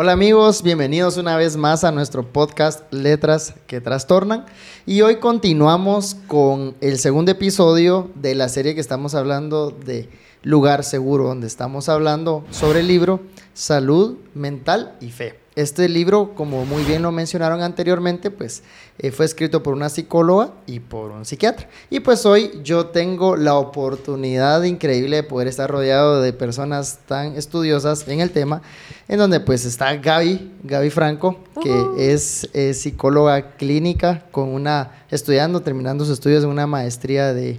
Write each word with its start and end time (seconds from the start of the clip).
Hola 0.00 0.12
amigos, 0.12 0.62
bienvenidos 0.62 1.16
una 1.16 1.36
vez 1.36 1.56
más 1.56 1.82
a 1.82 1.90
nuestro 1.90 2.22
podcast 2.22 2.84
Letras 2.92 3.54
que 3.66 3.80
Trastornan. 3.80 4.46
Y 4.86 5.00
hoy 5.00 5.16
continuamos 5.16 6.14
con 6.28 6.76
el 6.80 7.00
segundo 7.00 7.32
episodio 7.32 8.08
de 8.14 8.36
la 8.36 8.48
serie 8.48 8.76
que 8.76 8.80
estamos 8.80 9.16
hablando 9.16 9.72
de 9.72 10.08
Lugar 10.44 10.84
Seguro, 10.84 11.24
donde 11.24 11.48
estamos 11.48 11.88
hablando 11.88 12.44
sobre 12.52 12.78
el 12.78 12.86
libro 12.86 13.18
Salud 13.54 14.18
Mental 14.34 14.96
y 15.00 15.10
Fe. 15.10 15.40
Este 15.58 15.88
libro, 15.88 16.36
como 16.36 16.64
muy 16.64 16.84
bien 16.84 17.02
lo 17.02 17.10
mencionaron 17.10 17.62
anteriormente, 17.62 18.30
pues 18.30 18.62
eh, 18.96 19.10
fue 19.10 19.26
escrito 19.26 19.60
por 19.60 19.74
una 19.74 19.88
psicóloga 19.88 20.52
y 20.68 20.78
por 20.78 21.10
un 21.10 21.24
psiquiatra. 21.24 21.68
Y 21.90 21.98
pues 21.98 22.24
hoy 22.26 22.60
yo 22.62 22.86
tengo 22.86 23.34
la 23.34 23.54
oportunidad 23.56 24.62
increíble 24.62 25.16
de 25.16 25.22
poder 25.24 25.48
estar 25.48 25.68
rodeado 25.68 26.22
de 26.22 26.32
personas 26.32 27.00
tan 27.08 27.34
estudiosas 27.34 28.06
en 28.06 28.20
el 28.20 28.30
tema, 28.30 28.62
en 29.08 29.18
donde 29.18 29.40
pues 29.40 29.64
está 29.64 29.96
Gaby, 29.96 30.52
Gaby 30.62 30.90
Franco, 30.90 31.40
que 31.60 32.12
es, 32.12 32.48
psicóloga 32.78 33.56
clínica 33.56 34.26
con 34.30 34.50
una, 34.50 34.92
estudiando, 35.10 35.60
terminando 35.60 36.04
sus 36.04 36.14
estudios 36.14 36.44
en 36.44 36.50
una 36.50 36.68
maestría 36.68 37.34
de 37.34 37.58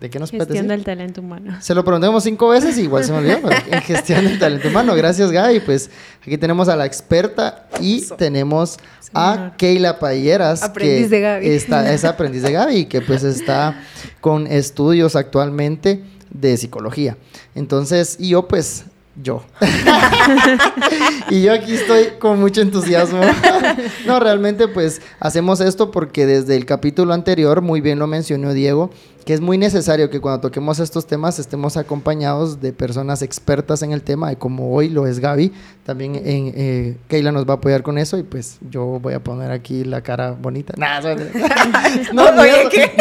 ¿De 0.00 0.08
qué 0.08 0.18
nos 0.18 0.30
Gestión 0.30 0.66
del 0.66 0.82
talento 0.82 1.20
humano. 1.20 1.58
Se 1.60 1.74
lo 1.74 1.84
preguntamos 1.84 2.24
cinco 2.24 2.48
veces 2.48 2.78
y 2.78 2.82
igual 2.82 3.04
se 3.04 3.12
me 3.12 3.18
olvidó. 3.18 3.50
en 3.70 3.82
gestión 3.82 4.24
del 4.24 4.38
talento 4.38 4.68
humano. 4.68 4.94
Gracias, 4.94 5.30
Gaby. 5.30 5.60
Pues 5.60 5.90
aquí 6.22 6.38
tenemos 6.38 6.70
a 6.70 6.76
la 6.76 6.86
experta 6.86 7.68
y 7.80 8.06
tenemos 8.16 8.78
a 9.12 9.52
Keila 9.58 9.98
Payeras. 9.98 10.62
Aprendiz 10.62 11.10
de 11.10 11.20
Gaby. 11.20 11.48
Está, 11.50 11.92
es 11.92 12.06
aprendiz 12.06 12.42
de 12.42 12.52
Gaby, 12.52 12.86
que 12.86 13.02
pues 13.02 13.24
está 13.24 13.82
con 14.22 14.46
estudios 14.46 15.16
actualmente 15.16 16.02
de 16.30 16.56
psicología. 16.56 17.18
Entonces, 17.54 18.16
y 18.18 18.30
yo 18.30 18.48
pues 18.48 18.86
yo. 19.22 19.42
y 21.30 21.42
yo 21.42 21.52
aquí 21.52 21.74
estoy 21.74 22.04
con 22.18 22.40
mucho 22.40 22.60
entusiasmo. 22.62 23.20
no, 24.06 24.20
realmente 24.20 24.68
pues 24.68 25.02
hacemos 25.18 25.60
esto 25.60 25.90
porque 25.90 26.26
desde 26.26 26.56
el 26.56 26.64
capítulo 26.64 27.12
anterior, 27.12 27.60
muy 27.60 27.80
bien 27.80 27.98
lo 27.98 28.06
mencionó 28.06 28.54
Diego, 28.54 28.90
que 29.24 29.34
es 29.34 29.40
muy 29.40 29.58
necesario 29.58 30.10
que 30.10 30.20
cuando 30.20 30.40
toquemos 30.40 30.78
estos 30.78 31.06
temas 31.06 31.38
estemos 31.38 31.76
acompañados 31.76 32.60
de 32.60 32.72
personas 32.72 33.22
expertas 33.22 33.82
en 33.82 33.92
el 33.92 34.02
tema, 34.02 34.32
y 34.32 34.36
como 34.36 34.72
hoy 34.74 34.88
lo 34.88 35.06
es 35.06 35.18
Gaby, 35.18 35.52
también 35.84 36.16
en, 36.16 36.52
eh, 36.56 36.96
Keila 37.08 37.32
nos 37.32 37.48
va 37.48 37.54
a 37.54 37.56
apoyar 37.56 37.82
con 37.82 37.98
eso 37.98 38.18
y 38.18 38.22
pues 38.22 38.58
yo 38.70 38.98
voy 39.00 39.14
a 39.14 39.20
poner 39.20 39.50
aquí 39.50 39.84
la 39.84 40.02
cara 40.02 40.32
bonita. 40.32 40.74
no, 40.76 42.32
no, 42.32 42.42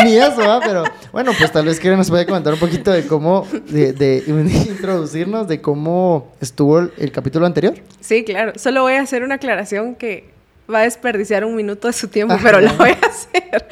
ni, 0.03 0.17
eso, 0.17 0.59
pero 0.65 0.83
bueno, 1.11 1.31
pues 1.37 1.51
tal 1.51 1.65
vez 1.65 1.79
Keila 1.79 1.97
nos 1.97 2.09
puede 2.09 2.25
comentar 2.25 2.53
un 2.53 2.59
poquito 2.59 2.91
de 2.91 3.05
cómo, 3.05 3.47
de, 3.69 4.23
introducirnos, 4.69 5.47
de 5.47 5.61
cómo 5.61 6.31
estuvo 6.41 6.79
el 6.79 7.11
capítulo 7.11 7.45
anterior. 7.45 7.75
Sí, 7.99 8.23
claro. 8.23 8.53
Solo 8.55 8.81
voy 8.81 8.93
a 8.93 9.01
hacer 9.01 9.23
una 9.23 9.35
aclaración 9.35 9.95
que 9.95 10.38
va 10.71 10.79
a 10.79 10.83
desperdiciar 10.83 11.45
un 11.45 11.55
minuto 11.55 11.87
de 11.87 11.93
su 11.93 12.07
tiempo, 12.07 12.37
pero 12.41 12.61
lo 12.61 12.73
voy 12.73 12.91
a 12.91 13.07
hacer. 13.07 13.67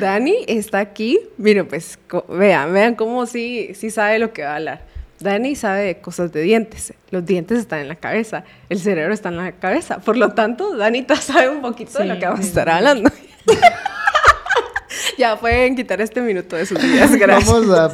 Dani 0.00 0.44
está 0.46 0.78
aquí. 0.80 1.20
Miren, 1.36 1.66
pues, 1.66 1.98
vean, 2.28 2.72
vean 2.72 2.94
cómo 2.94 3.26
sí, 3.26 3.70
sí 3.74 3.90
sabe 3.90 4.18
lo 4.18 4.32
que 4.32 4.42
va 4.42 4.52
a 4.52 4.56
hablar. 4.56 4.94
Dani 5.20 5.54
sabe 5.56 5.82
de 5.82 5.98
cosas 5.98 6.32
de 6.32 6.42
dientes. 6.42 6.92
Los 7.10 7.24
dientes 7.24 7.58
están 7.58 7.80
en 7.80 7.88
la 7.88 7.96
cabeza, 7.96 8.44
el 8.68 8.78
cerebro 8.78 9.14
está 9.14 9.28
en 9.28 9.36
la 9.36 9.52
cabeza. 9.52 9.98
Por 9.98 10.16
lo 10.16 10.32
tanto, 10.32 10.76
Danita 10.76 11.16
sabe 11.16 11.48
un 11.48 11.62
poquito 11.62 11.98
de 11.98 12.06
lo 12.06 12.18
que 12.18 12.26
vamos 12.26 12.40
a 12.40 12.42
estar 12.42 12.68
hablando. 12.68 13.10
ya 15.18 15.38
pueden 15.38 15.76
quitar 15.76 16.00
este 16.00 16.20
minuto 16.20 16.56
de 16.56 16.66
sus 16.66 16.82
vidas, 16.82 17.14
gracias. 17.14 17.48
Vamos 17.54 17.78
a 17.78 17.88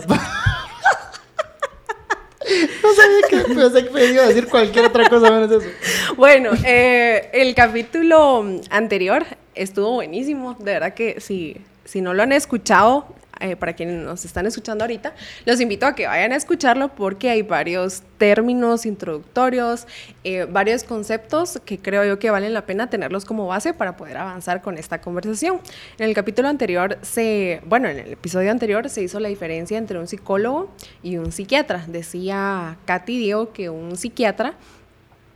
no 2.83 2.95
sabía 2.95 3.29
que 3.29 3.40
pensé 3.55 3.85
que 3.85 3.91
me 3.91 4.05
iba 4.07 4.25
a 4.25 4.29
decir 4.29 4.49
cualquier 4.49 4.87
otra 4.87 5.09
cosa 5.09 5.31
menos 5.31 5.51
eso. 5.51 5.71
Bueno, 6.17 6.51
eh, 6.65 7.31
el 7.33 7.55
capítulo 7.55 8.45
anterior 8.71 9.25
estuvo 9.55 9.93
buenísimo. 9.93 10.55
De 10.59 10.73
verdad 10.73 10.95
que 10.95 11.21
si, 11.21 11.57
si 11.85 12.01
no 12.01 12.15
lo 12.15 12.23
han 12.23 12.33
escuchado, 12.33 13.07
eh, 13.41 13.57
para 13.57 13.73
quienes 13.75 14.05
nos 14.05 14.25
están 14.25 14.47
escuchando 14.47 14.85
ahorita, 14.85 15.15
los 15.47 15.61
invito 15.61 15.87
a 15.87 15.95
que 15.95 16.07
vayan 16.07 16.33
a 16.33 16.37
escucharlo 16.37 16.95
porque 16.95 17.31
hay 17.31 17.43
varios 17.43 18.03
términos 18.19 18.87
introductorios, 18.87 19.87
eh, 20.25 20.45
varios 20.45 20.85
conceptos 20.85 21.61
que 21.65 21.79
creo 21.79 22.05
yo 22.05 22.19
que 22.19 22.31
valen 22.31 22.53
la 22.53 22.67
pena 22.67 22.91
tenerlos 22.91 23.25
como 23.25 23.47
base 23.47 23.73
para 23.73 23.97
poder 23.97 24.19
avanzar 24.19 24.61
con 24.63 24.77
esta 24.79 25.01
conversación. 25.01 25.61
En 25.99 26.09
el 26.09 26.15
capítulo 26.15 26.49
anterior 26.49 26.99
se, 27.03 27.63
bueno, 27.67 27.89
en 27.89 27.99
el 27.99 28.13
episodio 28.13 28.51
anterior 28.51 28.89
se 28.91 29.03
hizo 29.03 29.21
la 29.21 29.29
diferencia 29.29 29.79
entre 29.79 29.99
un 29.99 30.07
psicólogo 30.07 30.71
y 31.03 31.17
un 31.17 31.33
psiquiatra. 31.33 31.85
Decía 31.87 32.77
Katy 32.85 33.19
Diego 33.19 33.53
que 33.53 33.71
un 33.71 33.97
psiquiatra 33.97 34.55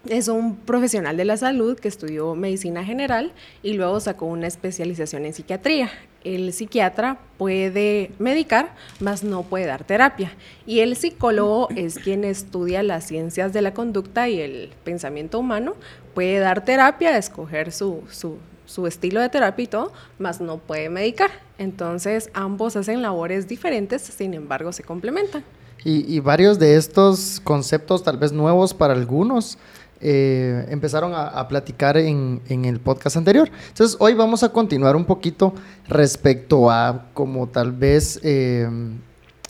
es 0.09 0.28
un 0.28 0.56
profesional 0.56 1.16
de 1.16 1.25
la 1.25 1.37
salud 1.37 1.78
que 1.78 1.88
estudió 1.88 2.34
medicina 2.34 2.84
general 2.84 3.32
y 3.62 3.72
luego 3.72 4.00
sacó 4.00 4.26
una 4.26 4.47
especialización 4.47 5.25
en 5.25 5.32
psiquiatría. 5.32 5.91
El 6.24 6.52
psiquiatra 6.52 7.18
puede 7.38 8.10
medicar, 8.18 8.74
mas 8.98 9.22
no 9.22 9.42
puede 9.42 9.66
dar 9.66 9.84
terapia. 9.84 10.32
Y 10.66 10.80
el 10.80 10.96
psicólogo 10.96 11.68
es 11.76 11.98
quien 11.98 12.24
estudia 12.24 12.82
las 12.82 13.06
ciencias 13.06 13.52
de 13.52 13.62
la 13.62 13.74
conducta 13.74 14.28
y 14.28 14.40
el 14.40 14.72
pensamiento 14.84 15.38
humano. 15.38 15.74
Puede 16.14 16.38
dar 16.38 16.64
terapia, 16.64 17.16
escoger 17.16 17.72
su, 17.72 18.02
su, 18.10 18.86
estilo 18.86 19.20
de 19.20 19.28
terapia 19.28 19.62
y 19.62 19.66
todo, 19.66 19.92
mas 20.18 20.40
no 20.40 20.58
puede 20.58 20.88
medicar. 20.88 21.30
Entonces 21.58 22.30
ambos 22.34 22.76
hacen 22.76 23.02
labores 23.02 23.46
diferentes, 23.46 24.02
sin 24.02 24.34
embargo 24.34 24.72
se 24.72 24.82
complementan. 24.82 25.44
Y, 25.84 26.10
y 26.12 26.20
varios 26.20 26.58
de 26.58 26.76
estos 26.76 27.40
conceptos, 27.44 28.02
tal 28.02 28.16
vez 28.16 28.32
nuevos 28.32 28.72
para 28.72 28.94
algunos, 28.94 29.58
eh, 30.06 30.66
empezaron 30.69 31.12
a, 31.15 31.48
platicar 31.48 31.97
en, 31.97 32.42
el 32.47 32.78
podcast 32.78 33.16
anterior. 33.16 33.50
Entonces, 33.69 33.97
hoy 33.98 34.12
vamos 34.12 34.42
a 34.42 34.50
continuar 34.50 34.97
un 34.97 35.06
poquito 35.06 35.54
respecto 35.88 36.70
a 36.70 37.06
como 37.15 37.47
tal 37.47 37.72
vez 37.72 38.20
eh, 38.22 38.69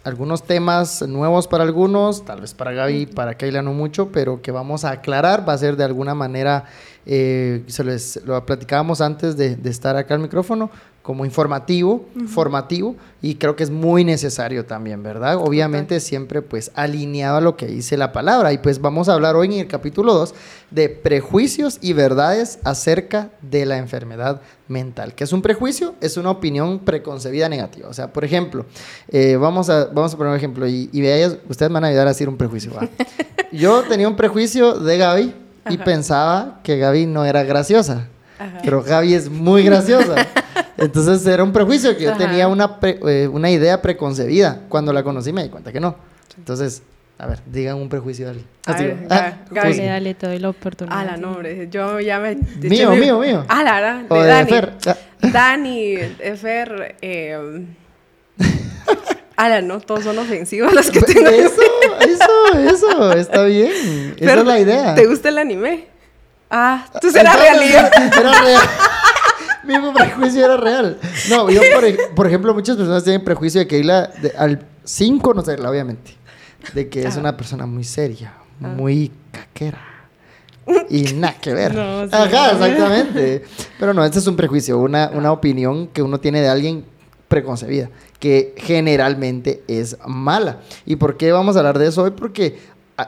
algunos 0.05 0.45
temas 0.45 1.03
nuevos 1.09 1.49
para 1.49 1.65
algunos, 1.65 2.25
tal 2.25 2.43
vez 2.43 2.55
para 2.55 2.71
Gaby, 2.71 3.07
para 3.07 3.35
Kayla 3.35 3.63
no 3.63 3.73
mucho, 3.73 4.13
pero 4.13 4.41
que 4.43 4.53
vamos 4.53 4.85
a 4.85 4.93
aclarar, 4.93 5.49
va 5.49 5.55
a 5.55 5.59
ser 5.59 5.77
de 5.77 5.83
alguna 5.83 6.15
manera, 6.15 6.67
eh, 7.05 7.65
se 7.67 7.83
les 7.83 8.25
lo 8.25 8.47
platicábamos 8.47 9.01
antes 9.01 9.37
de, 9.37 9.57
de 9.57 9.71
estar 9.71 9.97
acá 9.97 10.15
al 10.15 10.21
micrófono, 10.21 10.71
como 11.05 11.27
informativo, 11.27 12.07
formativo, 12.29 12.97
y 13.21 13.35
creo 13.35 13.57
que 13.57 13.63
es 13.63 13.69
muy 13.69 14.05
necesario 14.05 14.65
también, 14.65 15.03
¿verdad? 15.03 15.37
Obviamente 15.37 16.01
siempre 16.01 16.41
pues 16.41 16.71
alineado 16.75 17.37
a 17.37 17.41
lo 17.43 17.59
que 17.59 17.67
dice 17.67 17.99
la 17.99 18.11
palabra. 18.11 18.55
Y 18.55 18.59
pues 18.59 18.81
vamos 18.81 19.11
a 19.11 19.13
hablar 19.13 19.37
hoy 19.37 19.49
en 19.49 19.61
el 19.61 19.67
capítulo 19.67 20.15
2 20.15 20.35
de 20.71 20.89
prejuicios 20.89 21.77
y 21.83 21.93
verdades 21.93 22.59
acerca 22.65 23.29
de 23.43 23.67
la 23.67 23.77
enfermedad 23.77 24.41
mental. 24.67 25.15
¿Qué 25.15 25.25
es 25.25 25.35
un 25.35 25.43
prejuicio? 25.43 25.95
Es 26.01 26.17
una 26.17 26.31
opinión 26.31 26.79
preconcebida 26.79 27.51
negativa. 27.51 27.87
O 27.91 27.93
sea, 27.93 28.11
por 28.11 28.25
ejemplo, 28.25 28.65
eh, 29.09 29.37
vamos, 29.37 29.69
a, 29.69 29.85
vamos 29.85 30.15
a 30.15 30.17
poner 30.17 30.31
un 30.31 30.39
ejemplo 30.39 30.67
y, 30.67 30.89
y 30.91 31.03
ustedes 31.51 31.69
me 31.69 31.75
van 31.75 31.85
a 31.85 31.89
ayudar 31.89 32.07
a 32.07 32.13
decir 32.13 32.31
un 32.31 32.39
prejuicio. 32.39 32.73
Yo 33.53 33.83
tenía 33.83 34.09
un 34.09 34.17
prejuicio 34.17 34.73
de 34.73 34.97
Gaby 34.97 35.35
y 35.69 35.77
pensaba 35.77 36.61
que 36.63 36.79
Gaby 36.79 37.05
no 37.05 37.27
era 37.27 37.43
graciosa. 37.43 38.09
Pero 38.63 38.83
Gaby 38.83 39.13
es 39.13 39.29
muy 39.29 39.65
graciosa. 39.65 40.15
Entonces 40.77 41.27
era 41.27 41.43
un 41.43 41.53
prejuicio 41.53 41.97
que 41.97 42.05
yo 42.05 42.17
tenía 42.17 42.49
una, 42.49 42.79
eh, 42.83 43.29
una 43.31 43.51
idea 43.51 43.81
preconcebida. 43.81 44.63
Cuando 44.69 44.93
la 44.93 45.03
conocí 45.03 45.33
me 45.33 45.43
di 45.43 45.49
cuenta 45.49 45.73
que 45.73 45.81
no. 45.81 45.97
Entonces, 46.37 46.83
a 47.19 47.27
ver, 47.27 47.41
digan 47.47 47.77
un 47.77 47.89
prejuicio 47.89 48.27
de 48.27 48.31
alguien. 48.33 49.07
Ah, 49.11 49.33
Gaby. 49.51 49.79
Dale, 49.79 50.15
te 50.15 50.27
doy 50.27 50.39
la 50.39 50.49
oportunidad. 50.49 50.99
Ah, 50.99 51.05
la 51.05 51.17
nombre. 51.17 51.69
Yo 51.71 52.01
ya 52.01 52.19
me. 52.19 52.37
Mío, 52.61 52.91
mío, 52.93 53.19
mío. 53.21 53.45
Ah, 53.49 53.63
la 53.63 53.75
verdad. 53.75 54.03
De, 54.03 54.27
Dani. 54.27 54.51
Fer. 54.51 54.73
Dani, 55.33 55.97
Fer. 56.37 56.97
Eh, 57.01 57.67
Ala, 59.37 59.61
no, 59.63 59.81
todos 59.81 60.05
son 60.05 60.19
ofensivos 60.19 60.73
los 60.73 60.91
que 60.91 61.01
tengo. 61.01 61.29
Eso, 61.29 61.61
eso, 62.01 62.59
eso, 62.59 63.13
está 63.13 63.45
bien. 63.45 64.15
Esa 64.17 64.35
es 64.35 64.45
la 64.45 64.61
idea. 64.61 64.95
¿Te 64.95 65.07
gusta 65.07 65.29
el 65.29 65.39
anime? 65.39 65.89
Ah, 66.51 66.87
tú 67.01 67.11
serás 67.11 67.39
realidad. 67.39 67.91
Era 68.19 68.41
real. 68.43 68.63
Mi 69.67 69.75
prejuicio 69.93 70.45
era 70.45 70.57
real. 70.57 70.99
No, 71.29 71.51
yo, 71.51 71.63
por, 72.15 72.27
ejemplo, 72.27 72.55
muchas 72.55 72.77
personas 72.77 73.05
tienen 73.05 73.25
prejuicio 73.25 73.61
de 73.61 73.67
que 73.67 73.77
Keila, 73.77 74.11
al 74.37 74.67
5 74.85 75.35
no 75.35 75.43
sé, 75.43 75.55
obviamente, 75.55 76.13
de 76.75 76.89
que 76.89 77.07
es 77.07 77.17
una 77.17 77.37
persona 77.37 77.67
muy 77.67 77.85
seria, 77.85 78.35
ah. 78.63 78.69
muy 78.69 79.11
caquera. 79.31 79.81
Y 80.89 81.03
nada 81.15 81.37
que 81.41 81.53
ver. 81.53 81.79
Ajá, 82.13 82.53
exactamente. 82.53 83.45
Pero 83.79 83.93
no, 83.93 84.05
este 84.05 84.19
es 84.19 84.27
un 84.27 84.37
prejuicio, 84.37 84.79
una, 84.79 85.11
una 85.13 85.33
opinión 85.33 85.89
que 85.89 86.03
uno 86.03 86.19
tiene 86.21 86.41
de 86.41 86.49
alguien 86.49 86.85
preconcebida, 87.29 87.91
que 88.19 88.55
generalmente 88.57 89.63
es 89.67 89.97
mala. 90.07 90.61
¿Y 90.87 90.97
por 90.97 91.17
qué 91.17 91.33
vamos 91.33 91.57
a 91.57 91.61
hablar 91.61 91.79
de 91.79 91.89
eso 91.89 92.03
hoy? 92.03 92.13
Porque 92.13 92.59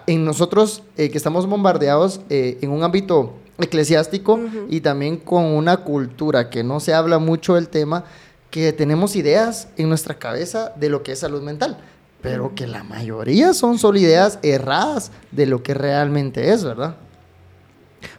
en 0.07 0.25
nosotros 0.25 0.83
eh, 0.97 1.11
que 1.11 1.19
estamos 1.19 1.47
bombardeados 1.47 2.21
eh, 2.29 2.59
en 2.61 2.71
un 2.71 2.83
ámbito 2.83 3.35
eclesiástico 3.59 4.39
y 4.69 4.81
también 4.81 5.17
con 5.17 5.45
una 5.45 5.79
cultura 5.79 6.51
que 6.51 6.63
no 6.63 6.81
se 6.81 6.95
habla 6.95 7.19
mucho 7.19 7.55
del 7.55 7.69
tema, 7.69 8.05
que 8.51 8.73
tenemos 8.73 9.17
ideas 9.17 9.69
en 9.77 9.89
nuestra 9.89 10.19
cabeza 10.19 10.73
de 10.77 10.89
lo 10.89 11.03
que 11.03 11.13
es 11.13 11.19
salud 11.19 11.43
mental, 11.43 11.79
pero 12.23 12.55
que 12.55 12.67
la 12.67 12.85
mayoría 12.85 13.55
son 13.55 13.79
solo 13.79 13.99
ideas 13.99 14.39
erradas 14.43 15.13
de 15.31 15.47
lo 15.47 15.63
que 15.63 15.75
realmente 15.75 16.53
es, 16.53 16.65
¿verdad? 16.65 16.97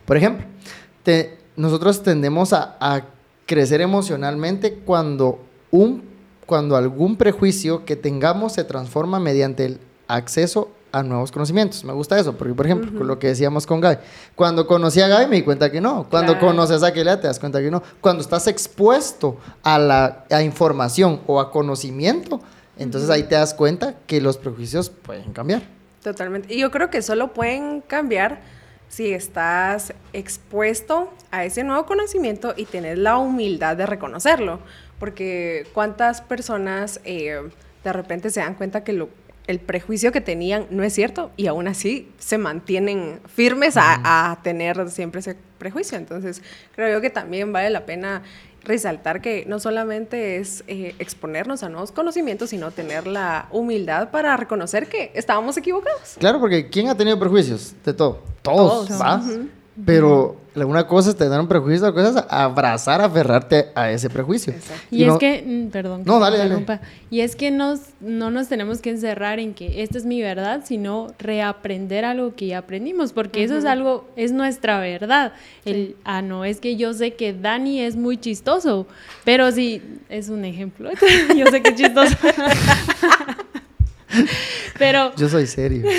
Por 0.06 0.18
ejemplo, 0.18 0.46
nosotros 1.56 2.04
tendemos 2.04 2.54
a, 2.54 3.06
crecer 3.46 3.80
emocionalmente 3.80 4.74
cuando, 4.74 5.40
un, 5.72 6.04
cuando 6.46 6.76
algún 6.76 7.16
prejuicio 7.16 7.86
que 7.86 7.96
tengamos 7.96 8.52
se 8.52 8.66
transforma 8.66 9.22
mediante 9.22 9.64
el 9.64 9.80
acceso 10.10 10.70
a 10.92 11.04
nuevos 11.04 11.32
conocimientos. 11.32 11.84
Me 11.84 11.94
gusta 11.94 12.20
eso, 12.20 12.36
porque 12.38 12.54
por 12.54 12.66
ejemplo, 12.66 13.04
lo 13.04 13.20
que 13.20 13.28
decíamos 13.28 13.66
con 13.66 13.82
Gaby, 13.82 13.98
cuando 14.36 14.68
conocí 14.68 15.02
a 15.02 15.08
Gaby 15.08 15.28
me 15.28 15.36
di 15.38 15.44
cuenta 15.44 15.72
que 15.72 15.82
no, 15.82 16.08
cuando 16.10 16.40
conoces 16.40 16.84
a 16.84 16.94
Kelly 16.94 17.18
te 17.22 17.28
das 17.28 17.40
cuenta 17.40 17.60
que 17.60 17.72
no, 17.72 17.84
cuando 18.02 18.22
estás 18.22 18.48
expuesto 18.48 19.38
a 19.64 19.78
la 19.80 20.26
a 20.30 20.42
información 20.42 21.22
o 21.28 21.40
a 21.40 21.52
conocimiento, 21.52 22.42
entonces 22.78 23.10
ahí 23.10 23.24
te 23.24 23.36
das 23.36 23.54
cuenta 23.54 23.96
que 24.06 24.22
los 24.22 24.38
prejuicios 24.38 24.90
pueden 24.90 25.34
cambiar. 25.34 25.62
Totalmente. 26.04 26.54
Y 26.54 26.60
yo 26.60 26.72
creo 26.72 26.90
que 26.90 27.02
solo 27.02 27.34
pueden 27.34 27.82
cambiar 27.82 28.40
si 28.88 29.14
estás 29.14 29.94
expuesto 30.14 31.12
a 31.32 31.44
ese 31.44 31.64
nuevo 31.64 31.86
conocimiento 31.86 32.54
y 32.56 32.66
tienes 32.66 32.98
la 32.98 33.18
humildad 33.18 33.76
de 33.76 33.86
reconocerlo. 33.86 34.60
Porque 35.00 35.68
cuántas 35.74 36.22
personas 36.22 37.02
eh, 37.04 37.50
de 37.84 37.94
repente 37.94 38.30
se 38.30 38.40
dan 38.40 38.56
cuenta 38.56 38.84
que 38.84 38.94
lo, 38.94 39.10
el 39.48 39.60
prejuicio 39.60 40.12
que 40.12 40.22
tenían 40.22 40.68
no 40.70 40.84
es 40.84 40.94
cierto 40.94 41.32
y 41.38 41.48
aún 41.48 41.68
así 41.68 42.12
se 42.20 42.38
mantienen 42.38 43.20
firmes 43.28 43.78
a, 43.78 44.32
a 44.32 44.42
tener 44.44 44.90
siempre 44.90 45.22
ese 45.22 45.36
prejuicio. 45.58 45.98
Entonces 45.98 46.42
creo 46.76 46.92
yo 46.92 47.02
que 47.02 47.10
también 47.10 47.52
vale 47.52 47.70
la 47.70 47.86
pena 47.86 48.24
resaltar 48.68 49.22
que 49.22 49.46
no 49.48 49.60
solamente 49.60 50.38
es 50.38 50.64
eh, 50.68 50.94
exponernos 51.00 51.64
a 51.64 51.70
nuevos 51.70 51.92
conocimientos, 51.92 52.50
sino 52.50 52.72
tener 52.72 53.08
la 53.08 53.48
humildad 53.52 54.12
para 54.12 54.36
reconocer 54.36 54.88
que 54.88 55.12
estábamos 55.16 55.58
equivocados. 55.58 56.16
Claro, 56.20 56.40
porque 56.40 56.70
¿quién 56.70 56.90
ha 56.90 56.96
tenido 56.96 57.18
prejuicios? 57.18 57.74
De 57.84 57.94
todo. 57.94 58.22
Todos, 58.42 58.92
¿va? 59.02 59.22
Pero 59.86 60.38
una 60.56 60.88
cosa 60.88 61.12
es 61.12 61.16
tener 61.16 61.40
un 61.40 61.48
prejuicio, 61.48 61.88
otra 61.88 62.04
cosa 62.04 62.20
es 62.20 62.26
abrazar, 62.30 63.02
aferrarte 63.02 63.68
a 63.76 63.92
ese 63.92 64.10
prejuicio. 64.10 64.54
Y, 64.90 65.04
es 65.04 65.18
que, 65.18 65.44
mm, 65.46 65.70
perdón, 65.70 66.02
no, 66.06 66.20
dale, 66.20 66.38
dale. 66.38 66.66
Y 67.12 67.20
es 67.22 67.36
que 67.36 67.52
nos, 67.52 67.82
no 68.00 68.32
nos 68.32 68.48
tenemos 68.48 68.82
que 68.82 68.90
encerrar 68.90 69.40
en 69.40 69.54
que 69.54 69.84
esta 69.84 69.98
es 69.98 70.06
mi 70.06 70.22
verdad, 70.22 70.62
sino 70.66 71.14
reaprender 71.20 72.06
algo 72.06 72.34
que 72.36 72.48
ya 72.48 72.60
aprendimos, 72.60 73.14
porque 73.14 73.44
eso 73.44 73.58
es 73.58 73.66
algo, 73.66 74.08
es 74.16 74.32
nuestra 74.32 74.80
verdad. 74.80 75.34
El, 75.66 75.96
ah, 76.04 76.22
no, 76.22 76.44
es 76.44 76.60
que 76.60 76.76
yo 76.76 76.94
sé 76.94 77.14
que 77.14 77.34
Dani 77.34 77.82
es 77.82 77.96
muy 77.96 78.18
chistoso, 78.18 78.88
pero 79.24 79.52
sí, 79.52 79.82
es 80.10 80.30
un 80.30 80.44
ejemplo. 80.46 80.90
yo 81.38 81.46
sé 81.48 81.62
que 81.62 81.70
es 81.70 81.76
chistoso. 81.76 82.16
Pero. 84.78 85.16
Yo 85.16 85.30
soy 85.30 85.48
serio. 85.48 85.84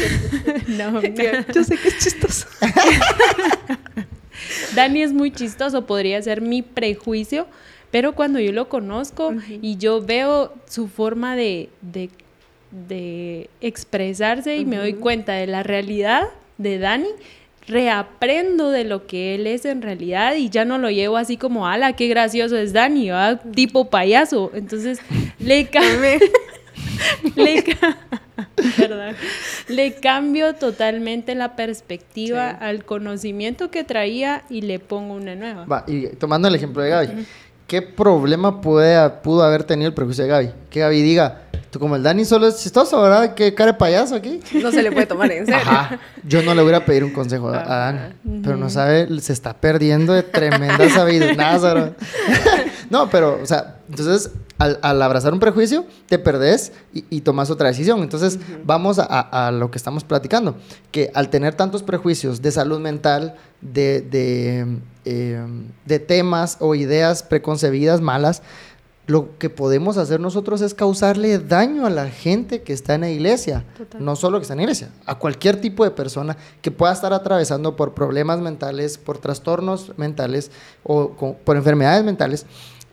no, 0.69 1.03
yo 1.03 1.65
sé 1.65 1.77
que 1.77 1.89
es 1.89 1.99
chistoso. 1.99 2.47
Dani 4.75 5.03
es 5.03 5.13
muy 5.13 5.31
chistoso, 5.31 5.87
podría 5.87 6.21
ser 6.23 6.41
mi 6.41 6.63
prejuicio, 6.63 7.47
pero 7.91 8.15
cuando 8.15 8.39
yo 8.39 8.53
lo 8.53 8.69
conozco 8.69 9.35
y 9.63 9.77
yo 9.77 10.03
veo 10.03 10.53
su 10.67 10.89
forma 10.89 11.37
de, 11.37 11.71
de, 11.83 13.51
expresarse 13.61 14.57
y 14.57 14.65
me 14.65 14.77
doy 14.77 14.95
cuenta 14.95 15.33
de 15.33 15.47
la 15.47 15.63
realidad 15.63 16.29
de 16.59 16.79
Dani, 16.79 17.09
reaprendo 17.67 18.71
de 18.71 18.85
lo 18.85 19.07
que 19.07 19.35
él 19.35 19.47
es 19.47 19.65
en 19.65 19.83
realidad 19.83 20.37
y 20.37 20.49
ya 20.49 20.65
no 20.65 20.79
lo 20.79 20.91
llevo 20.91 21.17
así 21.17 21.37
como, 21.37 21.67
ala, 21.67 21.95
qué 21.95 22.09
gracioso 22.09 22.57
es 22.57 22.73
Dani, 22.73 23.11
¿va? 23.11 23.39
tipo 23.39 23.91
payaso. 23.91 24.51
Entonces 24.55 25.01
le 25.39 25.67
cambio, 25.67 26.19
le, 27.37 27.65
le 29.69 29.95
cambio 29.95 30.55
totalmente 30.55 31.35
la 31.35 31.57
perspectiva 31.57 32.51
al 32.51 32.85
conocimiento 32.85 33.71
que 33.71 33.85
traía 33.85 34.45
y 34.49 34.63
le 34.63 34.79
pongo 34.79 35.15
una 35.15 35.35
nueva. 35.35 35.65
Va, 35.65 35.85
y 35.87 36.09
tomando 36.09 36.49
el 36.49 36.55
ejemplo 36.55 36.83
de 36.83 36.91
Gaby, 36.91 37.27
¿qué 37.67 37.83
problema 37.83 38.61
puede, 38.61 39.09
pudo 39.23 39.43
haber 39.43 39.65
tenido 39.65 39.89
el 39.89 39.95
prejuicio 39.95 40.25
de 40.25 40.31
Gaby? 40.31 40.51
Que 40.71 40.81
Gaby 40.81 41.03
diga, 41.03 41.43
tú 41.71 41.79
como 41.79 41.97
el 41.97 42.03
Dani 42.03 42.25
solo 42.25 42.47
es 42.47 42.59
chistoso, 42.59 43.01
¿verdad? 43.03 43.35
¿Qué 43.35 43.55
cara 43.55 43.73
de 43.73 43.79
payaso 43.79 44.15
aquí? 44.15 44.41
No 44.55 44.71
se 44.71 44.83
le 44.83 44.93
puede 44.93 45.07
tomar 45.07 45.31
en 45.33 45.47
serio. 45.47 45.61
Ajá. 45.61 45.99
Yo 46.25 46.43
no 46.43 46.55
le 46.55 46.63
voy 46.63 46.75
a 46.75 46.85
pedir 46.85 47.05
un 47.05 47.13
consejo 47.13 47.49
a, 47.49 47.63
Dani, 47.63 48.43
pero 48.43 48.57
no 48.57 48.71
sabe, 48.71 49.09
se 49.21 49.33
está 49.33 49.55
perdiendo 49.55 50.13
de 50.13 50.23
tremenda 50.23 50.89
sabiduría. 50.91 51.59
no, 52.91 53.11
pero, 53.11 53.41
o 53.43 53.47
sea, 53.47 53.77
entonces 53.89 54.31
al, 54.59 55.03
abrazar 55.03 55.33
un 55.33 55.41
prejuicio, 55.41 55.87
te 56.07 56.19
perdés 56.19 56.73
y, 56.93 57.21
tomas 57.21 57.51
otra 57.51 57.69
decisión. 57.69 58.03
Entonces, 58.03 58.39
vamos 58.65 58.99
a, 58.99 59.51
lo 59.53 59.71
que 59.71 59.79
estamos 59.79 60.05
platicando, 60.05 60.57
que 60.91 61.11
al 61.15 61.31
tener 61.31 61.55
tantos 61.55 61.83
prejuicios 61.83 62.43
de 62.43 62.51
salud 62.51 62.81
mental, 62.81 63.37
de, 63.61 64.79
em, 65.05 65.69
de, 65.85 65.99
temas 65.99 66.57
o 66.61 66.75
ideas 66.75 67.23
preconcebidas 67.23 68.01
malas, 68.01 68.43
lo 69.07 69.39
que 69.39 69.49
podemos 69.49 69.97
hacer 69.97 70.21
nosotros 70.21 70.61
es 70.61 70.75
causarle 70.75 71.39
daño 71.39 71.87
a 71.87 71.91
la 71.91 72.11
gente 72.11 72.61
que 72.61 72.75
está 72.75 72.95
en 72.95 73.01
la 73.01 73.09
iglesia, 73.09 73.65
no 73.99 74.17
solo 74.17 74.39
que 74.39 74.43
está 74.43 74.53
en 74.53 74.59
la 74.59 74.65
iglesia, 74.65 74.91
a 75.07 75.15
cualquier 75.19 75.63
tipo 75.63 75.83
de 75.83 75.91
persona 75.91 76.37
que 76.61 76.71
pueda 76.71 76.93
estar 76.93 77.15
atravesando 77.15 77.75
por 77.75 77.95
problemas 77.95 78.41
mentales, 78.41 78.99
por 78.99 79.17
trastornos 79.17 79.97
mentales 79.97 80.51
o 80.83 81.13
por 81.43 81.57
enfermedades 81.57 82.05
mentales 82.05 82.45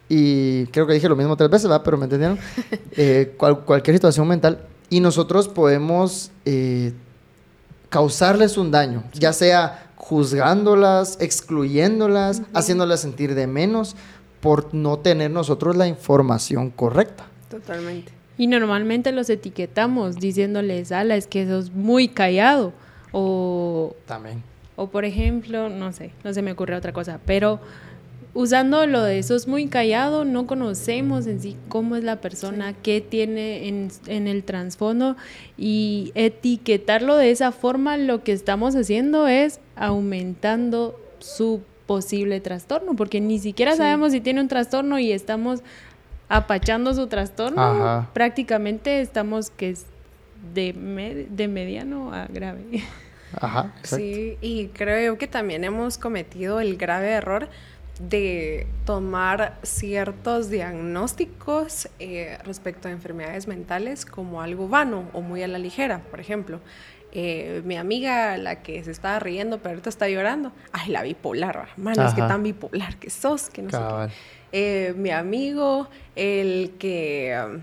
y 0.08 0.68
creo 0.68 0.86
que 0.86 0.94
dije 0.94 1.10
lo 1.10 1.16
mismo 1.16 1.36
tres 1.36 1.50
veces, 1.50 1.68
¿verdad? 1.68 1.84
Pero 1.84 1.98
me 1.98 2.06
entendieron. 2.06 2.38
Eh, 2.98 3.36
cualquier 3.38 3.98
situación 3.98 4.26
mental. 4.26 4.62
Y 4.90 5.02
nosotros 5.02 5.50
podemos 5.50 6.32
eh, 6.46 6.94
causarles 7.90 8.58
un 8.58 8.72
daño, 8.72 9.04
ya 9.14 9.34
sea 9.34 9.92
juzgándolas, 9.98 11.18
excluyéndolas, 11.20 12.44
haciéndolas 12.54 13.02
sentir 13.02 13.36
de 13.36 13.48
menos 13.48 13.98
por 14.40 14.74
no 14.74 15.00
tener 15.00 15.32
nosotros 15.32 15.76
la 15.76 15.88
información 15.88 16.70
correcta. 16.70 17.26
Totalmente. 17.50 18.14
Y 18.38 18.48
normalmente 18.48 19.12
los 19.12 19.30
etiquetamos 19.30 20.18
diciéndoles, 20.18 20.92
ala, 20.92 21.16
es 21.16 21.28
que 21.28 21.48
sos 21.48 21.72
muy 21.72 22.08
callado. 22.08 22.74
O. 23.12 23.96
También. 24.06 24.44
O 24.76 24.88
por 24.88 25.06
ejemplo, 25.06 25.70
no 25.70 25.92
sé, 25.94 26.12
no 26.24 26.34
se 26.34 26.42
me 26.42 26.52
ocurre 26.52 26.76
otra 26.76 26.94
cosa, 26.94 27.20
pero 27.26 27.60
usando 28.36 28.86
lo 28.86 29.02
de 29.02 29.18
eso 29.18 29.34
es 29.34 29.48
muy 29.48 29.68
callado, 29.68 30.26
no 30.26 30.46
conocemos 30.46 31.26
en 31.26 31.40
sí 31.40 31.58
cómo 31.70 31.96
es 31.96 32.04
la 32.04 32.18
persona, 32.18 32.74
qué 32.74 33.02
tiene 33.02 33.70
en, 33.70 33.90
en, 34.08 34.28
el 34.28 34.44
trasfondo 34.44 35.16
y 35.58 36.12
etiquetarlo 36.16 37.16
de 37.16 37.32
esa 37.32 37.54
forma 37.54 37.98
lo 37.98 38.24
que 38.24 38.34
estamos 38.34 38.76
haciendo 38.76 39.28
es 39.28 39.62
aumentando 39.78 41.00
su 41.20 41.62
posible 41.86 42.42
trastorno, 42.42 42.96
porque 42.96 43.22
ni 43.22 43.40
siquiera 43.40 43.76
sabemos 43.78 44.12
si 44.12 44.20
tiene 44.20 44.42
un 44.42 44.50
trastorno 44.50 45.00
y 45.00 45.14
estamos 45.14 45.62
apachando 46.28 46.94
su 46.94 47.08
trastorno, 47.08 48.10
prácticamente 48.14 49.00
estamos 49.00 49.50
que 49.50 49.70
es 49.70 49.86
de, 50.54 51.28
de 51.30 51.48
mediano 51.48 52.14
a 52.14 52.26
grave. 52.26 52.84
Ajá, 53.40 53.74
Sí, 53.84 54.38
y 54.42 54.68
creo 54.68 55.14
yo 55.14 55.18
que 55.18 55.28
también 55.28 55.64
hemos 55.64 55.98
cometido 55.98 56.60
el 56.60 56.78
grave 56.78 57.12
error 57.12 57.48
de 58.00 58.68
tomar 58.86 59.58
ciertos 59.64 60.50
diagnósticos 60.50 61.90
eh, 62.00 62.38
respecto 62.44 62.88
a 62.88 62.92
enfermedades 62.92 63.48
mentales 63.48 64.06
como 64.06 64.42
algo 64.42 64.68
vano 64.68 65.10
o 65.14 65.22
muy 65.22 65.44
a 65.44 65.48
la 65.48 65.58
ligera. 65.58 66.02
Por 66.12 66.20
ejemplo, 66.20 66.60
eh, 67.14 67.62
mi 67.64 67.78
amiga, 67.78 68.38
la 68.38 68.62
que 68.62 68.84
se 68.84 68.92
estaba 68.92 69.20
riendo, 69.20 69.60
pero 69.60 69.70
ahorita 69.70 69.90
está 69.90 70.10
llorando, 70.10 70.52
ay, 70.74 70.92
la 70.92 71.02
bipolar, 71.04 71.70
hermano, 71.78 72.06
es 72.06 72.14
que 72.14 72.22
tan 72.22 72.44
bipolar 72.44 72.98
que 72.98 73.10
sos, 73.10 73.50
que 73.50 73.62
no 73.62 73.70
sé 73.70 74.14
eh, 74.52 74.94
mi 74.96 75.12
amigo, 75.12 75.90
el 76.16 76.76
que... 76.80 77.62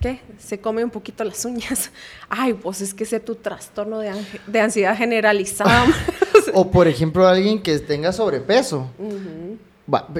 ¿qué? 0.00 0.20
Se 0.38 0.60
come 0.60 0.84
un 0.84 0.90
poquito 0.90 1.24
las 1.24 1.44
uñas. 1.44 1.90
Ay, 2.28 2.54
pues 2.54 2.80
es 2.80 2.94
que 2.94 3.04
ese 3.04 3.20
tu 3.20 3.34
trastorno 3.34 3.98
de, 3.98 4.12
de 4.46 4.60
ansiedad 4.60 4.96
generalizada. 4.96 5.86
o 6.54 6.70
por 6.70 6.88
ejemplo, 6.88 7.26
alguien 7.26 7.62
que 7.62 7.78
tenga 7.78 8.12
sobrepeso. 8.12 8.86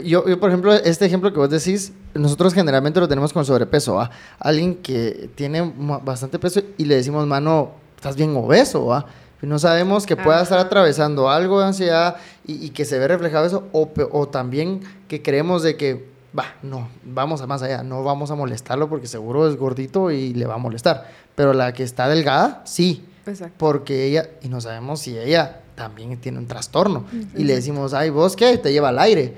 yo, 0.05 0.27
yo, 0.27 0.41
por 0.41 0.51
ejemplo, 0.51 0.73
este 0.73 1.07
ejemplo 1.07 1.33
que 1.33 1.39
vos 1.39 1.51
decís, 1.51 1.93
nosotros 2.15 2.55
generalmente 2.55 3.01
lo 3.01 3.09
tenemos 3.09 3.33
con 3.33 3.45
sobrepeso. 3.45 4.01
Alguien 4.39 4.77
que 4.77 5.31
tiene 5.35 5.73
bastante 6.03 6.39
peso 6.39 6.61
y 6.77 6.85
le 6.85 6.97
decimos, 6.97 7.27
mano, 7.27 7.73
estás 7.97 8.17
bien 8.17 8.37
obeso. 8.37 8.87
¿va? 8.87 9.07
no 9.43 9.59
sabemos 9.59 10.05
que 10.05 10.17
pueda 10.17 10.43
estar 10.43 10.59
atravesando 10.59 11.31
algo 11.31 11.61
de 11.61 11.67
ansiedad 11.67 12.17
y, 12.45 12.71
que 12.71 12.85
se 12.85 12.99
ve 12.99 13.07
reflejado 13.07 13.47
eso, 13.47 13.69
o, 13.73 13.89
o 14.11 14.29
también 14.29 14.81
que 15.07 15.23
creemos 15.23 15.63
de 15.63 15.77
que 15.77 16.09
va, 16.37 16.55
no, 16.63 16.89
vamos 17.05 17.41
a 17.41 17.47
más 17.47 17.63
allá, 17.63 17.83
no 17.83 18.03
vamos 18.03 18.31
a 18.31 18.35
molestarlo 18.35 18.89
porque 18.89 19.07
seguro 19.07 19.49
es 19.49 19.57
gordito 19.57 20.11
y 20.11 20.35
le 20.35 20.47
va 20.47 20.55
a 20.55 20.59
molestar. 20.59 21.09
Pero 21.35 21.53
la 21.53 21.73
que 21.73 21.85
está 21.85 22.09
delgada, 22.09 22.63
sí. 22.65 23.05
Exacto. 23.27 23.55
Porque 23.59 24.07
ella, 24.07 24.29
y 24.43 24.49
no 24.49 24.61
sabemos 24.61 25.01
si 25.01 25.17
ella 25.17 25.61
también 25.79 26.17
tiene 26.21 26.39
un 26.39 26.47
trastorno. 26.49 27.05
Y 27.37 27.45
le 27.45 27.55
decimos, 27.55 27.95
ay, 27.95 28.11
vos 28.11 28.35
qué, 28.35 28.59
te 28.59 28.73
lleva 28.73 28.89
al 28.89 28.99
aire. 28.99 29.33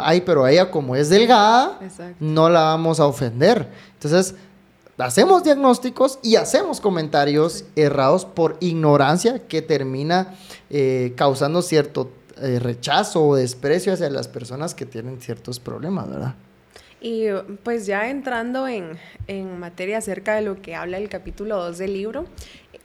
ay, 0.00 0.22
pero 0.22 0.44
ella 0.46 0.68
como 0.68 0.96
es 0.96 1.08
delgada, 1.08 1.78
no 2.18 2.50
la 2.50 2.62
vamos 2.62 2.98
a 2.98 3.06
ofender. 3.06 3.68
Entonces, 3.92 4.34
hacemos 4.98 5.44
diagnósticos 5.44 6.18
y 6.20 6.34
hacemos 6.34 6.80
comentarios 6.80 7.64
errados 7.76 8.24
por 8.24 8.56
ignorancia 8.58 9.46
que 9.46 9.62
termina 9.62 10.34
eh, 10.68 11.12
causando 11.14 11.62
cierto 11.62 12.10
eh, 12.42 12.58
rechazo 12.58 13.24
o 13.24 13.36
desprecio 13.36 13.92
hacia 13.92 14.10
las 14.10 14.26
personas 14.26 14.74
que 14.74 14.86
tienen 14.86 15.20
ciertos 15.20 15.60
problemas, 15.60 16.10
¿verdad? 16.10 16.34
Y 17.00 17.26
pues 17.62 17.86
ya 17.86 18.08
entrando 18.08 18.66
en, 18.66 18.98
en, 19.26 19.60
materia 19.60 19.98
acerca 19.98 20.34
de 20.36 20.40
lo 20.40 20.62
que 20.62 20.74
habla 20.74 20.96
el 20.96 21.10
capítulo 21.10 21.56
2 21.56 21.76
del 21.76 21.92
libro, 21.92 22.24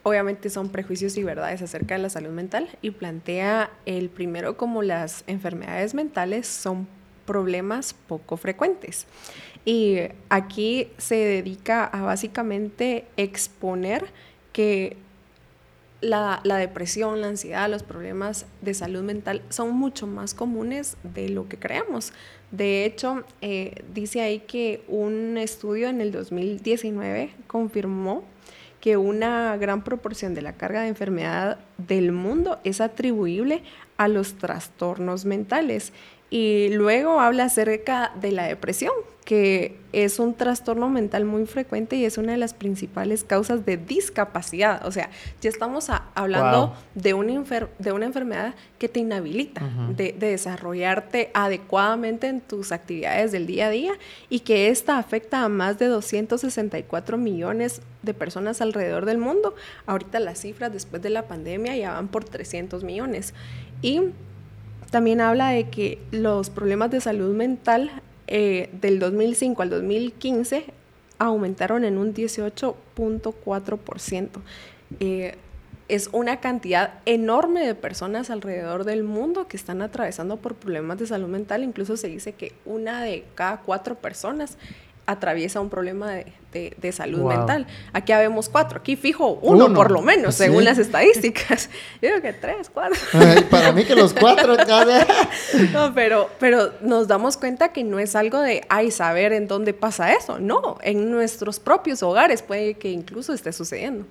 obviamente 0.09 0.49
son 0.49 0.69
prejuicios 0.69 1.17
y 1.17 1.23
verdades 1.23 1.61
acerca 1.61 1.95
de 1.95 2.01
la 2.01 2.09
salud 2.09 2.31
mental 2.31 2.69
y 2.81 2.91
plantea 2.91 3.71
el 3.85 4.09
primero 4.09 4.57
como 4.57 4.81
las 4.81 5.23
enfermedades 5.27 5.93
mentales 5.93 6.47
son 6.47 6.87
problemas 7.25 7.93
poco 7.93 8.37
frecuentes. 8.37 9.05
Y 9.65 9.99
aquí 10.29 10.87
se 10.97 11.15
dedica 11.15 11.85
a 11.85 12.01
básicamente 12.01 13.05
exponer 13.17 14.07
que 14.51 14.97
la, 16.01 16.39
la, 16.43 16.57
depresión, 16.57 17.21
la 17.21 17.27
ansiedad, 17.27 17.69
los 17.69 17.83
problemas 17.83 18.45
de 18.61 18.73
salud 18.73 19.03
mental 19.03 19.41
son 19.49 19.71
mucho 19.77 20.07
más 20.07 20.33
comunes 20.33 20.97
de 21.03 21.29
lo 21.29 21.47
que 21.47 21.57
creemos. 21.57 22.13
De 22.51 22.85
hecho, 22.85 23.23
eh, 23.41 23.83
dice 23.93 24.21
ahí 24.21 24.39
que 24.39 24.83
un 24.87 25.37
estudio 25.37 25.89
en 25.89 26.01
el 26.01 26.11
2019 26.11 27.31
confirmó 27.47 28.23
que 28.81 28.97
una 28.97 29.55
gran 29.57 29.83
proporción 29.83 30.33
de 30.33 30.41
la 30.41 30.53
carga 30.53 30.81
de 30.81 30.87
enfermedad 30.87 31.59
del 31.77 32.11
mundo 32.11 32.59
es 32.63 32.81
atribuible 32.81 33.63
a 33.97 34.07
los 34.07 34.35
trastornos 34.35 35.25
mentales. 35.25 35.93
Y 36.29 36.69
luego 36.69 37.19
habla 37.19 37.45
acerca 37.45 38.11
de 38.21 38.31
la 38.31 38.45
depresión, 38.45 38.93
que 39.29 39.77
es 39.93 40.17
un 40.17 40.33
trastorno 40.33 40.89
mental 40.89 41.23
muy 41.23 41.45
frecuente 41.45 41.95
y 41.95 42.03
es 42.03 42.17
una 42.17 42.31
de 42.31 42.39
las 42.39 42.55
principales 42.55 43.23
causas 43.23 43.63
de 43.63 43.77
discapacidad. 43.77 44.83
O 44.87 44.91
sea, 44.91 45.11
ya 45.39 45.51
estamos 45.51 45.91
hablando 46.15 46.73
de, 46.95 47.13
una 47.13 47.43
de 47.77 47.91
una 47.91 48.07
enfermedad 48.07 48.55
que 48.79 48.89
te 48.89 49.01
inhabilita 49.01 49.61
de, 49.95 50.13
desarrollarte 50.13 51.29
adecuadamente 51.35 52.25
en 52.25 52.41
tus 52.41 52.71
actividades 52.71 53.31
del 53.31 53.45
día 53.45 53.67
a 53.67 53.69
día 53.69 53.91
y 54.31 54.39
que 54.39 54.69
esta 54.69 54.97
afecta 54.97 55.43
a 55.43 55.47
más 55.47 55.77
de 55.77 55.85
264 55.89 57.19
millones 57.19 57.83
de 58.01 58.15
personas 58.15 58.61
alrededor 58.61 59.05
del 59.05 59.19
mundo. 59.19 59.53
Ahorita 59.85 60.19
las 60.19 60.39
cifras 60.39 60.73
después 60.73 61.03
de 61.03 61.11
la 61.11 61.27
pandemia 61.27 61.77
ya 61.77 61.91
van 61.91 62.07
por 62.07 62.23
300 62.23 62.83
millones. 62.83 63.35
Y 63.83 64.01
también 64.89 65.21
habla 65.21 65.49
de 65.49 65.69
que 65.69 66.01
los 66.09 66.49
problemas 66.49 66.89
de 66.89 66.99
salud 66.99 67.35
mental 67.35 67.91
eh, 68.31 68.69
del 68.79 68.99
2005 68.99 69.63
al 69.63 69.71
2015 69.71 70.65
aumentaron 71.17 71.83
en 71.83 71.97
un 71.97 72.13
18.4%. 72.13 74.29
Eh, 74.99 75.35
es 75.87 76.11
una 76.13 76.39
cantidad 76.39 76.99
enorme 77.05 77.65
de 77.65 77.73
personas 77.73 78.29
alrededor 78.29 78.83
del 78.83 79.03
mundo 79.03 79.47
que 79.47 79.57
están 79.57 79.81
atravesando 79.81 80.37
por 80.37 80.53
problemas 80.53 80.99
de 80.99 81.07
salud 81.07 81.27
mental. 81.27 81.63
Incluso 81.63 81.97
se 81.97 82.07
dice 82.07 82.33
que 82.33 82.53
una 82.65 83.01
de 83.01 83.25
cada 83.33 83.61
cuatro 83.61 83.95
personas 83.95 84.59
atraviesa 85.09 85.59
un 85.59 85.69
problema 85.69 86.11
de, 86.51 86.91
salud 86.91 87.23
mental. 87.23 87.65
Aquí 87.93 88.11
habemos 88.11 88.47
cuatro, 88.47 88.79
aquí 88.79 88.95
fijo 88.95 89.39
uno, 89.41 89.73
por 89.73 89.89
lo 89.89 90.03
menos, 90.03 90.35
según 90.35 90.63
las 90.63 90.77
estadísticas. 90.77 91.69
Yo 92.01 92.09
creo 92.09 92.21
que 92.21 92.33
tres, 92.33 92.69
cuatro. 92.71 92.99
para 93.49 93.71
mí 93.71 93.85
que 93.85 93.95
los 93.95 94.13
cuatro. 94.13 94.55
no, 95.73 95.93
pero, 95.95 96.29
pero 96.39 96.73
nos 96.81 97.07
damos 97.07 97.37
cuenta 97.37 97.73
que 97.73 97.83
no 97.83 97.97
es 97.97 98.15
algo 98.15 98.39
de, 98.39 98.61
ay, 98.69 98.91
saber 98.91 99.33
en 99.33 99.47
dónde 99.47 99.73
pasa 99.73 100.13
eso. 100.13 100.39
No, 100.39 100.77
en 100.83 101.09
nuestros 101.09 101.59
propios 101.59 102.03
hogares 102.03 102.43
puede 102.43 102.75
que 102.75 102.91
incluso 102.91 103.33
esté 103.33 103.51
sucediendo. 103.51 104.05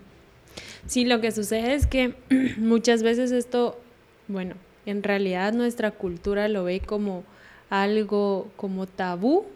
Sí, 0.86 1.04
lo 1.04 1.20
que 1.20 1.30
sucede 1.30 1.74
es 1.74 1.86
que 1.86 2.14
muchas 2.56 3.04
veces 3.04 3.30
esto, 3.30 3.78
bueno, 4.26 4.56
en 4.84 5.04
realidad 5.04 5.52
nuestra 5.52 5.92
cultura 5.92 6.48
lo 6.48 6.64
ve 6.64 6.80
como 6.80 7.22
algo 7.70 8.48
como 8.56 8.86
tabú, 8.86 9.46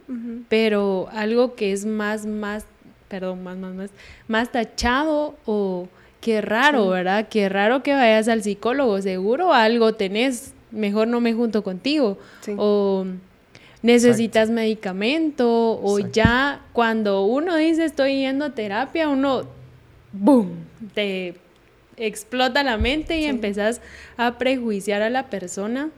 pero 0.49 1.09
algo 1.13 1.55
que 1.55 1.73
es 1.73 1.87
más, 1.87 2.27
más, 2.27 2.67
perdón, 3.09 3.43
más, 3.43 3.57
más, 3.57 3.75
más, 3.75 3.91
más 4.29 4.53
tachado 4.53 5.35
o 5.47 5.89
qué 6.21 6.41
raro, 6.41 6.89
¿verdad? 6.89 7.29
Qué 7.29 7.49
raro 7.49 7.83
que 7.83 7.95
vayas 7.95 8.29
al 8.29 8.43
psicólogo, 8.43 9.01
seguro 9.01 9.53
algo 9.53 9.95
tenés, 9.95 10.55
mejor 10.71 11.09
no 11.09 11.21
me 11.21 11.33
junto 11.33 11.63
contigo. 11.63 12.19
O 12.57 13.07
necesitas 13.83 14.51
medicamento, 14.51 15.81
o 15.83 15.99
ya 15.99 16.61
cuando 16.73 17.25
uno 17.25 17.57
dice 17.57 17.85
estoy 17.85 18.21
yendo 18.21 18.45
a 18.47 18.51
terapia, 18.55 19.09
uno, 19.09 19.43
¡boom!, 20.13 20.67
te 20.95 21.35
explota 21.97 22.63
la 22.63 22.77
mente 22.77 23.19
y 23.19 23.25
empezás 23.25 23.81
a 24.17 24.39
prejuiciar 24.39 25.03
a 25.03 25.11
la 25.11 25.31
persona 25.31 25.91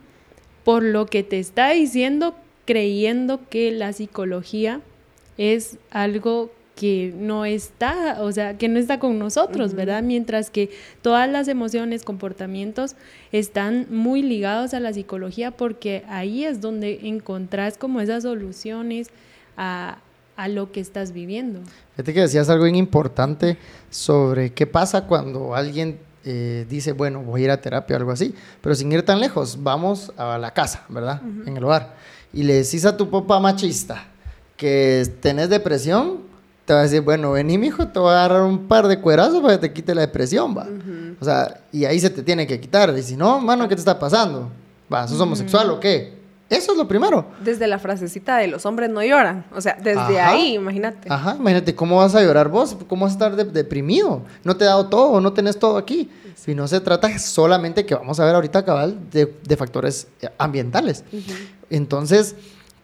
por 0.64 0.82
lo 0.82 1.06
que 1.06 1.22
te 1.22 1.38
está 1.38 1.70
diciendo, 1.70 2.34
creyendo 2.64 3.40
que 3.48 3.70
la 3.70 3.92
psicología 3.92 4.80
es 5.36 5.78
algo 5.90 6.50
que 6.74 7.14
no 7.16 7.44
está, 7.44 8.20
o 8.20 8.32
sea, 8.32 8.58
que 8.58 8.68
no 8.68 8.78
está 8.78 8.98
con 8.98 9.18
nosotros, 9.18 9.74
¿verdad? 9.74 10.02
Mientras 10.02 10.50
que 10.50 10.70
todas 11.02 11.30
las 11.30 11.46
emociones, 11.46 12.02
comportamientos 12.02 12.96
están 13.30 13.86
muy 13.90 14.22
ligados 14.22 14.74
a 14.74 14.80
la 14.80 14.92
psicología 14.92 15.52
porque 15.52 16.02
ahí 16.08 16.44
es 16.44 16.60
donde 16.60 17.00
encontrás 17.04 17.78
como 17.78 18.00
esas 18.00 18.24
soluciones 18.24 19.10
a, 19.56 19.98
a 20.36 20.48
lo 20.48 20.72
que 20.72 20.80
estás 20.80 21.12
viviendo. 21.12 21.60
Fíjate 21.92 22.12
que 22.12 22.20
decías 22.22 22.48
algo 22.48 22.66
importante 22.66 23.56
sobre 23.90 24.52
qué 24.52 24.66
pasa 24.66 25.06
cuando 25.06 25.54
alguien 25.54 25.98
eh, 26.24 26.66
dice, 26.68 26.92
bueno, 26.92 27.22
voy 27.22 27.42
a 27.42 27.44
ir 27.44 27.50
a 27.50 27.60
terapia 27.60 27.96
o 27.96 27.98
algo 27.98 28.12
así, 28.12 28.34
pero 28.60 28.74
sin 28.74 28.90
ir 28.92 29.04
tan 29.04 29.20
lejos, 29.20 29.58
vamos 29.62 30.12
a 30.16 30.38
la 30.38 30.52
casa, 30.52 30.84
¿verdad? 30.88 31.20
En 31.46 31.56
el 31.56 31.64
hogar. 31.64 31.94
Y 32.32 32.42
le 32.42 32.54
decís 32.54 32.84
a 32.84 32.96
tu 32.96 33.10
papá 33.10 33.40
machista 33.40 34.04
que 34.56 35.06
tenés 35.20 35.50
depresión, 35.50 36.18
te 36.64 36.72
va 36.72 36.80
a 36.80 36.82
decir, 36.84 37.02
bueno, 37.02 37.32
vení, 37.32 37.58
mijo, 37.58 37.88
te 37.88 37.98
voy 37.98 38.12
a 38.12 38.24
agarrar 38.24 38.42
un 38.42 38.66
par 38.66 38.88
de 38.88 38.98
cuerazos 39.00 39.42
para 39.42 39.54
que 39.54 39.68
te 39.68 39.72
quite 39.72 39.94
la 39.94 40.00
depresión, 40.00 40.56
va. 40.56 40.66
O 41.20 41.24
sea, 41.24 41.60
y 41.70 41.84
ahí 41.84 42.00
se 42.00 42.10
te 42.10 42.22
tiene 42.22 42.46
que 42.46 42.58
quitar. 42.58 42.96
Y 42.96 43.02
si 43.02 43.16
no, 43.16 43.40
mano, 43.40 43.68
¿qué 43.68 43.74
te 43.74 43.80
está 43.80 43.98
pasando? 43.98 44.50
Va, 44.92 45.06
¿sos 45.06 45.20
homosexual 45.20 45.70
o 45.70 45.80
qué? 45.80 46.13
Eso 46.50 46.72
es 46.72 46.78
lo 46.78 46.86
primero. 46.86 47.26
Desde 47.42 47.66
la 47.66 47.78
frasecita 47.78 48.36
de 48.36 48.48
los 48.48 48.66
hombres 48.66 48.90
no 48.90 49.02
lloran. 49.02 49.44
O 49.54 49.60
sea, 49.60 49.78
desde 49.82 50.20
ahí, 50.20 50.54
imagínate. 50.54 51.10
Ajá, 51.10 51.36
imagínate 51.38 51.74
cómo 51.74 51.96
vas 51.96 52.14
a 52.14 52.22
llorar 52.22 52.48
vos, 52.48 52.76
cómo 52.86 53.04
vas 53.04 53.12
a 53.12 53.14
estar 53.14 53.36
deprimido. 53.52 54.22
No 54.44 54.56
te 54.56 54.64
he 54.64 54.66
dado 54.66 54.88
todo, 54.88 55.20
no 55.20 55.32
tenés 55.32 55.58
todo 55.58 55.78
aquí. 55.78 56.10
Si 56.34 56.54
no 56.54 56.68
se 56.68 56.80
trata 56.80 57.18
solamente 57.18 57.86
que 57.86 57.94
vamos 57.94 58.20
a 58.20 58.26
ver 58.26 58.34
ahorita 58.34 58.64
cabal 58.64 58.98
de, 59.10 59.56
factores 59.56 60.08
ambientales. 60.36 61.04
Entonces, 61.70 62.36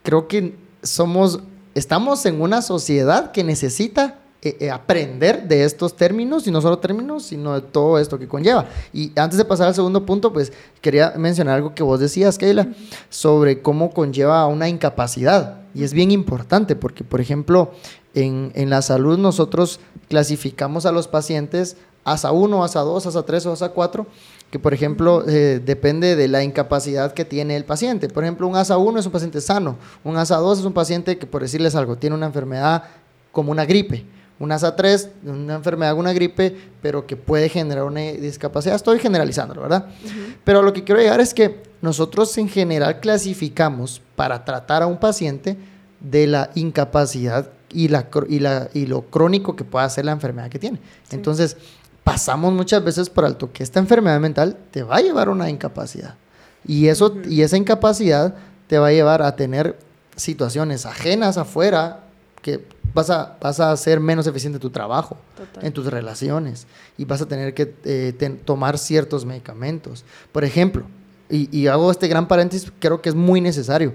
creo 0.03 0.27
que 0.29 0.57
somos, 0.83 1.41
estamos 1.75 2.25
en 2.25 2.41
una 2.41 2.63
sociedad 2.63 3.33
que 3.33 3.45
necesita 3.45 4.20
eh, 4.43 4.57
eh, 4.59 4.71
aprender 4.71 5.47
de 5.47 5.65
estos 5.65 5.95
términos, 5.95 6.47
y 6.47 6.51
no 6.51 6.63
solo 6.63 6.79
términos, 6.79 7.25
sino 7.25 7.53
de 7.53 7.61
todo 7.61 7.99
esto 7.99 8.19
que 8.19 8.27
conlleva. 8.27 8.67
Y 8.91 9.13
antes 9.17 9.37
de 9.37 9.45
pasar 9.45 9.69
al 9.69 9.75
segundo 9.75 10.07
punto, 10.07 10.33
pues 10.33 10.51
quería 10.81 11.13
mencionar 11.19 11.57
algo 11.57 11.75
que 11.75 11.83
vos 11.83 12.01
decías, 12.01 12.39
Keila, 12.39 12.69
sobre 13.11 13.61
cómo 13.61 13.91
conlleva 13.91 14.47
una 14.47 14.67
incapacidad. 14.67 15.61
Y 15.75 15.85
es 15.85 15.93
bien 15.93 16.11
importante 16.11 16.75
porque, 16.75 17.05
por 17.05 17.21
ejemplo, 17.21 17.73
en, 18.15 18.51
en 18.55 18.71
la 18.71 18.81
salud 18.81 19.19
nosotros 19.19 19.79
clasificamos 20.09 20.87
a 20.87 20.93
los 20.93 21.07
pacientes 21.07 21.77
ASA 22.05 22.33
1, 22.33 22.65
ASA 22.65 22.81
2, 22.81 23.07
ASA 23.07 23.23
3 23.23 23.45
o 23.45 23.53
ASA 23.53 23.69
4, 23.69 24.07
que 24.51 24.59
por 24.59 24.73
ejemplo 24.73 25.23
eh, 25.29 25.61
depende 25.63 26.17
de 26.17 26.29
la 26.29 26.43
incapacidad 26.43 27.13
que 27.13 27.27
tiene 27.27 27.57
el 27.57 27.67
paciente. 27.67 28.09
Por 28.09 28.25
ejemplo, 28.25 28.49
un 28.49 28.57
ASA 28.57 28.79
1 28.79 29.01
es 29.01 29.05
un 29.05 29.13
paciente 29.13 29.43
sano, 29.43 29.77
un 30.03 30.17
ASA 30.17 30.39
2 30.39 30.61
es 30.61 30.65
un 30.65 30.73
paciente 30.73 31.19
que, 31.19 31.27
por 31.27 31.43
decirles 31.43 31.75
algo, 31.75 31.97
tiene 31.97 32.17
una 32.17 32.25
enfermedad 32.27 32.85
como 33.33 33.53
una 33.53 33.67
gripe 33.67 34.07
un 34.41 34.51
ASA 34.51 34.75
3, 34.75 35.11
una 35.27 35.55
enfermedad, 35.57 35.95
una 35.95 36.15
gripe, 36.15 36.57
pero 36.81 37.07
que 37.07 37.15
puede 37.15 37.51
generar 37.51 37.85
una 37.85 38.01
discapacidad. 38.01 38.75
Estoy 38.75 38.99
generalizando, 38.99 39.61
¿verdad? 39.61 39.87
Pero 40.45 40.63
lo 40.63 40.73
que 40.73 40.83
quiero 40.83 41.01
llegar 41.01 41.21
es 41.21 41.35
que 41.35 41.63
nosotros 41.83 42.37
en 42.39 42.49
general 42.49 43.01
clasificamos 43.01 44.01
para 44.17 44.43
tratar 44.45 44.83
a 44.83 44.87
un 44.87 44.99
paciente 44.99 45.59
de 46.01 46.27
la 46.27 46.51
incapacidad 46.55 47.51
y, 47.69 47.89
la, 47.89 48.09
y, 48.73 48.87
lo 48.87 49.03
crónico 49.03 49.55
que 49.55 49.65
pueda 49.65 49.89
ser 49.91 50.07
la 50.07 50.13
enfermedad 50.13 50.49
que 50.49 50.59
tiene. 50.59 50.81
Entonces, 51.11 51.59
pasamos 52.03 52.55
muchas 52.55 52.83
veces 52.83 53.11
por 53.11 53.27
alto 53.27 53.53
que 53.53 53.63
esta 53.63 53.79
enfermedad 53.79 54.19
mental 54.21 54.57
te 54.71 54.83
va 54.83 54.97
a 54.97 55.01
llevar 55.01 55.29
a 55.29 55.33
una 55.33 55.51
incapacidad. 55.51 56.15
Y, 56.67 56.89
eso, 56.89 57.15
y 57.29 57.43
esa 57.43 57.59
incapacidad 57.59 58.35
te 58.69 58.79
va 58.79 58.89
a 58.89 58.93
llevar 58.93 59.21
a 59.21 59.37
tener 59.37 59.79
situaciones 60.17 60.87
ajenas 60.87 61.37
afuera 61.37 62.05
que 62.41 62.65
vas 62.95 63.11
a, 63.11 63.37
vas 63.41 63.61
a 63.61 63.77
ser 63.77 64.01
menos 64.01 64.27
eficiente 64.27 64.57
en 64.57 64.61
tu 64.61 64.71
trabajo, 64.71 65.17
en 65.61 65.73
tus 65.73 65.87
relaciones, 65.87 66.67
y 66.97 67.05
vas 67.05 67.21
a 67.21 67.27
tener 67.27 67.55
que 67.55 67.75
eh, 67.85 68.39
tomar 68.45 68.79
ciertos 68.79 69.25
medicamentos. 69.25 70.05
Por 70.33 70.45
ejemplo, 70.45 70.85
y, 71.29 71.67
hago 71.69 71.91
este 71.91 72.09
gran 72.09 72.27
paréntesis, 72.27 72.73
creo 72.81 73.01
que 73.01 73.09
es 73.09 73.15
muy 73.15 73.41
necesario, 73.41 73.95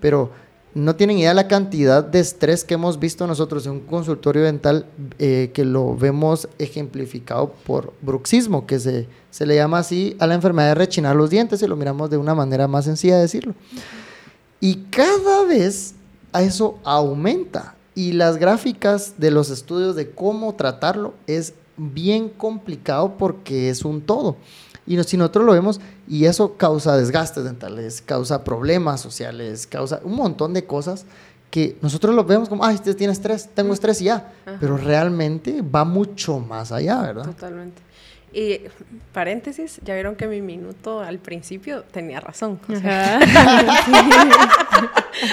pero 0.00 0.30
no 0.72 0.94
tienen 0.94 1.18
idea 1.18 1.34
la 1.34 1.48
cantidad 1.48 2.04
de 2.04 2.20
estrés 2.20 2.62
que 2.62 2.74
hemos 2.74 3.00
visto 3.00 3.26
nosotros 3.26 3.66
en 3.66 3.72
un 3.72 3.80
consultorio 3.80 4.42
dental 4.42 4.86
eh, 5.18 5.50
que 5.52 5.64
lo 5.64 5.96
vemos 5.96 6.48
ejemplificado 6.58 7.52
por 7.64 7.92
bruxismo, 8.02 8.66
que 8.66 8.78
se, 8.78 9.08
se, 9.30 9.46
le 9.46 9.56
llama 9.56 9.78
así 9.78 10.16
a 10.20 10.26
la 10.26 10.34
enfermedad 10.34 10.68
de 10.68 10.74
rechinar 10.74 11.16
los 11.16 11.30
dientes, 11.30 11.60
y 11.62 11.66
lo 11.66 11.76
miramos 11.76 12.10
de 12.10 12.18
una 12.18 12.34
manera 12.34 12.68
más 12.68 12.84
sencilla 12.84 13.16
de 13.16 13.22
decirlo. 13.22 13.54
Y 14.60 14.76
cada 14.90 15.44
vez 15.44 15.94
eso 16.34 16.78
aumenta. 16.84 17.75
Y 17.96 18.12
las 18.12 18.36
gráficas 18.36 19.14
de 19.16 19.32
los 19.32 19.50
estudios 19.50 19.96
de 19.96 20.10
cómo 20.10 20.54
tratarlo 20.54 21.14
es 21.26 21.54
bien 21.76 22.28
complicado 22.28 23.16
porque 23.18 23.70
es 23.70 23.84
un 23.84 24.02
todo. 24.02 24.36
Y 24.86 25.02
si 25.02 25.16
nosotros 25.16 25.44
lo 25.44 25.52
vemos, 25.52 25.80
y 26.06 26.26
eso 26.26 26.56
causa 26.56 26.96
desgastes 26.96 27.42
dentales, 27.42 28.00
causa 28.02 28.44
problemas 28.44 29.00
sociales, 29.00 29.66
causa 29.66 30.00
un 30.04 30.14
montón 30.14 30.54
de 30.54 30.64
cosas 30.64 31.06
que 31.50 31.78
nosotros 31.80 32.14
lo 32.14 32.22
vemos 32.24 32.48
como, 32.48 32.64
ay, 32.64 32.74
usted 32.76 32.96
tiene 32.96 33.12
estrés, 33.12 33.48
tengo 33.54 33.72
estrés 33.72 34.00
y 34.02 34.04
ya. 34.04 34.32
Pero 34.60 34.76
realmente 34.76 35.62
va 35.62 35.84
mucho 35.84 36.38
más 36.38 36.70
allá, 36.70 37.00
¿verdad? 37.00 37.24
Totalmente. 37.24 37.82
Y 38.36 38.60
paréntesis, 39.14 39.80
ya 39.82 39.94
vieron 39.94 40.14
que 40.14 40.26
mi 40.26 40.42
minuto 40.42 41.00
al 41.00 41.18
principio 41.18 41.84
tenía 41.90 42.20
razón. 42.20 42.60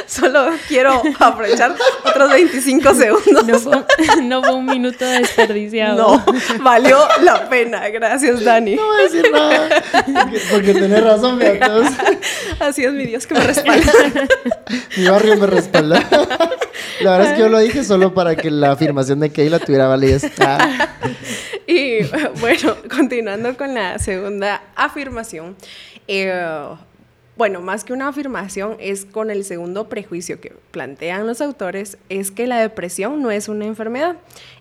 Solo 0.07 0.51
quiero 0.69 1.01
aprovechar 1.19 1.75
otros 2.05 2.31
25 2.31 2.93
segundos. 2.93 3.45
No 3.45 3.59
fue, 3.59 3.85
no 4.23 4.41
fue, 4.41 4.53
un 4.53 4.65
minuto 4.65 5.03
desperdiciado. 5.03 6.15
No, 6.15 6.25
valió 6.63 6.97
la 7.23 7.49
pena. 7.49 7.89
Gracias, 7.89 8.41
Dani. 8.41 8.77
No 8.77 8.85
voy 8.85 8.97
a 8.97 9.03
decir 9.03 9.29
nada. 9.33 9.69
Porque, 9.91 10.41
porque 10.49 10.73
tenés 10.73 11.03
razón, 11.03 11.37
mi 11.37 11.43
Así 12.61 12.85
es 12.85 12.93
mi 12.93 13.05
Dios 13.05 13.27
que 13.27 13.33
me 13.33 13.41
respalda. 13.41 13.91
mi 14.95 15.09
barrio 15.09 15.35
me 15.35 15.47
respalda. 15.47 16.07
La 17.01 17.11
verdad 17.11 17.27
es 17.27 17.33
que 17.33 17.39
yo 17.41 17.49
lo 17.49 17.59
dije 17.59 17.83
solo 17.83 18.13
para 18.13 18.37
que 18.37 18.49
la 18.49 18.71
afirmación 18.71 19.19
de 19.19 19.29
Keila 19.29 19.59
tuviera 19.59 19.87
validez. 19.87 20.23
Y 21.67 22.03
bueno, 22.39 22.75
continuando 22.95 23.57
con 23.57 23.73
la 23.73 23.97
segunda 23.99 24.61
afirmación. 24.75 25.55
Eh, 26.07 26.65
bueno, 27.35 27.61
más 27.61 27.83
que 27.83 27.93
una 27.93 28.09
afirmación, 28.09 28.75
es 28.79 29.05
con 29.05 29.31
el 29.31 29.43
segundo 29.43 29.89
prejuicio 29.89 30.39
que 30.39 30.53
plantean 30.71 31.25
los 31.25 31.41
autores, 31.41 31.97
es 32.09 32.29
que 32.29 32.45
la 32.45 32.59
depresión 32.59 33.23
no 33.23 33.31
es 33.31 33.49
una 33.49 33.65
enfermedad, 33.65 34.17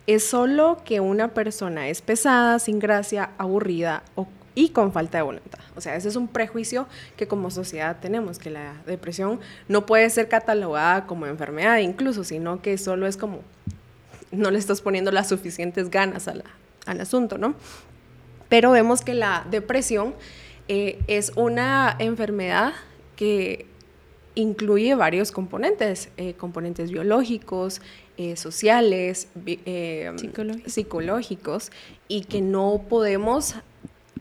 es 0.07 0.25
solo 0.25 0.81
que 0.85 1.01
una 1.01 1.29
persona 1.29 1.89
es 1.89 2.01
pesada, 2.01 2.59
sin 2.59 2.79
gracia, 2.79 3.31
aburrida 3.37 4.03
y 4.55 4.71
con 4.71 4.93
falta 4.93 5.19
de 5.19 5.23
voluntad. 5.23 5.61
O 5.77 5.83
sea, 5.83 5.97
ese 5.97 6.09
es 6.09 6.17
un 6.17 6.29
prejuicio 6.29 6.87
que 7.17 7.29
como 7.29 7.51
sociedad 7.51 7.99
tenemos, 8.01 8.39
que 8.39 8.49
la 8.49 8.75
depresión 8.87 9.41
no 9.69 9.85
puede 9.85 10.09
ser 10.09 10.29
catalogada 10.29 11.07
como 11.07 11.27
enfermedad 11.27 11.79
incluso, 11.79 12.25
sino 12.25 12.63
que 12.63 12.79
solo 12.79 13.07
es 13.07 13.19
como 13.19 13.41
no 14.31 14.51
le 14.51 14.59
estás 14.59 14.81
poniendo 14.81 15.11
las 15.11 15.29
suficientes 15.29 15.91
ganas 15.91 16.27
al 16.27 17.01
asunto, 17.01 17.37
¿no? 17.37 17.55
Pero 18.53 18.73
vemos 18.73 19.01
que 19.01 19.15
la 19.15 19.47
depresión 19.51 20.15
eh, 20.69 20.99
es 21.07 21.33
una 21.37 21.97
enfermedad 21.99 22.75
que 23.17 23.65
incluye 24.35 24.95
varios 24.95 25.33
componentes, 25.33 26.11
eh, 26.19 26.35
componentes 26.35 26.91
biológicos, 26.91 27.81
eh, 28.19 28.37
sociales, 28.37 29.29
psicológicos, 30.67 31.73
y 32.09 32.25
que 32.25 32.43
no 32.43 32.85
podemos 32.91 33.55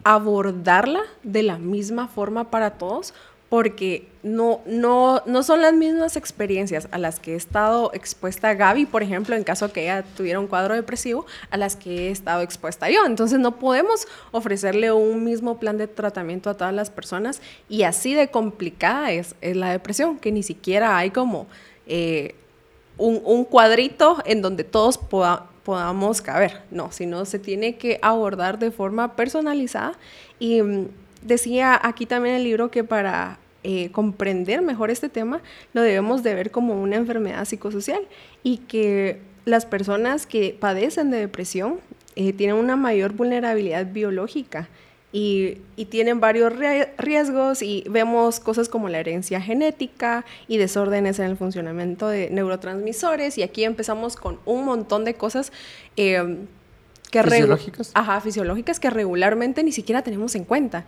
abordarla 0.06 1.02
de 1.24 1.44
la 1.44 1.58
misma 1.58 2.08
forma 2.08 2.50
para 2.50 2.78
todos 2.78 3.14
porque 3.52 4.08
no, 4.24 4.62
no, 4.66 5.24
no 5.26 5.44
son 5.44 5.62
las 5.62 5.74
mismas 5.74 6.16
experiencias 6.16 6.88
a 6.92 6.98
las 6.98 7.20
que 7.20 7.34
he 7.34 7.36
estado 7.36 7.92
expuesta 7.94 8.54
Gaby, 8.54 8.86
por 8.86 9.04
ejemplo, 9.04 9.36
en 9.36 9.44
caso 9.44 9.74
que 9.74 9.82
ella 9.82 10.06
tuviera 10.16 10.40
un 10.40 10.48
cuadro 10.48 10.74
depresivo, 10.74 11.26
a 11.50 11.58
las 11.58 11.76
que 11.76 12.08
he 12.08 12.12
estado 12.12 12.44
expuesta 12.44 12.90
yo. 12.90 13.06
Entonces 13.06 13.40
no 13.40 13.60
podemos 13.60 14.08
ofrecerle 14.32 14.94
un 14.94 15.26
mismo 15.26 15.60
plan 15.60 15.78
de 15.78 15.88
tratamiento 15.88 16.50
a 16.50 16.54
todas 16.54 16.74
las 16.74 16.90
personas 16.90 17.42
y 17.68 17.84
así 17.84 18.14
de 18.14 18.30
complicada 18.30 19.12
es, 19.12 19.36
la 19.42 19.72
depresión, 19.72 20.18
que 20.18 20.32
ni 20.32 20.44
siquiera 20.44 20.96
hay 20.96 21.12
como 21.12 21.48
eh, 21.88 22.36
un, 22.98 23.44
cuadrito 23.44 24.20
en 24.24 24.42
donde 24.42 24.64
todos 24.64 24.98
podamos 24.98 26.22
caber, 26.22 26.62
no, 26.72 26.94
sino 26.94 27.26
se 27.26 27.38
tiene 27.38 27.76
que 27.76 28.00
abordar 28.02 28.60
de 28.60 28.72
forma 28.72 29.18
personalizada 29.18 30.00
y 30.40 30.62
mm, 30.62 30.88
decía 31.22 31.78
aquí 31.84 32.06
también 32.06 32.36
el 32.36 32.46
libro 32.46 32.72
que 32.72 32.86
para 32.86 33.41
eh, 33.64 33.92
comprender 33.92 34.62
mejor 34.62 34.90
este 34.90 35.08
tema 35.08 35.42
lo 35.74 35.82
debemos 35.82 36.24
de 36.24 36.34
ver 36.34 36.50
como 36.50 36.82
una 36.82 36.96
enfermedad 36.96 37.46
psicosocial 37.46 38.02
y 38.42 38.58
que 38.58 39.20
las 39.46 39.66
personas 39.66 40.26
que 40.26 40.58
padecen 40.60 41.12
de 41.12 41.18
depresión 41.18 41.80
eh, 42.16 42.34
tienen 42.34 42.56
una 42.56 42.76
mayor 42.76 43.14
vulnerabilidad 43.14 43.86
biológica 43.86 44.68
y, 45.14 45.58
y, 45.76 45.86
tienen 45.86 46.22
varios 46.22 46.54
riesgos 46.98 47.62
y 47.62 47.84
vemos 47.90 48.40
cosas 48.40 48.70
como 48.70 48.88
la 48.88 49.00
herencia 49.00 49.42
genética 49.42 50.26
y 50.48 50.58
desórdenes 50.58 51.20
en 51.20 51.26
el 51.26 51.36
funcionamiento 51.36 52.08
de 52.08 52.30
neurotransmisores 52.30 53.38
y 53.38 53.44
aquí 53.44 53.66
empezamos 53.66 54.16
con 54.16 54.40
un 54.46 54.64
montón 54.64 55.04
de 55.04 55.16
cosas. 55.16 55.52
Eh, 55.98 56.46
¿Fisiológicas? 57.12 57.92
Ajá, 57.94 58.22
fisiológicas 58.22 58.80
que 58.80 58.90
regularmente 58.90 59.64
ni 59.64 59.72
siquiera 59.72 60.02
tenemos 60.02 60.36
en 60.36 60.46
cuenta. 60.46 60.86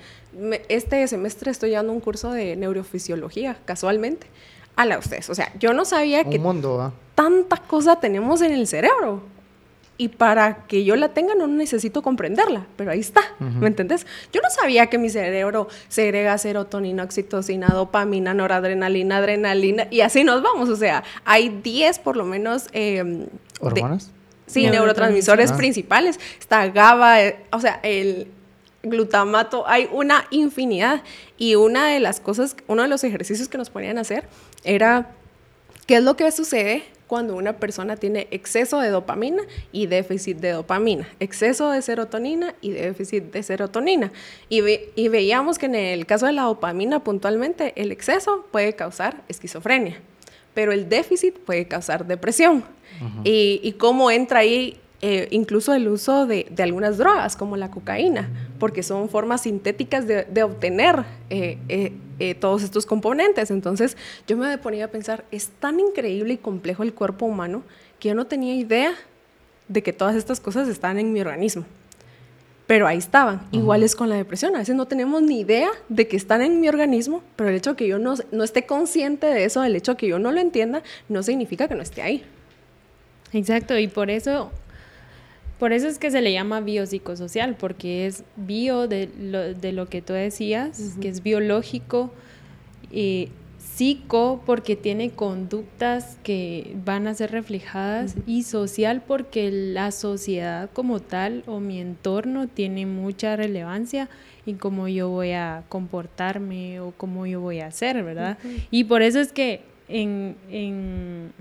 este 0.69 1.07
semestre 1.07 1.51
estoy 1.51 1.71
dando 1.71 1.91
un 1.91 1.99
curso 1.99 2.31
de 2.31 2.55
neurofisiología, 2.55 3.57
casualmente. 3.65 4.27
A 4.75 4.85
la 4.85 4.97
ustedes. 4.97 5.29
O 5.29 5.35
sea, 5.35 5.51
yo 5.59 5.73
no 5.73 5.85
sabía 5.85 6.23
que 6.23 6.39
mundo, 6.39 6.93
tanta 7.13 7.57
cosa 7.57 7.99
tenemos 7.99 8.41
en 8.41 8.53
el 8.53 8.65
cerebro. 8.67 9.21
Y 9.95 10.07
para 10.07 10.65
que 10.65 10.83
yo 10.83 10.95
la 10.95 11.09
tenga 11.09 11.35
no 11.35 11.45
necesito 11.45 12.01
comprenderla, 12.01 12.65
pero 12.75 12.89
ahí 12.89 12.99
está, 12.99 13.21
¿me 13.39 13.67
entendés? 13.67 14.07
Yo 14.31 14.41
no 14.41 14.49
sabía 14.49 14.87
que 14.87 14.97
mi 14.97 15.09
cerebro 15.11 15.67
segrega 15.87 16.35
serotonina, 16.39 17.03
oxitocina, 17.03 17.67
dopamina, 17.67 18.33
noradrenalina, 18.33 19.17
adrenalina, 19.17 19.87
y 19.91 20.01
así 20.01 20.23
nos 20.23 20.41
vamos. 20.41 20.69
O 20.69 20.75
sea, 20.75 21.03
hay 21.25 21.49
10 21.49 21.99
por 21.99 22.17
lo 22.17 22.25
menos... 22.25 22.69
Eh, 22.73 23.27
¿Hormonas? 23.59 24.09
Sí, 24.53 24.67
neurotransmisores 24.67 25.51
principales. 25.51 26.19
Está 26.39 26.67
GABA, 26.67 27.23
eh, 27.23 27.45
o 27.51 27.59
sea, 27.59 27.79
el 27.83 28.27
glutamato, 28.83 29.67
hay 29.67 29.89
una 29.91 30.25
infinidad. 30.29 31.01
Y 31.37 31.55
una 31.55 31.87
de 31.87 31.99
las 31.99 32.19
cosas, 32.19 32.55
uno 32.67 32.83
de 32.83 32.87
los 32.87 33.03
ejercicios 33.03 33.47
que 33.47 33.57
nos 33.57 33.69
ponían 33.69 33.97
a 33.97 34.01
hacer 34.01 34.25
era, 34.63 35.09
¿qué 35.87 35.95
es 35.95 36.03
lo 36.03 36.15
que 36.15 36.31
sucede 36.31 36.83
cuando 37.07 37.35
una 37.35 37.53
persona 37.57 37.95
tiene 37.95 38.27
exceso 38.31 38.79
de 38.79 38.89
dopamina 38.89 39.43
y 39.71 39.85
déficit 39.85 40.37
de 40.37 40.51
dopamina, 40.51 41.07
exceso 41.19 41.69
de 41.69 41.81
serotonina 41.83 42.55
y 42.59 42.71
déficit 42.71 43.25
de 43.25 43.43
serotonina. 43.43 44.11
Y, 44.49 44.63
y, 44.95 45.07
veíamos 45.09 45.59
que 45.59 45.67
en 45.67 45.75
el 45.75 46.07
caso 46.07 46.25
de 46.25 46.33
la 46.33 46.43
dopamina 46.43 47.03
puntualmente, 47.03 47.73
el 47.75 47.91
exceso 47.91 48.47
puede 48.51 48.73
causar 48.73 49.21
esquizofrenia, 49.27 49.99
pero 50.53 50.71
el 50.71 50.89
déficit 50.89 51.37
puede 51.39 51.67
causar 51.67 52.05
depresión 52.05 52.63
y, 53.23 53.73
cómo 53.79 54.11
entra 54.11 54.39
ahí 54.39 54.79
eh, 55.01 55.27
incluso 55.31 55.73
el 55.73 55.87
uso 55.89 56.25
de, 56.25 56.47
algunas 56.59 56.97
drogas 56.97 57.35
como 57.35 57.57
la 57.57 57.69
cocaína, 57.69 58.29
porque 58.59 58.83
son 58.83 59.09
formas 59.09 59.41
sintéticas 59.41 60.07
de, 60.07 60.43
obtener 60.43 61.03
eh, 61.29 61.57
eh, 62.19 62.35
todos 62.35 62.63
estos 62.63 62.85
componentes. 62.85 63.51
Entonces 63.51 63.97
yo 64.27 64.37
me 64.37 64.57
ponía 64.57 64.85
a 64.85 64.87
pensar, 64.87 65.25
es 65.31 65.49
tan 65.59 65.79
increíble 65.79 66.35
y 66.35 66.37
complejo 66.37 66.83
el 66.83 66.93
cuerpo 66.93 67.25
humano 67.25 67.63
que 67.99 68.09
yo 68.09 68.15
no 68.15 68.27
tenía 68.27 68.53
idea 68.53 68.93
de 69.67 69.81
que 69.81 69.91
todas 69.91 70.15
estas 70.15 70.39
cosas 70.39 70.67
están 70.67 70.99
en 70.99 71.11
mi 71.11 71.19
organismo. 71.19 71.65
Pero 72.67 72.87
ahí 72.87 72.97
estaban. 72.97 73.45
Igual 73.51 73.83
es 73.83 73.95
con 73.95 74.09
la 74.09 74.15
depresión. 74.15 74.55
A 74.55 74.59
veces 74.59 74.75
no 74.75 74.85
tenemos 74.85 75.21
ni 75.21 75.41
idea 75.41 75.69
de 75.89 76.07
que 76.07 76.15
están 76.15 76.41
en 76.41 76.61
mi 76.61 76.69
organismo, 76.69 77.21
pero 77.35 77.49
el 77.49 77.55
hecho 77.55 77.71
de 77.71 77.75
que 77.75 77.87
yo 77.87 77.99
no, 77.99 78.15
no 78.31 78.43
esté 78.43 78.65
consciente 78.65 79.27
de 79.27 79.43
eso, 79.43 79.63
el 79.63 79.75
hecho 79.75 79.93
de 79.93 79.97
que 79.97 80.07
yo 80.07 80.17
no 80.17 80.31
lo 80.31 80.39
entienda, 80.39 80.81
no 81.09 81.23
significa 81.23 81.67
que 81.67 81.75
no 81.75 81.81
esté 81.81 82.01
ahí. 82.01 82.23
Exacto, 83.33 83.77
y 83.77 83.87
por 83.87 84.09
eso, 84.09 84.51
por 85.59 85.73
eso 85.73 85.87
es 85.87 85.97
que 85.97 86.11
se 86.11 86.21
le 86.21 86.31
llama 86.31 86.61
biopsicosocial, 86.61 87.55
porque 87.55 88.05
es 88.05 88.23
bio 88.37 88.87
de 88.87 89.09
lo, 89.19 89.53
de 89.53 89.71
lo 89.73 89.89
que 89.89 90.01
tú 90.01 90.13
decías, 90.13 90.95
que 91.01 91.09
es 91.09 91.21
biológico, 91.21 92.11
y 92.91 93.29
psico 93.75 94.43
porque 94.45 94.75
tiene 94.75 95.11
conductas 95.11 96.17
que 96.23 96.75
van 96.85 97.07
a 97.07 97.13
ser 97.15 97.31
reflejadas 97.31 98.15
y 98.27 98.43
social 98.43 99.01
porque 99.05 99.49
la 99.51 99.91
sociedad 99.91 100.69
como 100.73 100.99
tal 100.99 101.43
o 101.47 101.59
mi 101.59 101.79
entorno 101.79 102.47
tiene 102.47 102.85
mucha 102.85 103.35
relevancia 103.35 104.09
en 104.45 104.57
cómo 104.57 104.87
yo 104.87 105.09
voy 105.09 105.31
a 105.31 105.63
comportarme 105.69 106.81
o 106.81 106.91
cómo 106.91 107.25
yo 107.25 107.41
voy 107.41 107.61
a 107.61 107.67
hacer, 107.67 108.03
¿verdad? 108.03 108.37
Y 108.69 108.83
por 108.83 109.01
eso 109.01 109.19
es 109.19 109.31
que 109.31 109.61
en, 109.87 110.35
en 110.51 111.31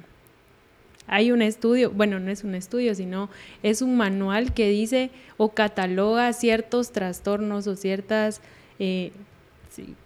hay 1.06 1.32
un 1.32 1.42
estudio, 1.42 1.90
bueno, 1.90 2.18
no 2.18 2.30
es 2.30 2.44
un 2.44 2.54
estudio, 2.54 2.94
sino 2.94 3.28
es 3.62 3.82
un 3.82 3.96
manual 3.96 4.54
que 4.54 4.70
dice 4.70 5.10
o 5.36 5.50
cataloga 5.50 6.32
ciertos 6.32 6.92
trastornos 6.92 7.66
o 7.66 7.76
ciertas 7.76 8.40
eh, 8.78 9.12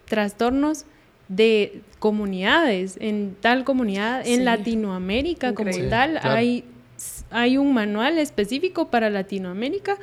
trastornos 0.06 0.86
de 1.28 1.80
comunidades. 1.98 2.96
En 3.00 3.36
tal 3.40 3.64
comunidad, 3.64 4.26
en. 4.26 4.44
Latinoamérica 4.44 5.54
como 5.54 5.70
tal, 5.90 6.12
Claro. 6.12 6.30
hay, 6.30 6.64
hay 7.30 7.56
un 7.58 7.72
manual 7.74 8.18
específico 8.18 8.88
para 8.88 9.10
Latinoamérica 9.10 9.96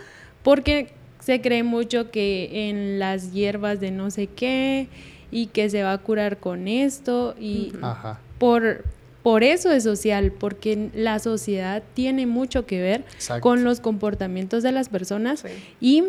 porque 0.43 0.89
se 1.19 1.39
cree 1.41 1.63
mucho 1.63 2.11
que 2.11 2.69
en 2.69 2.99
las 2.99 3.31
hierbas 3.31 3.79
de 3.79 3.91
no 3.91 4.11
sé 4.11 4.27
qué 4.27 4.87
y 5.31 5.47
que 5.47 5.69
se 5.69 5.81
va 5.83 5.93
a 5.93 5.97
curar 5.97 6.37
con 6.37 6.67
esto 6.67 7.33
y 7.39 7.71
Ajá. 7.81 8.19
por, 8.37 8.83
por 9.23 9.43
eso 9.43 9.71
es 9.71 9.83
social, 9.83 10.31
porque 10.33 10.89
la 10.93 11.19
sociedad 11.19 11.81
tiene 11.93 12.27
mucho 12.27 12.65
que 12.65 12.81
ver 12.81 13.05
Exacto. 13.15 13.41
con 13.41 13.63
los 13.63 13.79
comportamientos 13.79 14.61
de 14.63 14.73
las 14.73 14.89
personas 14.89 15.39
Sí. 15.39 15.47
y 15.79 16.03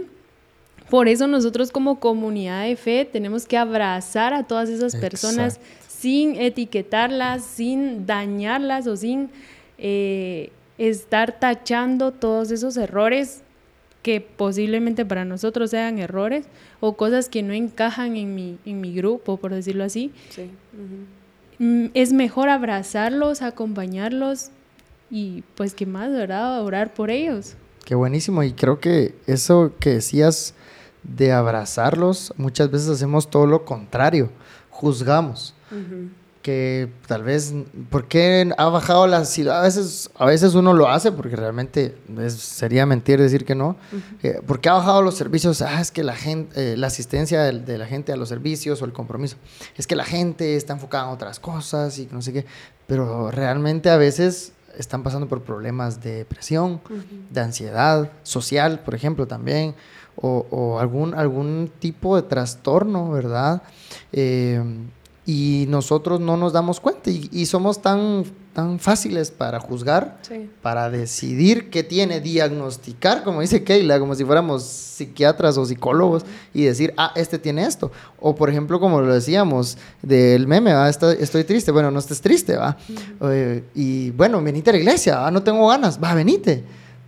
por 0.90 1.09
eso 1.09 1.27
nosotros 1.27 1.73
como 1.73 1.99
comunidad 1.99 2.64
de 2.64 2.77
fe 2.77 3.09
tenemos 3.11 3.47
que 3.47 3.57
abrazar 3.57 4.35
a 4.35 4.44
todas 4.44 4.68
esas 4.68 4.97
personas 4.97 5.57
Exacto. 5.57 5.85
sin 5.88 6.37
etiquetarlas, 6.37 7.44
sin 7.44 8.07
dañarlas 8.07 8.87
o 8.87 8.97
sin 8.97 9.31
eh, 9.79 10.51
estar 10.79 11.38
tachando 11.38 12.12
todos 12.12 12.51
esos 12.51 12.77
errores 12.77 13.42
que 14.03 14.20
posiblemente 14.20 15.07
para 15.07 15.25
nosotros 15.25 15.70
sean 15.70 15.99
errores 15.99 16.47
o 16.81 16.94
cosas 16.94 17.31
que 17.31 17.42
no 17.42 17.55
encajan 17.55 18.16
en 18.16 18.35
mi, 18.35 18.59
en 18.66 18.83
mi 18.83 18.92
grupo, 18.92 19.38
por 19.38 19.55
decirlo 19.55 19.83
así. 19.83 20.12
Sí. 20.29 20.51
Mm, 21.59 21.87
es 21.94 22.12
mejor 22.12 22.51
abrazarlos, 22.51 23.40
acompañarlos 23.40 24.51
y 25.11 25.42
pues 25.55 25.75
qué 25.75 25.87
más, 25.87 26.11
¿verdad? 26.11 26.62
Orar 26.62 26.92
por 26.92 27.11
ellos. 27.11 27.57
Qué 27.85 27.94
buenísimo. 27.94 28.42
Y 28.42 28.53
creo 28.53 28.81
que 28.81 29.14
eso 29.27 29.73
que 29.79 29.90
decías 29.94 30.55
de 31.03 31.33
abrazarlos, 31.33 32.33
muchas 32.37 32.70
veces 32.70 32.88
hacemos 32.88 33.29
todo 33.31 33.47
lo 33.47 33.64
contrario. 33.64 34.31
Juzgamos. 34.70 35.55
Que 36.42 36.90
tal 37.07 37.23
vez, 37.23 37.55
¿por 37.88 38.07
qué 38.07 38.53
ha 38.59 38.66
bajado 38.66 39.07
la 39.07 39.25
ciudad? 39.25 39.61
A 39.61 39.62
veces, 39.62 40.11
a 40.14 40.27
veces 40.27 40.55
uno 40.55 40.75
lo 40.75 40.88
hace 40.90 41.11
porque 41.11 41.37
realmente 41.37 41.97
es- 42.18 42.35
sería 42.35 42.85
mentir 42.85 43.18
decir 43.18 43.47
que 43.47 43.55
no. 43.55 43.77
Eh, 44.23 44.40
¿Por 44.47 44.61
qué 44.61 44.68
ha 44.68 44.75
bajado 44.75 45.01
los 45.01 45.14
servicios? 45.16 45.62
Ah, 45.62 45.81
es 45.81 45.90
que 45.90 46.05
la 46.05 46.14
gente, 46.14 46.75
eh, 46.75 46.77
la 46.77 46.88
asistencia 46.88 47.42
de, 47.44 47.61
de 47.61 47.79
la 47.79 47.87
gente 47.87 48.12
a 48.12 48.16
los 48.16 48.29
servicios 48.29 48.83
o 48.83 48.85
el 48.85 48.92
compromiso. 48.92 49.37
Es 49.77 49.87
que 49.87 49.97
la 49.97 50.05
gente 50.05 50.55
está 50.55 50.75
enfocada 50.75 51.05
en 51.09 51.14
otras 51.14 51.40
cosas 51.40 51.99
y 51.99 52.09
no 52.12 52.20
sé 52.20 52.35
qué. 52.35 52.44
Pero 52.87 53.31
realmente 53.31 53.88
a 53.88 53.97
veces 53.97 54.53
están 54.78 55.02
pasando 55.02 55.28
por 55.28 55.42
problemas 55.42 56.02
de 56.02 56.16
depresión, 56.16 56.80
de 57.30 57.40
ansiedad 57.40 58.10
social, 58.22 58.80
por 58.80 58.94
ejemplo, 58.94 59.26
también, 59.26 59.74
o, 60.16 60.46
o 60.50 60.78
algún, 60.78 61.14
algún 61.14 61.70
tipo 61.78 62.16
de 62.16 62.22
trastorno, 62.22 63.10
¿verdad? 63.10 63.62
Eh, 64.12 64.62
y 65.26 65.66
nosotros 65.68 66.20
no 66.20 66.37
nos 66.37 66.52
damos 66.52 66.80
cuenta 66.80 67.10
y, 67.10 67.28
y 67.32 67.46
somos 67.46 67.80
tan, 67.80 68.24
tan 68.55 68.79
fáciles 68.79 69.31
para 69.31 69.61
juzgar, 69.61 70.19
Sí. 70.23 70.49
para 70.62 70.88
decidir 70.88 71.69
qué 71.71 71.83
tiene, 71.83 72.21
diagnosticar, 72.21 73.25
como 73.25 73.40
dice 73.40 73.64
Keila, 73.64 73.99
como 73.99 74.14
si 74.14 74.25
fuéramos 74.25 74.62
psiquiatras 74.62 75.59
o 75.59 75.67
psicólogos, 75.67 76.25
y 76.55 76.62
decir, 76.62 76.95
ah, 76.97 77.12
este 77.17 77.38
tiene 77.38 77.67
esto. 77.67 77.90
O 78.21 78.35
por 78.37 78.49
ejemplo, 78.49 78.79
como 78.81 79.01
lo 79.01 79.12
decíamos, 79.12 79.77
del 80.03 80.47
meme, 80.47 80.73
¿va? 80.73 80.88
Está- 80.88 81.12
estoy 81.12 81.45
triste, 81.45 81.73
bueno, 81.73 81.90
no 81.90 81.99
estés 81.99 82.21
triste, 82.21 82.57
va. 82.57 82.77
Eh, 83.23 83.64
y 83.75 84.11
bueno, 84.12 84.40
venite 84.40 84.71
a 84.71 84.73
la 84.73 84.79
iglesia, 84.79 85.19
¿va? 85.19 85.31
no 85.31 85.43
tengo 85.43 85.67
ganas, 85.69 85.99
va, 86.03 86.14
venite. 86.14 86.62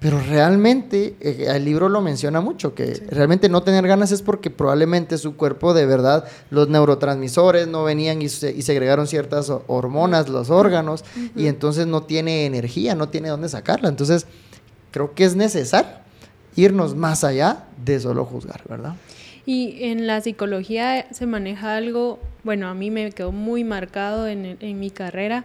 Pero 0.07 0.21
realmente, 0.21 1.17
eh, 1.21 1.47
el 1.49 1.65
libro 1.65 1.89
lo 1.89 2.01
menciona 2.01 2.41
mucho, 2.41 2.77
que 2.77 2.93
realmente 3.11 3.49
no 3.49 3.65
tener 3.65 3.89
ganas 3.89 4.13
es 4.13 4.23
porque 4.23 4.51
probablemente 4.51 5.19
su 5.19 5.35
cuerpo 5.35 5.75
de 5.75 5.85
verdad, 5.85 6.25
los 6.51 6.69
neurotransmisores 6.69 7.67
no 7.67 7.83
venían 7.83 8.23
y, 8.23 8.29
se- 8.29 8.53
y 8.53 8.63
segregaron 8.63 9.09
ciertas 9.09 9.51
ho- 9.51 9.65
hormonas, 9.67 10.29
los 10.29 10.49
órganos, 10.49 11.05
y 11.35 11.49
entonces 11.49 11.89
no 11.89 12.05
tiene 12.05 12.47
energía, 12.47 12.95
no 12.95 13.09
tiene 13.09 13.31
dónde 13.31 13.49
sacarla. 13.49 13.89
Entonces, 13.89 14.29
creo 14.93 15.13
que 15.13 15.25
es 15.25 15.35
necesario 15.35 15.91
irnos 16.55 16.95
más 16.95 17.25
allá 17.25 17.65
de 17.85 17.99
solo 17.99 18.25
juzgar, 18.25 18.63
¿verdad? 18.69 18.95
Y 19.45 19.87
en 19.87 20.07
la 20.07 20.21
psicología 20.21 21.09
se 21.11 21.27
maneja 21.27 21.75
algo, 21.75 22.21
bueno, 22.45 22.69
a 22.69 22.75
mí 22.75 22.93
me 22.93 23.11
quedó 23.11 23.33
muy 23.33 23.65
marcado 23.65 24.29
en 24.29 24.79
mi 24.79 24.91
carrera, 24.93 25.45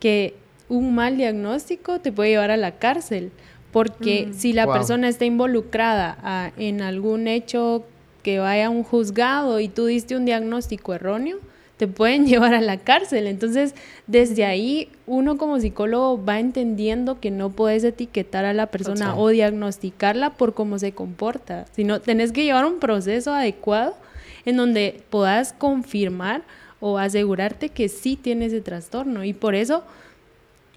que 0.00 0.34
un 0.68 0.94
mal 0.94 1.16
diagnóstico 1.16 1.98
te 2.00 2.12
puede 2.12 2.30
llevar 2.30 2.50
a 2.50 2.56
la 2.58 2.72
cárcel, 2.78 3.30
porque 3.72 4.28
si 4.36 4.52
la 4.52 4.66
Wow. 4.66 4.74
persona 4.74 5.08
está 5.08 5.24
involucrada 5.24 6.18
ah, 6.22 6.50
en 6.56 6.82
algún 6.82 7.26
hecho 7.26 7.84
que 8.22 8.38
vaya 8.38 8.66
a 8.66 8.70
un 8.70 8.84
juzgado 8.84 9.58
y 9.60 9.68
tú 9.68 9.86
diste 9.86 10.16
un 10.16 10.24
diagnóstico 10.26 10.94
erróneo, 10.94 11.38
te 11.78 11.88
pueden 11.88 12.26
llevar 12.28 12.54
a 12.54 12.60
la 12.60 12.76
cárcel. 12.76 13.26
Entonces, 13.26 13.74
desde 14.06 14.44
ahí, 14.44 14.88
uno 15.06 15.36
como 15.38 15.58
psicólogo 15.58 16.22
va 16.24 16.38
entendiendo 16.38 17.18
que 17.18 17.30
no 17.32 17.50
puedes 17.50 17.82
etiquetar 17.82 18.44
a 18.44 18.52
la 18.52 18.66
persona 18.66 19.16
o 19.16 19.28
diagnosticarla 19.30 20.30
por 20.34 20.54
cómo 20.54 20.78
se 20.78 20.92
comporta, 20.92 21.64
sino 21.74 22.00
tenés 22.00 22.30
que 22.30 22.44
llevar 22.44 22.66
un 22.66 22.78
proceso 22.78 23.34
adecuado 23.34 23.96
en 24.44 24.56
donde 24.56 25.00
puedas 25.10 25.52
confirmar 25.54 26.42
o 26.80 26.98
asegurarte 26.98 27.70
que 27.70 27.88
sí 27.88 28.16
tiene 28.16 28.46
ese 28.46 28.60
trastorno. 28.60 29.24
Y 29.24 29.32
por 29.32 29.54
eso, 29.54 29.82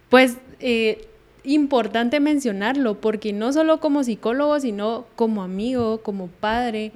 pues, 0.09 0.37
eh, 0.59 1.07
importante 1.45 2.19
mencionarlo, 2.19 2.99
porque 2.99 3.33
no 3.33 3.53
solo 3.53 3.79
como 3.79 4.03
psicólogo, 4.03 4.59
sino 4.59 5.05
como 5.15 5.43
amigo, 5.43 6.01
como 6.01 6.27
padre. 6.27 6.91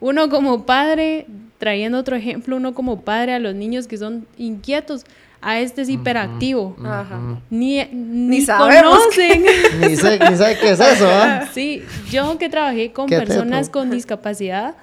Uno 0.00 0.28
como 0.28 0.66
padre, 0.66 1.26
trayendo 1.58 1.98
otro 1.98 2.16
ejemplo, 2.16 2.56
uno 2.56 2.74
como 2.74 3.02
padre 3.02 3.34
a 3.34 3.38
los 3.38 3.54
niños 3.54 3.86
que 3.86 3.98
son 3.98 4.26
inquietos, 4.36 5.04
a 5.42 5.58
este 5.60 5.82
es 5.82 5.88
hiperactivo. 5.88 6.76
Ajá. 6.84 7.40
Ni, 7.48 7.84
ni, 7.92 8.40
sabemos. 8.42 8.98
conocen. 8.98 9.44
Ni 9.80 9.96
sé, 9.96 10.18
ni 10.18 10.36
sabe 10.36 10.58
qué 10.58 10.70
es 10.70 10.80
eso, 10.80 11.08
¿ah? 11.10 11.48
Sí, 11.52 11.82
yo 12.10 12.36
que 12.38 12.48
trabajé 12.48 12.92
con 12.92 13.08
personas 13.08 13.70
con 13.70 13.90
discapacidad, 13.90 14.74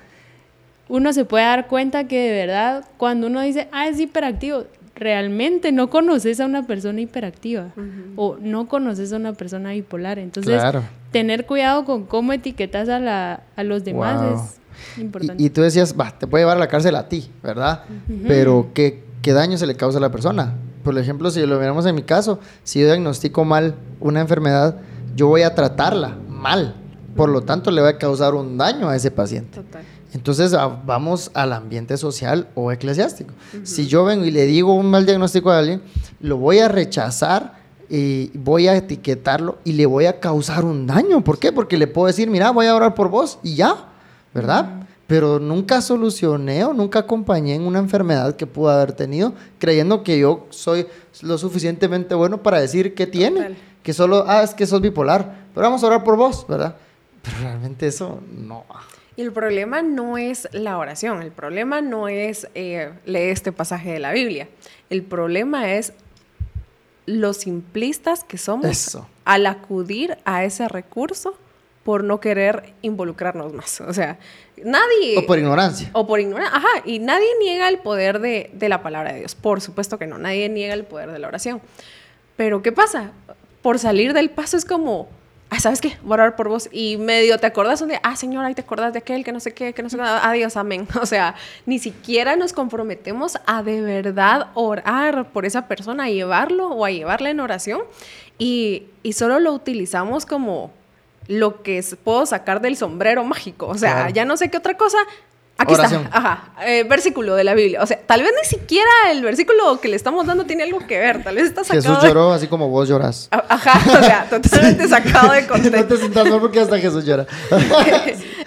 uno 0.89 1.13
se 1.13 1.25
puede 1.25 1.45
dar 1.45 1.67
cuenta 1.67 2.07
que 2.07 2.19
de 2.19 2.31
verdad, 2.31 2.85
cuando 2.97 3.27
uno 3.27 3.41
dice, 3.41 3.67
ah, 3.71 3.87
es 3.87 3.99
hiperactivo, 3.99 4.65
realmente 4.97 5.71
no 5.71 5.89
conoces 5.89 6.39
a 6.39 6.45
una 6.45 6.65
persona 6.67 7.01
hiperactiva 7.01 7.73
o 8.15 8.37
no 8.41 8.67
conoces 8.67 9.13
a 9.13 9.17
una 9.17 9.33
persona 9.33 9.71
bipolar. 9.71 10.19
Entonces, 10.19 10.55
Claro. 10.59 10.83
tener 11.11 11.45
cuidado 11.45 11.85
con 11.85 12.05
cómo 12.05 12.33
etiquetas 12.33 12.89
a, 12.89 12.99
la, 12.99 13.43
a 13.55 13.63
los 13.63 13.83
demás 13.83 14.21
Wow. 14.21 14.33
es 14.35 14.99
importante. 14.99 15.41
Y, 15.43 15.47
y 15.47 15.49
tú 15.49 15.61
decías, 15.61 15.95
va, 15.99 16.11
te 16.17 16.27
puede 16.27 16.43
llevar 16.43 16.57
a 16.57 16.59
la 16.59 16.67
cárcel 16.67 16.95
a 16.95 17.07
ti, 17.09 17.29
¿verdad? 17.43 17.83
Pero 18.27 18.69
¿qué, 18.73 19.03
¿qué 19.21 19.33
daño 19.33 19.57
se 19.57 19.67
le 19.67 19.75
causa 19.75 19.97
a 19.97 20.01
la 20.01 20.11
persona? 20.11 20.53
Por 20.83 20.97
ejemplo, 20.97 21.29
si 21.31 21.45
lo 21.45 21.59
miramos 21.59 21.85
en 21.85 21.95
mi 21.95 22.03
caso, 22.03 22.39
si 22.63 22.79
yo 22.79 22.85
diagnostico 22.85 23.43
mal 23.45 23.75
una 23.99 24.21
enfermedad, 24.21 24.77
yo 25.15 25.27
voy 25.27 25.41
a 25.41 25.53
tratarla 25.53 26.15
mal. 26.29 26.75
Por 27.15 27.29
lo 27.29 27.41
tanto, 27.41 27.71
le 27.71 27.81
va 27.81 27.89
a 27.89 27.97
causar 27.97 28.35
un 28.35 28.57
daño 28.57 28.87
a 28.89 28.95
ese 28.95 29.09
paciente. 29.11 29.55
Total. 29.59 29.81
Entonces 30.13 30.53
a- 30.53 30.67
vamos 30.67 31.31
al 31.33 31.53
ambiente 31.53 31.97
social 31.97 32.47
o 32.55 32.71
eclesiástico. 32.71 33.33
Si 33.63 33.87
yo 33.87 34.05
vengo 34.05 34.25
y 34.25 34.31
le 34.31 34.45
digo 34.45 34.73
un 34.73 34.89
mal 34.89 35.05
diagnóstico 35.05 35.51
a 35.51 35.59
alguien, 35.59 35.81
lo 36.21 36.37
voy 36.37 36.59
a 36.59 36.67
rechazar 36.67 37.57
y 37.89 38.31
voy 38.37 38.67
a 38.67 38.75
etiquetarlo 38.75 39.57
y 39.63 39.73
le 39.73 39.85
voy 39.85 40.05
a 40.05 40.19
causar 40.19 40.65
un 40.65 40.87
daño. 40.87 41.23
¿Por 41.23 41.39
qué? 41.39 41.51
Porque 41.51 41.77
le 41.77 41.87
puedo 41.87 42.07
decir, 42.07 42.29
mira, 42.29 42.51
voy 42.51 42.65
a 42.67 42.75
orar 42.75 42.95
por 42.95 43.09
vos 43.09 43.39
y 43.43 43.55
ya, 43.55 43.75
¿verdad? 44.33 44.83
Pero 45.07 45.39
nunca 45.39 45.81
solucioné 45.81 46.65
o 46.65 46.73
nunca 46.73 46.99
acompañé 46.99 47.55
en 47.55 47.61
una 47.63 47.79
enfermedad 47.79 48.35
que 48.35 48.45
pudo 48.45 48.69
haber 48.71 48.91
tenido, 48.91 49.33
creyendo 49.57 50.03
que 50.03 50.19
yo 50.19 50.47
soy 50.49 50.85
lo 51.21 51.37
suficientemente 51.37 52.13
bueno 52.15 52.43
para 52.43 52.59
decir 52.59 52.93
qué 52.93 53.07
tiene. 53.07 53.39
Total. 53.41 53.57
Que 53.83 53.93
solo, 53.93 54.25
ah, 54.27 54.43
es 54.43 54.53
que 54.53 54.67
sos 54.67 54.81
bipolar, 54.81 55.45
pero 55.53 55.65
vamos 55.67 55.81
a 55.81 55.87
orar 55.87 56.03
por 56.03 56.17
vos, 56.17 56.45
¿verdad? 56.49 56.75
Pero 57.23 57.37
realmente 57.41 57.87
eso 57.87 58.19
no. 58.37 58.65
Y 59.17 59.23
el 59.23 59.33
problema 59.33 59.81
no 59.81 60.19
es 60.19 60.47
la 60.51 60.77
oración, 60.77 61.23
el 61.23 61.31
problema 61.31 61.81
no 61.81 62.07
es 62.07 62.47
eh, 62.53 62.93
leer 63.05 63.31
este 63.31 63.51
pasaje 63.51 63.91
de 63.91 63.99
la 63.99 64.11
Biblia. 64.11 64.47
El 64.91 65.01
problema 65.01 65.73
es 65.73 65.93
los 67.07 67.37
simplistas 67.37 68.23
que 68.23 68.37
somos 68.37 68.67
Eso. 68.67 69.07
al 69.25 69.47
acudir 69.47 70.19
a 70.23 70.43
ese 70.43 70.67
recurso 70.67 71.35
por 71.83 72.03
no 72.03 72.19
querer 72.19 72.73
involucrarnos 72.83 73.53
más. 73.53 73.81
O 73.81 73.91
sea, 73.91 74.19
nadie... 74.63 75.17
O 75.17 75.25
por 75.25 75.39
ignorancia. 75.39 75.89
O 75.93 76.05
por 76.05 76.19
ignorar, 76.19 76.49
ajá, 76.53 76.83
y 76.85 76.99
nadie 76.99 77.27
niega 77.39 77.69
el 77.69 77.79
poder 77.79 78.19
de, 78.19 78.51
de 78.53 78.69
la 78.69 78.83
palabra 78.83 79.13
de 79.13 79.19
Dios, 79.19 79.33
por 79.33 79.61
supuesto 79.61 79.97
que 79.97 80.05
no, 80.05 80.19
nadie 80.19 80.47
niega 80.47 80.75
el 80.75 80.83
poder 80.83 81.11
de 81.11 81.17
la 81.17 81.27
oración. 81.27 81.59
Pero 82.35 82.61
¿qué 82.61 82.71
pasa? 82.71 83.13
Por 83.63 83.79
salir 83.79 84.13
del 84.13 84.29
paso 84.29 84.57
es 84.57 84.65
como, 84.65 85.09
ah, 85.49 85.59
¿sabes 85.59 85.79
qué? 85.81 85.97
Voy 86.03 86.11
a 86.11 86.13
orar 86.15 86.35
por 86.35 86.49
vos. 86.49 86.69
Y 86.71 86.97
medio 86.97 87.37
te 87.37 87.47
acordás 87.47 87.81
un 87.81 87.89
día, 87.89 87.99
ah, 88.03 88.15
señor, 88.15 88.45
ahí 88.45 88.53
te 88.53 88.61
acordás 88.61 88.93
de 88.93 88.99
aquel, 88.99 89.23
que 89.23 89.31
no 89.31 89.39
sé 89.39 89.53
qué, 89.53 89.73
que 89.73 89.81
no 89.83 89.89
sé 89.89 89.97
qué, 89.97 90.03
adiós, 90.03 90.57
amén. 90.57 90.87
O 91.01 91.05
sea, 91.05 91.35
ni 91.65 91.79
siquiera 91.79 92.35
nos 92.35 92.53
comprometemos 92.53 93.37
a 93.45 93.63
de 93.63 93.81
verdad 93.81 94.47
orar 94.55 95.29
por 95.31 95.45
esa 95.45 95.67
persona, 95.67 96.05
a 96.05 96.09
llevarlo 96.09 96.67
o 96.69 96.85
a 96.85 96.91
llevarla 96.91 97.29
en 97.29 97.39
oración. 97.39 97.81
Y, 98.37 98.83
y 99.03 99.13
solo 99.13 99.39
lo 99.39 99.51
utilizamos 99.53 100.25
como 100.25 100.71
lo 101.27 101.61
que 101.61 101.83
puedo 102.03 102.25
sacar 102.25 102.61
del 102.61 102.77
sombrero 102.77 103.23
mágico. 103.23 103.67
O 103.67 103.77
sea, 103.77 103.93
Claro. 103.93 104.09
ya 104.13 104.25
no 104.25 104.37
sé 104.37 104.49
qué 104.49 104.57
otra 104.57 104.77
cosa, 104.77 104.97
Aquí 105.59 105.73
Oración. 105.73 106.03
está, 106.03 106.17
ajá, 106.17 106.43
eh, 106.65 106.83
versículo 106.83 107.33
de 107.35 107.43
la 107.43 107.55
Biblia. 107.55 107.81
O 107.81 107.85
sea, 107.87 107.99
tal 108.05 108.21
vez 108.21 108.31
ni 108.41 108.47
siquiera 108.47 108.89
el 109.11 109.23
versículo 109.23 109.79
que 109.81 109.87
le 109.87 109.95
estamos 109.95 110.25
dando 110.27 110.45
tiene 110.45 110.63
algo 110.63 110.85
que 110.85 110.99
ver. 110.99 111.23
Tal 111.23 111.35
vez 111.35 111.45
está 111.45 111.63
sacado. 111.63 111.81
Jesús 111.81 112.01
de- 112.01 112.07
lloró 112.09 112.31
así 112.33 112.47
como 112.47 112.69
vos 112.69 112.87
llorás. 112.87 113.27
A- 113.31 113.43
Ajá, 113.49 113.79
o 113.99 114.03
sea, 114.03 114.27
totalmente 114.29 114.87
sacado 114.87 115.33
de 115.33 115.41
No 115.47 115.47
contexto. 115.47 115.85
te 115.87 115.97
sientas 115.97 116.29
mal 116.29 116.39
porque 116.39 116.59
hasta 116.59 116.77
Jesús 116.79 117.05
llora. 117.05 117.25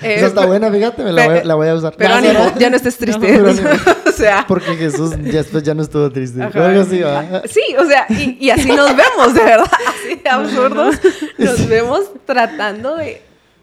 Eh, 0.03 0.15
Esa 0.15 0.29
está 0.29 0.47
buena, 0.47 0.71
fíjate, 0.71 1.03
me 1.03 1.13
la 1.13 1.27
voy, 1.29 1.39
a- 1.41 1.45
la 1.45 1.55
voy 1.57 1.69
a 1.69 1.75
usar. 1.75 1.95
Pero 1.95 2.09
No, 2.11 2.17
ánimo, 2.17 2.33
no, 2.33 2.51
no. 2.53 2.59
ya 2.59 2.71
no 2.71 2.77
estés 2.77 2.97
triste. 2.97 3.21
pero 3.21 3.51
ánimo. 3.51 3.69
o 4.09 4.13
sea. 4.13 4.47
Porque 4.49 4.75
Jesús 4.77 5.11
ya 5.25 5.33
después 5.43 5.63
ya 5.63 5.75
no 5.75 5.83
estuvo 5.83 6.11
triste. 6.11 6.43
ajá, 6.43 6.81
así, 6.81 7.01
¿va? 7.03 7.43
Sí, 7.47 7.61
o 7.79 7.85
sea, 7.85 8.07
y, 8.09 8.39
y 8.41 8.49
así 8.49 8.69
nos 8.73 8.97
vemos, 8.97 9.35
de 9.35 9.45
verdad, 9.45 9.71
así 9.89 10.15
de 10.23 10.31
absurdos. 10.31 10.97
Nos 11.37 11.69
vemos 11.69 12.01
tratando 12.25 12.97
de. 12.97 13.21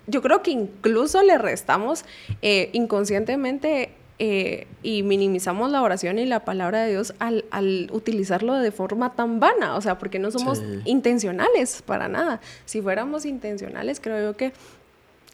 Yo 0.07 0.21
creo 0.21 0.41
que 0.41 0.51
incluso 0.51 1.21
le 1.23 1.37
restamos 1.37 2.05
eh, 2.41 2.69
inconscientemente 2.73 3.91
eh, 4.19 4.65
y 4.81 5.03
minimizamos 5.03 5.69
la 5.71 5.81
oración 5.83 6.17
y 6.17 6.25
la 6.25 6.39
palabra 6.45 6.81
de 6.83 6.91
Dios 6.91 7.13
al, 7.19 7.45
al 7.51 7.89
utilizarlo 7.91 8.55
de 8.55 8.71
forma 8.71 9.13
tan 9.13 9.39
vana, 9.39 9.75
o 9.75 9.81
sea, 9.81 9.99
porque 9.99 10.17
no 10.17 10.31
somos 10.31 10.57
Sí. 10.59 10.63
intencionales 10.85 11.83
para 11.85 12.07
nada. 12.07 12.41
Si 12.65 12.81
fuéramos 12.81 13.25
intencionales, 13.25 13.99
creo 13.99 14.31
yo 14.31 14.35
que 14.37 14.53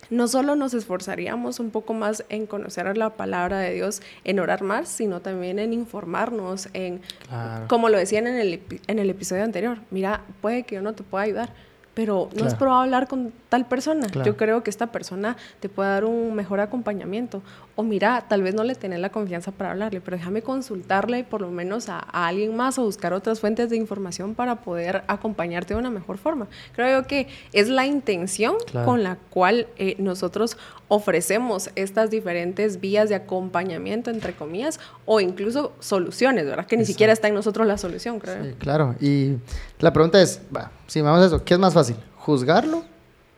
no 0.09 0.27
solo 0.27 0.55
nos 0.57 0.73
esforzaríamos 0.73 1.59
un 1.62 1.71
poco 1.71 1.93
más 1.93 2.25
en 2.27 2.45
conocer 2.45 2.97
la 2.97 3.12
palabra 3.12 3.59
de 3.59 3.73
Dios, 3.73 4.01
en 4.25 4.39
orar 4.41 4.62
más, 4.62 4.89
sino 4.89 5.21
también 5.21 5.59
en 5.59 5.71
informarnos, 5.71 6.67
en, 6.73 6.99
Claro. 7.29 7.67
como 7.69 7.88
lo 7.89 7.97
decían 7.97 8.27
en 8.27 8.36
el, 8.36 8.59
en 8.88 8.99
el 8.99 9.09
episodio 9.09 9.43
anterior, 9.43 9.77
mira, 9.91 10.21
puede 10.41 10.63
que 10.63 10.75
yo 10.75 10.81
no 10.81 10.93
te 10.93 11.03
pueda 11.03 11.23
ayudar, 11.23 11.53
pero 11.93 12.29
no 12.36 12.47
es 12.47 12.56
probado 12.56 12.82
hablar 12.82 13.08
con 13.08 13.32
tal 13.49 13.65
persona. 13.67 14.08
Claro. 14.08 14.25
Yo 14.25 14.36
creo 14.38 14.63
que 14.63 14.69
esta 14.69 14.88
persona 14.88 15.38
te 15.60 15.69
puede 15.69 15.89
dar 15.89 16.06
un 16.06 16.34
mejor 16.34 16.60
acompañamiento. 16.60 17.41
O 17.75 17.84
mira, 17.84 18.25
tal 18.27 18.41
vez 18.43 18.56
no 18.56 18.63
le 18.63 18.75
tenés 18.75 18.99
la 18.99 19.10
confianza 19.10 19.51
para 19.51 19.71
hablarle, 19.71 20.01
pero 20.01 20.17
déjame 20.17 20.41
consultarle 20.41 21.23
por 21.23 21.41
lo 21.41 21.49
menos 21.51 21.89
a, 21.89 21.99
a 21.99 22.27
alguien 22.27 22.56
más 22.56 22.77
o 22.79 22.84
buscar 22.84 23.13
otras 23.13 23.39
fuentes 23.39 23.69
de 23.69 23.77
información 23.77 24.34
para 24.36 24.56
poder 24.62 25.03
acompañarte 25.08 25.73
de 25.73 25.79
una 25.79 25.89
mejor 25.89 26.17
forma. 26.17 26.47
Creo 26.75 27.01
yo 27.01 27.08
que 27.08 27.27
es 27.51 27.69
la 27.69 27.86
intención 27.86 28.56
Claro. 28.65 28.86
con 28.88 29.03
la 29.03 29.17
cual 29.29 29.67
eh, 29.77 29.95
nosotros 29.99 30.58
ofrecemos 30.93 31.71
estas 31.75 32.12
diferentes 32.12 32.79
vías 32.79 33.10
de 33.10 33.15
acompañamiento, 33.15 34.12
entre 34.12 34.36
comillas, 34.36 34.79
o 35.06 35.19
incluso 35.19 35.73
soluciones, 35.79 36.45
¿verdad? 36.45 36.67
Que 36.67 36.77
ni 36.77 36.86
siquiera 36.86 37.12
está 37.12 37.27
en 37.29 37.34
nosotros 37.34 37.65
la 37.65 37.79
solución, 37.79 38.19
creo. 38.19 38.43
Sí, 38.43 38.53
claro. 38.60 38.93
Y 39.01 39.38
la 39.79 39.91
pregunta 39.91 40.21
es, 40.21 40.39
si 40.86 41.01
vamos 41.01 41.23
a 41.23 41.25
eso, 41.25 41.43
¿qué 41.43 41.56
es 41.56 41.60
más 41.60 41.73
fácil? 41.73 41.95
¿Juzgarlo 42.17 42.84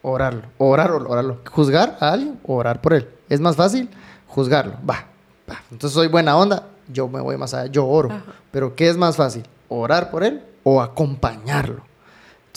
o 0.01 0.11
orarlo? 0.11 0.41
Orar 0.57 0.91
o 0.91 1.09
orarlo. 1.09 1.39
¿Juzgar 1.49 1.97
a 2.01 2.11
alguien 2.11 2.37
o 2.43 2.55
orar 2.55 2.81
por 2.81 2.93
él? 2.93 3.07
¿Es 3.29 3.39
más 3.39 3.55
fácil? 3.55 3.89
Juzgarlo. 4.27 4.73
Va, 4.87 5.05
va. 5.49 5.63
Entonces 5.71 5.93
soy 5.93 6.09
buena 6.09 6.37
onda, 6.37 6.67
yo 6.89 7.07
me 7.07 7.21
voy 7.21 7.37
más 7.37 7.53
allá, 7.53 7.71
yo 7.71 7.87
oro. 7.87 8.09
Ajá. 8.11 8.33
Pero 8.51 8.75
¿qué 8.75 8.89
es 8.89 8.97
más 8.97 9.15
fácil? 9.15 9.43
¿Orar 9.69 10.11
por 10.11 10.25
él 10.25 10.43
o 10.63 10.81
acompañarlo? 10.81 11.85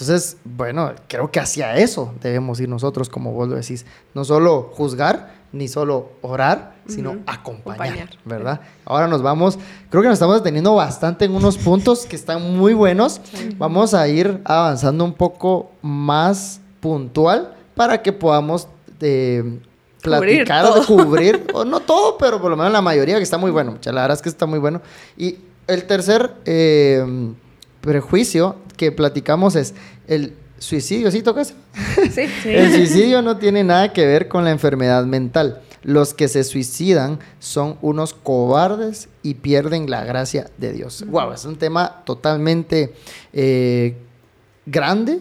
Entonces, 0.00 0.36
bueno, 0.44 0.92
creo 1.08 1.28
que 1.32 1.40
hacia 1.40 1.76
eso 1.76 2.14
debemos 2.20 2.60
ir 2.60 2.68
nosotros, 2.68 3.08
como 3.08 3.32
vos 3.32 3.48
lo 3.48 3.56
decís. 3.56 3.84
No 4.14 4.24
solo 4.24 4.70
juzgar, 4.72 5.34
ni 5.50 5.66
solo 5.66 6.10
orar, 6.20 6.76
sino 6.86 7.16
acompañar, 7.26 8.04
Acompañar. 8.04 8.08
¿verdad? 8.24 8.60
Ahora 8.84 9.08
nos 9.08 9.22
vamos, 9.22 9.58
creo 9.90 10.02
que 10.02 10.08
nos 10.08 10.14
estamos 10.14 10.36
deteniendo 10.36 10.72
bastante 10.76 11.24
en 11.24 11.34
unos 11.34 11.58
puntos 11.58 12.06
que 12.06 12.14
están 12.14 12.56
muy 12.56 12.74
buenos. 12.74 13.20
Vamos 13.56 13.92
a 13.92 14.06
ir 14.06 14.40
avanzando 14.44 15.04
un 15.04 15.14
poco 15.14 15.72
más 15.82 16.60
puntual 16.78 17.56
para 17.74 18.00
que 18.00 18.12
podamos 18.12 18.68
eh, 19.00 19.58
Cubrir 20.04 20.44
platicar, 20.44 20.64
todo. 20.64 20.86
cubrir, 20.86 21.44
o 21.54 21.64
no 21.64 21.80
todo, 21.80 22.16
pero 22.18 22.40
por 22.40 22.52
lo 22.52 22.56
menos 22.56 22.70
la 22.72 22.82
mayoría, 22.82 23.16
que 23.16 23.24
está 23.24 23.36
muy 23.36 23.50
bueno. 23.50 23.78
La 23.84 24.02
verdad 24.02 24.12
es 24.12 24.22
que 24.22 24.28
está 24.28 24.46
muy 24.46 24.60
bueno. 24.60 24.80
Y 25.16 25.38
el 25.66 25.88
tercer 25.88 26.34
eh, 26.44 27.04
prejuicio 27.80 28.67
que 28.78 28.90
platicamos 28.92 29.54
es 29.56 29.74
el 30.06 30.32
suicidio, 30.58 31.10
¿sí 31.10 31.20
tocas? 31.22 31.52
Sí, 32.12 32.26
Sí. 32.42 32.48
El 32.48 32.72
suicidio 32.72 33.20
no 33.20 33.36
tiene 33.36 33.62
nada 33.62 33.92
que 33.92 34.06
ver 34.06 34.28
con 34.28 34.44
la 34.44 34.50
enfermedad 34.50 35.04
mental. 35.04 35.60
Los 35.82 36.14
que 36.14 36.26
se 36.28 36.42
suicidan 36.42 37.20
son 37.38 37.76
unos 37.82 38.12
cobardes 38.14 39.08
y 39.22 39.34
pierden 39.34 39.88
la 39.90 40.04
gracia 40.04 40.50
de 40.58 40.72
Dios. 40.72 41.04
Wow, 41.06 41.32
es 41.32 41.44
un 41.44 41.56
tema 41.56 42.02
totalmente 42.04 42.94
eh, 43.32 43.96
grande 44.66 45.20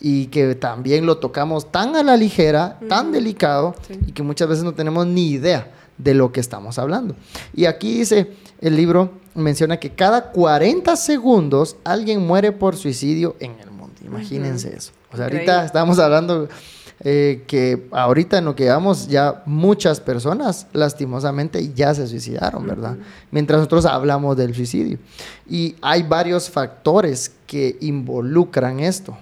y 0.00 0.26
que 0.28 0.54
también 0.54 1.04
lo 1.04 1.18
tocamos 1.18 1.70
tan 1.70 1.94
a 1.96 2.02
la 2.02 2.16
ligera, 2.16 2.78
tan 2.88 3.12
delicado 3.12 3.74
Sí. 3.86 3.98
y 4.06 4.12
que 4.12 4.22
muchas 4.22 4.48
veces 4.48 4.64
no 4.64 4.72
tenemos 4.72 5.06
ni 5.06 5.28
idea 5.32 5.70
de 6.02 6.14
lo 6.14 6.32
que 6.32 6.40
estamos 6.40 6.78
hablando. 6.78 7.14
Y 7.54 7.66
aquí 7.66 7.98
dice 7.98 8.32
el 8.60 8.76
libro, 8.76 9.12
menciona 9.34 9.78
que 9.78 9.90
cada 9.90 10.30
40 10.30 10.96
segundos 10.96 11.76
alguien 11.84 12.26
muere 12.26 12.52
por 12.52 12.76
suicidio 12.76 13.36
en 13.40 13.58
el 13.60 13.70
mundo. 13.70 13.94
Imagínense 14.04 14.74
eso. 14.76 14.92
O 15.12 15.16
sea, 15.16 15.26
ahorita 15.26 15.64
estamos 15.64 15.98
hablando 15.98 16.48
eh, 17.02 17.44
que 17.46 17.88
ahorita 17.92 18.38
en 18.38 18.44
lo 18.44 18.54
que 18.54 18.64
llevamos 18.64 19.08
ya 19.08 19.42
muchas 19.46 20.00
personas 20.00 20.66
lastimosamente 20.72 21.72
ya 21.72 21.94
se 21.94 22.06
suicidaron, 22.06 22.66
¿verdad? 22.66 22.96
Mientras 23.30 23.58
nosotros 23.58 23.86
hablamos 23.86 24.36
del 24.36 24.54
suicidio. 24.54 24.98
Y 25.48 25.76
hay 25.80 26.02
varios 26.02 26.50
factores 26.50 27.32
que 27.46 27.76
involucran 27.80 28.80
esto. 28.80 29.16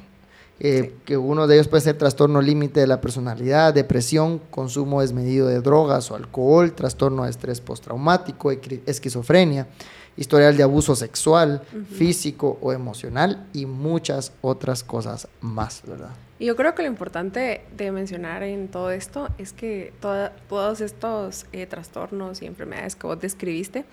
Eh, 0.60 0.92
que 1.04 1.16
uno 1.16 1.46
de 1.46 1.54
ellos 1.54 1.68
puede 1.68 1.82
ser 1.82 1.96
trastorno 1.96 2.42
límite 2.42 2.80
de 2.80 2.88
la 2.88 3.00
personalidad, 3.00 3.72
depresión, 3.72 4.40
consumo 4.50 5.00
desmedido 5.02 5.46
de 5.46 5.60
drogas 5.60 6.10
o 6.10 6.16
alcohol, 6.16 6.72
trastorno 6.72 7.24
de 7.24 7.30
estrés 7.30 7.60
postraumático, 7.60 8.50
esquizofrenia, 8.50 9.68
historial 10.16 10.56
de 10.56 10.64
abuso 10.64 10.96
sexual, 10.96 11.62
físico 11.96 12.58
o 12.60 12.72
emocional 12.72 13.46
y 13.52 13.66
muchas 13.66 14.32
otras 14.40 14.82
cosas 14.82 15.28
más, 15.40 15.82
¿verdad? 15.86 16.10
Y 16.40 16.46
yo 16.46 16.54
creo 16.56 16.74
que 16.74 16.82
lo 16.82 16.88
importante 16.88 17.62
de 17.76 17.90
mencionar 17.92 18.42
en 18.44 18.68
todo 18.68 18.90
esto 18.92 19.28
es 19.38 19.52
que 19.52 19.92
toda- 20.00 20.32
todos 20.48 20.80
estos 20.80 21.46
eh, 21.52 21.66
trastornos 21.66 22.42
y 22.42 22.46
enfermedades 22.46 22.94
que 22.96 23.06
vos 23.08 23.20
describiste, 23.20 23.84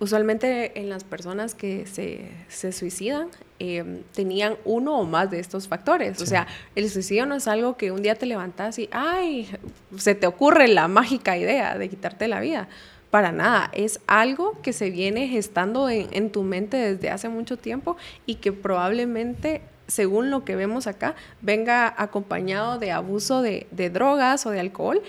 usualmente 0.00 0.78
en 0.78 0.88
las 0.88 1.04
personas 1.04 1.54
que 1.54 1.86
se, 1.86 2.30
se 2.48 2.72
suicidan 2.72 3.28
eh, 3.60 4.02
tenían 4.14 4.56
uno 4.64 4.98
o 4.98 5.04
más 5.04 5.30
de 5.30 5.38
estos 5.38 5.68
factores. 5.68 6.20
O 6.20 6.26
sea, 6.26 6.46
el 6.74 6.90
suicidio 6.90 7.26
no 7.26 7.36
es 7.36 7.46
algo 7.46 7.76
que 7.76 7.92
un 7.92 8.02
día 8.02 8.16
te 8.16 8.26
levantas 8.26 8.78
y, 8.78 8.88
ay, 8.92 9.48
se 9.96 10.14
te 10.14 10.26
ocurre 10.26 10.68
la 10.68 10.88
mágica 10.88 11.38
idea 11.38 11.78
de 11.78 11.88
quitarte 11.88 12.28
la 12.28 12.40
vida. 12.40 12.68
Para 13.10 13.30
nada, 13.30 13.70
es 13.72 14.00
algo 14.08 14.60
que 14.60 14.72
se 14.72 14.90
viene 14.90 15.28
gestando 15.28 15.88
en, 15.88 16.08
en 16.10 16.30
tu 16.30 16.42
mente 16.42 16.76
desde 16.76 17.10
hace 17.10 17.28
mucho 17.28 17.56
tiempo 17.56 17.96
y 18.26 18.36
que 18.36 18.52
probablemente, 18.52 19.62
según 19.86 20.30
lo 20.30 20.44
que 20.44 20.56
vemos 20.56 20.88
acá, 20.88 21.14
venga 21.40 21.94
acompañado 21.96 22.80
de 22.80 22.90
abuso 22.90 23.40
de, 23.40 23.68
de 23.70 23.88
drogas 23.88 24.46
o 24.46 24.50
de 24.50 24.58
alcohol 24.58 25.00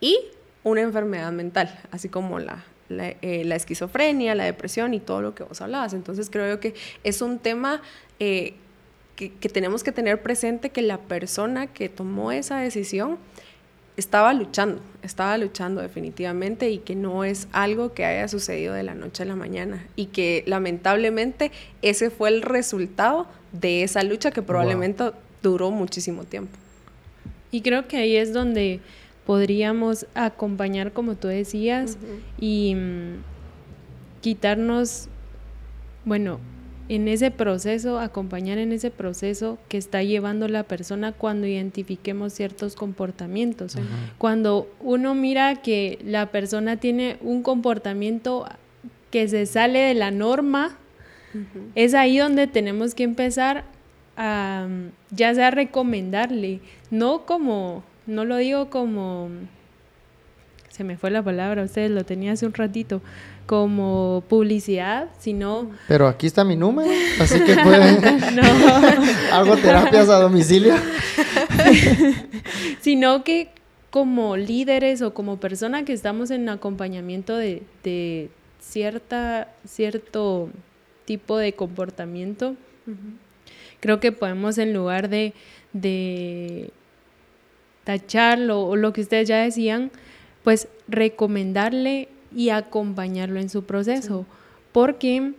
y 0.00 0.18
una 0.62 0.82
enfermedad 0.82 1.32
mental, 1.32 1.80
así 1.90 2.10
como 2.10 2.38
la, 2.38 2.64
la, 2.94 3.14
eh, 3.22 3.44
la 3.44 3.56
esquizofrenia, 3.56 4.34
la 4.34 4.44
depresión 4.44 4.94
y 4.94 5.00
todo 5.00 5.20
lo 5.20 5.34
que 5.34 5.42
vos 5.42 5.60
hablabas. 5.60 5.92
Entonces 5.92 6.30
creo 6.30 6.48
yo 6.48 6.60
que 6.60 6.74
es 7.02 7.20
un 7.22 7.38
tema 7.38 7.82
eh, 8.18 8.54
que, 9.16 9.32
que 9.32 9.48
tenemos 9.48 9.84
que 9.84 9.92
tener 9.92 10.22
presente 10.22 10.70
que 10.70 10.82
la 10.82 10.98
persona 10.98 11.66
que 11.66 11.88
tomó 11.88 12.32
esa 12.32 12.58
decisión 12.58 13.18
estaba 13.96 14.32
luchando, 14.34 14.80
estaba 15.02 15.38
luchando 15.38 15.80
definitivamente 15.80 16.70
y 16.70 16.78
que 16.78 16.96
no 16.96 17.24
es 17.24 17.46
algo 17.52 17.92
que 17.94 18.04
haya 18.04 18.26
sucedido 18.28 18.74
de 18.74 18.82
la 18.82 18.94
noche 18.94 19.22
a 19.22 19.26
la 19.26 19.36
mañana 19.36 19.86
y 19.94 20.06
que 20.06 20.42
lamentablemente 20.46 21.52
ese 21.82 22.10
fue 22.10 22.30
el 22.30 22.42
resultado 22.42 23.26
de 23.52 23.84
esa 23.84 24.02
lucha 24.02 24.32
que 24.32 24.42
probablemente 24.42 25.12
duró 25.42 25.70
muchísimo 25.70 26.24
tiempo. 26.24 26.56
Y 27.52 27.60
creo 27.60 27.86
que 27.86 27.98
ahí 27.98 28.16
es 28.16 28.32
donde 28.32 28.80
podríamos 29.26 30.06
acompañar, 30.14 30.92
como 30.92 31.14
tú 31.16 31.28
decías, 31.28 31.98
y 32.38 32.74
mm, 32.74 33.22
quitarnos, 34.20 35.08
bueno, 36.04 36.40
en 36.88 37.08
ese 37.08 37.30
proceso, 37.30 37.98
acompañar 37.98 38.58
en 38.58 38.72
ese 38.72 38.90
proceso 38.90 39.58
que 39.68 39.78
está 39.78 40.02
llevando 40.02 40.48
la 40.48 40.64
persona 40.64 41.12
cuando 41.12 41.46
identifiquemos 41.46 42.34
ciertos 42.34 42.76
comportamientos. 42.76 43.76
Cuando 44.18 44.70
uno 44.80 45.14
mira 45.14 45.56
que 45.56 45.98
la 46.04 46.26
persona 46.26 46.76
tiene 46.76 47.16
un 47.22 47.42
comportamiento 47.42 48.46
que 49.10 49.28
se 49.28 49.46
sale 49.46 49.78
de 49.78 49.94
la 49.94 50.10
norma, 50.10 50.76
es 51.74 51.94
ahí 51.94 52.18
donde 52.18 52.46
tenemos 52.46 52.94
que 52.94 53.02
empezar 53.04 53.64
a, 54.16 54.66
mm, 54.68 55.14
ya 55.16 55.34
sea 55.34 55.50
recomendarle, 55.50 56.60
no 56.90 57.24
como, 57.26 57.82
no 58.06 58.24
lo 58.24 58.36
digo 58.36 58.70
como, 58.70 59.30
se 60.70 60.84
me 60.84 60.96
fue 60.96 61.10
la 61.10 61.22
palabra, 61.22 61.62
ustedes 61.62 61.90
lo 61.90 62.04
tenía 62.04 62.32
hace 62.32 62.46
un 62.46 62.54
ratito, 62.54 63.00
como 63.46 64.24
publicidad, 64.28 65.08
sino, 65.18 65.70
Pero 65.86 66.08
aquí 66.08 66.26
está 66.26 66.44
mi 66.44 66.56
número, 66.56 66.90
así 67.20 67.40
que 67.40 67.54
pueden... 67.56 68.00
no, 68.34 68.42
Hago 69.32 69.56
terapias 69.56 70.08
a 70.08 70.20
domicilio. 70.20 70.74
sino 72.80 73.22
que 73.24 73.50
como 73.90 74.36
líderes 74.36 75.02
o 75.02 75.14
como 75.14 75.38
persona 75.38 75.84
que 75.84 75.92
estamos 75.92 76.30
en 76.30 76.48
acompañamiento 76.48 77.36
de, 77.36 77.62
de 77.84 78.30
cierta, 78.60 79.48
cierto 79.66 80.48
tipo 81.04 81.36
de 81.38 81.52
comportamiento, 81.52 82.56
creo 83.80 84.00
que 84.00 84.10
podemos 84.10 84.58
en 84.58 84.72
lugar 84.72 85.08
de, 85.08 85.34
de 85.72 86.70
tacharlo 87.84 88.62
o 88.62 88.76
lo 88.76 88.92
que 88.92 89.02
ustedes 89.02 89.28
ya 89.28 89.42
decían, 89.42 89.90
pues 90.42 90.68
recomendarle 90.88 92.08
y 92.34 92.48
acompañarlo 92.50 93.38
en 93.38 93.48
su 93.48 93.64
proceso. 93.64 94.26
Porque 94.72 95.32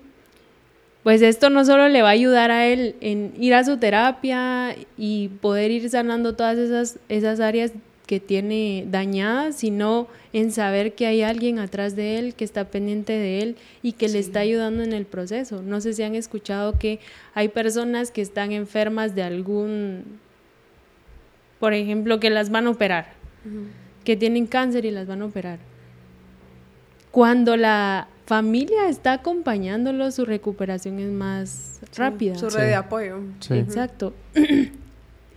pues 1.04 1.22
esto 1.22 1.52
no 1.52 1.66
solo 1.66 1.88
le 1.88 2.02
va 2.02 2.08
a 2.10 2.14
ayudar 2.14 2.50
a 2.50 2.66
él 2.66 2.96
en 3.00 3.34
ir 3.38 3.54
a 3.54 3.64
su 3.64 3.78
terapia 3.78 4.76
y 4.98 5.28
poder 5.28 5.70
ir 5.70 5.88
sanando 5.90 6.36
todas 6.36 6.58
esas, 6.58 6.98
esas 7.10 7.40
áreas 7.40 7.74
que 8.08 8.20
tiene 8.20 8.86
dañadas, 8.90 9.56
sino 9.56 10.08
en 10.34 10.52
saber 10.52 10.94
que 10.94 11.06
hay 11.06 11.22
alguien 11.22 11.60
atrás 11.60 11.96
de 11.96 12.18
él, 12.18 12.36
que 12.36 12.44
está 12.44 12.66
pendiente 12.66 13.14
de 13.14 13.42
él 13.42 13.56
y 13.82 13.94
que 13.94 14.10
le 14.10 14.20
está 14.20 14.40
ayudando 14.40 14.84
en 14.84 14.94
el 14.94 15.06
proceso. 15.06 15.62
No 15.62 15.82
sé 15.82 15.94
si 15.94 16.04
han 16.04 16.16
escuchado 16.16 16.78
que 16.78 17.00
hay 17.34 17.50
personas 17.50 18.12
que 18.12 18.22
están 18.22 18.52
enfermas 18.52 19.16
de 19.16 19.24
algún, 19.24 20.20
por 21.60 21.74
ejemplo, 21.74 22.20
que 22.20 22.30
las 22.30 22.50
van 22.50 22.68
a 22.68 22.72
operar, 22.72 23.14
que 24.04 24.16
tienen 24.16 24.48
cáncer 24.48 24.86
y 24.86 24.92
las 24.92 25.08
van 25.08 25.22
a 25.22 25.26
operar. 25.26 25.60
Cuando 27.12 27.56
la 27.56 28.08
familia 28.26 28.90
está 28.90 29.14
acompañándolo, 29.14 30.12
su 30.12 30.26
recuperación 30.26 31.00
es 31.00 31.12
más 31.12 31.80
rápida. 31.96 32.36
Su 32.36 32.50
red 32.50 32.68
de 32.68 32.76
apoyo. 32.76 33.22
Exacto. 33.50 34.14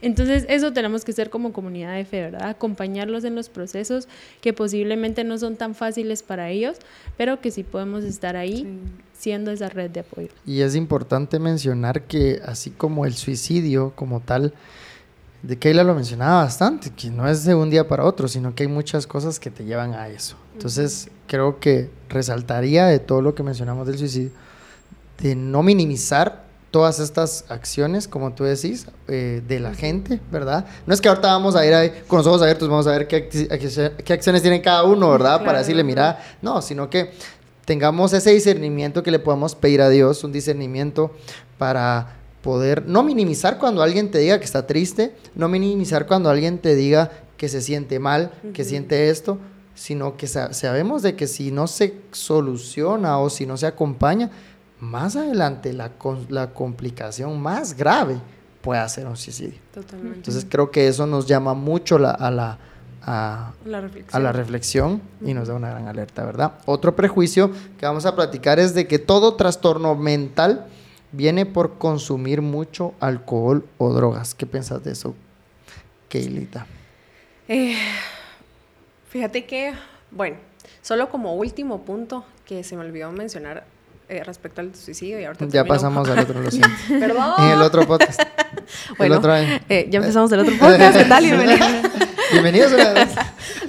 Entonces, 0.00 0.46
eso 0.48 0.72
tenemos 0.72 1.04
que 1.04 1.12
ser 1.12 1.28
como 1.28 1.52
comunidad 1.52 1.94
de 1.94 2.04
fe, 2.04 2.22
¿verdad? 2.22 2.48
Acompañarlos 2.48 3.24
en 3.24 3.34
los 3.34 3.48
procesos 3.48 4.06
que 4.40 4.52
posiblemente 4.52 5.24
no 5.24 5.38
son 5.38 5.56
tan 5.56 5.74
fáciles 5.74 6.22
para 6.22 6.50
ellos, 6.50 6.76
pero 7.16 7.40
que 7.40 7.50
sí 7.50 7.64
podemos 7.64 8.04
estar 8.04 8.36
ahí 8.36 8.78
siendo 9.12 9.50
esa 9.50 9.68
red 9.68 9.90
de 9.90 10.00
apoyo. 10.00 10.28
Y 10.46 10.60
es 10.60 10.76
importante 10.76 11.40
mencionar 11.40 12.02
que 12.02 12.40
así 12.44 12.70
como 12.70 13.06
el 13.06 13.14
suicidio 13.14 13.92
como 13.96 14.20
tal, 14.20 14.54
de 15.42 15.58
Keila 15.58 15.84
lo 15.84 15.94
mencionaba 15.94 16.42
bastante, 16.42 16.90
que 16.90 17.10
no 17.10 17.28
es 17.28 17.44
de 17.44 17.54
un 17.54 17.70
día 17.70 17.86
para 17.86 18.04
otro, 18.04 18.26
sino 18.28 18.54
que 18.54 18.64
hay 18.64 18.68
muchas 18.68 19.06
cosas 19.06 19.38
que 19.38 19.50
te 19.50 19.64
llevan 19.64 19.94
a 19.94 20.08
eso. 20.08 20.36
Entonces, 20.54 21.10
creo 21.26 21.60
que 21.60 21.90
resaltaría 22.08 22.86
de 22.86 22.98
todo 22.98 23.22
lo 23.22 23.34
que 23.34 23.42
mencionamos 23.42 23.86
del 23.86 23.98
suicidio, 23.98 24.30
de 25.20 25.36
no 25.36 25.62
minimizar 25.62 26.48
todas 26.70 26.98
estas 26.98 27.44
acciones, 27.48 28.08
como 28.08 28.34
tú 28.34 28.44
decís, 28.44 28.86
eh, 29.06 29.42
de 29.46 29.60
la 29.60 29.74
gente, 29.74 30.20
¿verdad? 30.30 30.66
No 30.86 30.92
es 30.92 31.00
que 31.00 31.08
ahorita 31.08 31.28
vamos 31.28 31.56
a 31.56 31.64
ir 31.64 31.72
ahí 31.72 32.02
con 32.06 32.18
los 32.18 32.26
ojos 32.26 32.42
abiertos, 32.42 32.68
vamos 32.68 32.86
a 32.86 32.90
ver 32.90 33.08
qué, 33.08 33.28
qué 33.28 34.12
acciones 34.12 34.42
tiene 34.42 34.60
cada 34.60 34.84
uno, 34.84 35.10
¿verdad? 35.10 35.44
Para 35.44 35.58
decirle, 35.58 35.84
mira, 35.84 36.18
no, 36.42 36.60
sino 36.60 36.90
que 36.90 37.12
tengamos 37.64 38.12
ese 38.12 38.32
discernimiento 38.32 39.02
que 39.02 39.10
le 39.10 39.18
podamos 39.18 39.54
pedir 39.54 39.80
a 39.82 39.88
Dios, 39.88 40.24
un 40.24 40.32
discernimiento 40.32 41.12
para 41.58 42.17
poder 42.42 42.86
no 42.86 43.02
minimizar 43.02 43.58
cuando 43.58 43.82
alguien 43.82 44.10
te 44.10 44.18
diga 44.18 44.38
que 44.38 44.44
está 44.44 44.66
triste, 44.66 45.14
no 45.34 45.48
minimizar 45.48 46.06
cuando 46.06 46.30
alguien 46.30 46.58
te 46.58 46.74
diga 46.74 47.10
que 47.36 47.48
se 47.48 47.60
siente 47.60 47.98
mal, 47.98 48.32
que 48.52 48.64
siente 48.64 49.10
esto, 49.10 49.38
sino 49.74 50.16
que 50.16 50.26
sabemos 50.26 51.02
de 51.02 51.14
que 51.14 51.26
si 51.26 51.50
no 51.50 51.66
se 51.66 51.94
soluciona 52.10 53.18
o 53.18 53.30
si 53.30 53.46
no 53.46 53.56
se 53.56 53.66
acompaña, 53.66 54.30
más 54.80 55.16
adelante 55.16 55.72
la, 55.72 55.92
la 56.28 56.52
complicación 56.52 57.40
más 57.40 57.76
grave 57.76 58.20
puede 58.60 58.88
ser 58.88 59.06
un 59.06 59.16
suicidio. 59.16 59.58
Totalmente. 59.72 60.16
Entonces 60.18 60.46
creo 60.48 60.70
que 60.70 60.88
eso 60.88 61.06
nos 61.06 61.26
llama 61.26 61.54
mucho 61.54 61.96
a, 61.96 62.30
la, 62.30 62.58
a, 63.02 63.52
la 63.64 64.32
reflexión 64.32 65.00
y 65.24 65.32
nos 65.32 65.48
da 65.48 65.54
una 65.54 65.70
gran 65.70 65.86
alerta, 65.86 66.24
¿verdad? 66.24 66.54
Otro 66.66 66.94
prejuicio 66.96 67.50
que 67.78 67.86
vamos 67.86 68.04
a 68.04 68.14
platicar 68.14 68.58
es 68.58 68.74
de 68.74 68.86
que 68.86 68.98
todo 68.98 69.34
trastorno 69.34 69.94
mental 69.94 70.66
viene 71.12 71.46
por 71.46 71.78
consumir 71.78 72.42
mucho 72.42 72.94
alcohol 73.00 73.64
o 73.78 73.92
drogas. 73.92 74.34
¿Qué 74.34 74.46
piensas 74.46 74.82
de 74.84 74.92
eso, 74.92 75.14
Keilita? 76.08 76.66
Eh, 77.48 77.76
fíjate 79.08 79.46
que, 79.46 79.72
bueno, 80.10 80.36
solo 80.82 81.08
como 81.08 81.34
último 81.34 81.82
punto 81.82 82.24
que 82.44 82.62
se 82.64 82.76
me 82.76 82.84
olvidó 82.84 83.10
mencionar 83.12 83.64
eh, 84.08 84.22
respecto 84.24 84.60
al 84.60 84.74
suicidio 84.74 85.20
y 85.20 85.24
ahorita 85.24 85.46
Ya 85.48 85.64
pasamos 85.64 86.08
al 86.08 86.18
otro, 86.18 86.40
lo 86.40 86.50
siento. 86.50 86.70
Perdón. 86.88 87.32
En 87.38 87.50
el 87.50 87.62
otro 87.62 87.86
podcast. 87.86 88.20
bueno, 88.98 89.14
el 89.14 89.18
otro 89.18 89.36
eh, 89.36 89.86
ya 89.90 89.98
empezamos 89.98 90.32
el 90.32 90.40
otro 90.40 90.56
podcast. 90.58 90.96
¿Qué 90.96 91.04
tal? 91.04 91.24
Bienvenidos. 91.24 91.68
Bienvenidos 92.32 92.72
una 92.72 92.92
vez. 92.92 93.14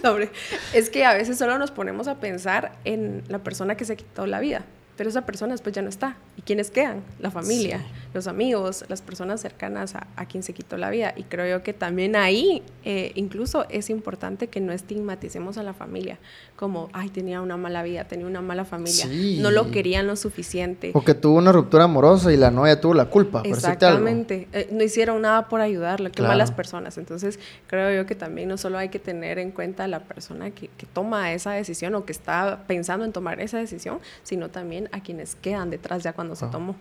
No, 0.03 0.11
hombre, 0.11 0.29
es 0.73 0.89
que 0.89 1.05
a 1.05 1.13
veces 1.13 1.37
solo 1.37 1.57
nos 1.57 1.71
ponemos 1.71 2.07
a 2.07 2.19
pensar 2.19 2.73
en 2.83 3.23
la 3.27 3.39
persona 3.39 3.75
que 3.75 3.85
se 3.85 3.95
quitó 3.95 4.27
la 4.27 4.39
vida 4.39 4.63
pero 4.99 5.09
esa 5.09 5.25
persona 5.25 5.53
después 5.53 5.73
ya 5.73 5.81
no 5.81 5.87
está. 5.87 6.17
¿Y 6.35 6.41
quiénes 6.41 6.71
quedan? 6.71 7.01
La 7.19 7.31
familia, 7.31 7.79
los 8.13 8.27
amigos, 8.27 8.85
las 8.87 9.01
personas 9.01 9.41
cercanas 9.41 9.95
a, 9.95 10.25
quien 10.25 10.43
se 10.43 10.53
quitó 10.53 10.77
la 10.77 10.89
vida. 10.89 11.13
Y 11.15 11.23
creo 11.23 11.47
yo 11.57 11.63
que 11.63 11.73
también 11.73 12.15
ahí 12.15 12.63
eh, 12.83 13.11
incluso 13.15 13.65
es 13.69 13.89
importante 13.89 14.47
que 14.47 14.61
no 14.61 14.73
estigmaticemos 14.73 15.57
a 15.57 15.63
la 15.63 15.73
familia 15.73 16.19
como, 16.55 16.89
ay, 16.93 17.09
tenía 17.09 17.41
una 17.41 17.57
mala 17.57 17.83
vida, 17.83 18.03
tenía 18.03 18.25
una 18.25 18.41
mala 18.41 18.65
familia, 18.65 19.05
no 19.41 19.51
lo 19.51 19.71
querían 19.71 20.07
lo 20.07 20.15
suficiente. 20.15 20.91
O 20.93 21.03
que 21.03 21.13
tuvo 21.13 21.37
una 21.37 21.51
ruptura 21.51 21.85
amorosa 21.85 22.33
y 22.33 22.37
la 22.37 22.51
novia 22.51 22.79
tuvo 22.81 22.93
la 22.93 23.05
culpa. 23.05 23.41
Exactamente, 23.45 24.47
eh, 24.51 24.67
no 24.71 24.83
hicieron 24.83 25.21
nada 25.21 25.47
por 25.47 25.61
ayudarle, 25.61 26.11
qué 26.11 26.21
malas 26.21 26.51
personas. 26.51 26.97
Entonces 26.97 27.39
creo 27.67 27.95
yo 27.95 28.05
que 28.05 28.15
también 28.15 28.49
no 28.49 28.57
solo 28.57 28.77
hay 28.77 28.89
que 28.89 28.99
tener 28.99 29.39
en 29.39 29.51
cuenta 29.51 29.85
a 29.85 29.87
la 29.87 30.01
persona 30.01 30.51
que, 30.51 30.69
que 30.77 30.85
toma 30.85 31.31
esa 31.33 31.51
decisión 31.51 31.95
o 31.95 32.05
que 32.05 32.11
está 32.11 32.63
pensando 32.67 33.05
en 33.05 33.13
tomar 33.13 33.39
esa 33.39 33.57
decisión, 33.57 33.99
sino 34.23 34.49
también 34.49 34.89
a 34.91 35.01
quienes 35.01 35.35
quedan 35.35 35.69
detrás 35.69 36.03
ya 36.03 36.13
cuando 36.13 36.35
se 36.35 36.47
tomó. 36.47 36.75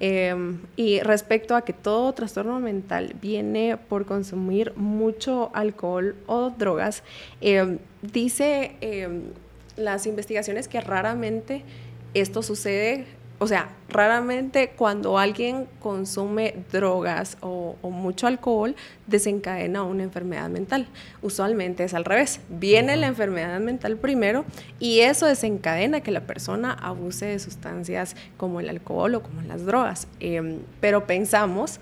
Em, 0.00 0.58
y 0.76 1.00
respecto 1.00 1.56
a 1.56 1.62
que 1.62 1.72
todo 1.72 2.12
trastorno 2.12 2.60
mental 2.60 3.16
viene 3.20 3.76
por 3.76 4.06
consumir 4.06 4.72
mucho 4.76 5.50
alcohol 5.54 6.14
o 6.26 6.50
drogas, 6.50 7.02
em, 7.40 7.78
dice 8.02 8.76
em, 8.80 9.22
las 9.76 10.06
investigaciones 10.06 10.68
que 10.68 10.80
raramente 10.80 11.64
esto 12.14 12.42
sucede 12.42 13.06
o 13.40 13.46
sea, 13.46 13.68
raramente 13.88 14.72
cuando 14.76 15.18
alguien 15.18 15.68
consume 15.80 16.56
drogas 16.72 17.36
o, 17.40 17.76
mucho 17.88 18.26
alcohol 18.26 18.76
desencadena 19.06 19.82
una 19.82 20.02
enfermedad 20.02 20.48
mental. 20.48 20.88
Usualmente 21.22 21.84
es 21.84 21.94
al 21.94 22.04
revés. 22.04 22.40
Viene 22.48 22.96
la 22.96 23.06
enfermedad 23.06 23.58
mental 23.60 23.96
primero 23.96 24.44
y 24.78 25.00
eso 25.00 25.26
desencadena 25.26 26.00
que 26.00 26.10
la 26.10 26.20
persona 26.22 26.72
abuse 26.72 27.26
de 27.26 27.38
sustancias 27.38 28.14
como 28.36 28.60
el 28.60 28.68
alcohol 28.68 29.14
o 29.14 29.22
como 29.22 29.42
las 29.42 29.64
drogas. 29.64 30.08
Em, 30.20 30.58
pero 30.80 31.06
pensamos 31.06 31.80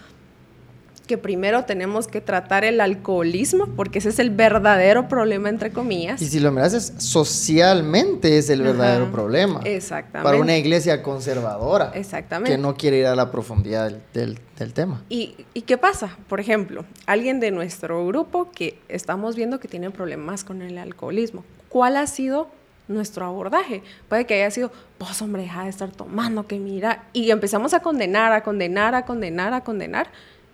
que 1.07 1.19
primero 1.19 1.65
tenemos 1.65 2.09
que 2.09 2.21
tratar 2.21 2.65
el 2.65 2.81
alcoholismo, 2.81 3.67
porque 3.77 4.01
ese 4.01 4.09
es 4.09 4.19
el 4.19 4.31
verdadero 4.31 5.09
problema, 5.09 5.49
entre 5.49 5.71
comillas. 5.71 6.21
Y 6.21 6.27
si 6.27 6.41
lo 6.41 6.51
miras, 6.53 6.75
es 6.75 6.93
socialmente 6.99 8.39
es 8.39 8.51
el 8.51 8.63
verdadero 8.63 9.11
problema. 9.11 9.61
Exactamente. 9.65 10.25
Para 10.25 10.39
una 10.39 10.57
iglesia 10.57 11.03
conservadora. 11.03 11.93
Exactamente. 11.95 12.51
Que 12.51 12.59
no 12.59 12.75
quiere 12.75 12.99
ir 12.99 13.07
a 13.07 13.15
la 13.15 13.31
profundidad 13.31 13.93
del, 14.13 14.39
tema. 14.73 15.03
¿Y, 15.09 15.35
¿Y, 15.55 15.63
qué 15.63 15.79
pasa? 15.79 16.17
Por 16.29 16.41
ejemplo, 16.41 16.85
alguien 17.07 17.41
de 17.41 17.51
nuestro 17.51 18.07
grupo 18.07 18.51
que 18.51 18.79
estamos 18.89 19.37
viendo 19.37 19.61
que 19.61 19.69
tiene 19.69 19.91
problemas 19.91 20.45
con 20.45 20.63
el 20.63 20.79
alcoholismo. 20.79 21.45
¿Cuál 21.69 21.97
ha 21.97 22.07
sido 22.07 22.49
nuestro 22.89 23.27
abordaje. 23.27 23.83
Puede 24.09 24.27
que 24.27 24.35
haya 24.35 24.51
sido, 24.51 24.71
vos 24.99 25.21
hombre, 25.23 25.43
deja 25.43 25.65
de 25.65 25.71
estar 25.71 25.91
tomando, 25.91 26.47
que 26.47 26.59
mira, 26.59 27.05
y 27.13 27.31
empezamos 27.31 27.75
a 27.75 27.81
condenar, 27.81 28.33
a 28.33 28.43
condenar, 28.43 28.95
a 28.95 29.05
condenar, 29.05 29.53
a 29.55 29.63
condenar, 29.63 30.09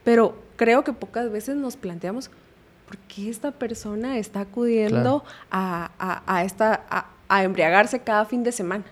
pero 0.05 0.37
creo 0.57 0.85
que 0.85 0.93
pocas 0.93 1.31
veces 1.31 1.57
nos 1.57 1.77
planteamos, 1.77 2.31
¿por 2.87 2.97
qué 3.09 3.31
esta 3.31 3.53
persona 3.53 4.19
está 4.19 4.41
acudiendo 4.41 5.25
a, 5.51 6.43
esta, 6.45 7.09
a, 7.29 7.45
embriagarse 7.45 8.01
cada 8.01 8.25
fin 8.25 8.43
de 8.43 8.53
semana? 8.53 8.85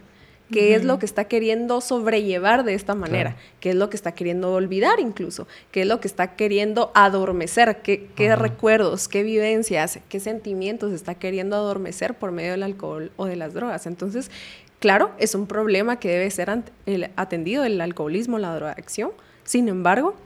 ¿Qué 0.50 0.74
es 0.74 0.84
lo 0.84 0.98
que 0.98 1.06
está 1.06 1.24
queriendo 1.24 1.80
sobrellevar 1.80 2.64
de 2.64 2.74
esta 2.74 2.96
manera? 2.96 3.36
¿Qué 3.60 3.70
es 3.70 3.76
lo 3.76 3.88
que 3.88 3.96
está 3.96 4.12
queriendo 4.12 4.52
olvidar 4.52 4.98
incluso? 4.98 5.46
¿Qué 5.70 5.82
es 5.82 5.86
lo 5.86 6.00
que 6.00 6.08
está 6.08 6.34
queriendo 6.34 6.90
adormecer? 6.94 7.82
¿Qué, 7.82 8.36
recuerdos, 8.36 9.06
qué 9.06 9.22
vivencias, 9.22 10.00
qué 10.08 10.18
sentimientos 10.18 10.92
está 10.92 11.14
queriendo 11.14 11.54
adormecer 11.54 12.14
por 12.14 12.32
medio 12.32 12.50
del 12.50 12.64
alcohol 12.64 13.12
o 13.16 13.26
de 13.26 13.36
las 13.36 13.54
drogas? 13.54 13.86
Entonces, 13.86 14.30
claro, 14.80 15.12
es 15.18 15.36
un 15.36 15.46
problema 15.46 16.00
que 16.00 16.08
debe 16.08 16.30
ser 16.32 16.50
atendido, 17.14 17.62
el 17.64 17.80
alcoholismo, 17.80 18.38
la 18.40 18.52
drogadicción. 18.52 19.12
Sin 19.44 19.68
embargo, 19.68 20.16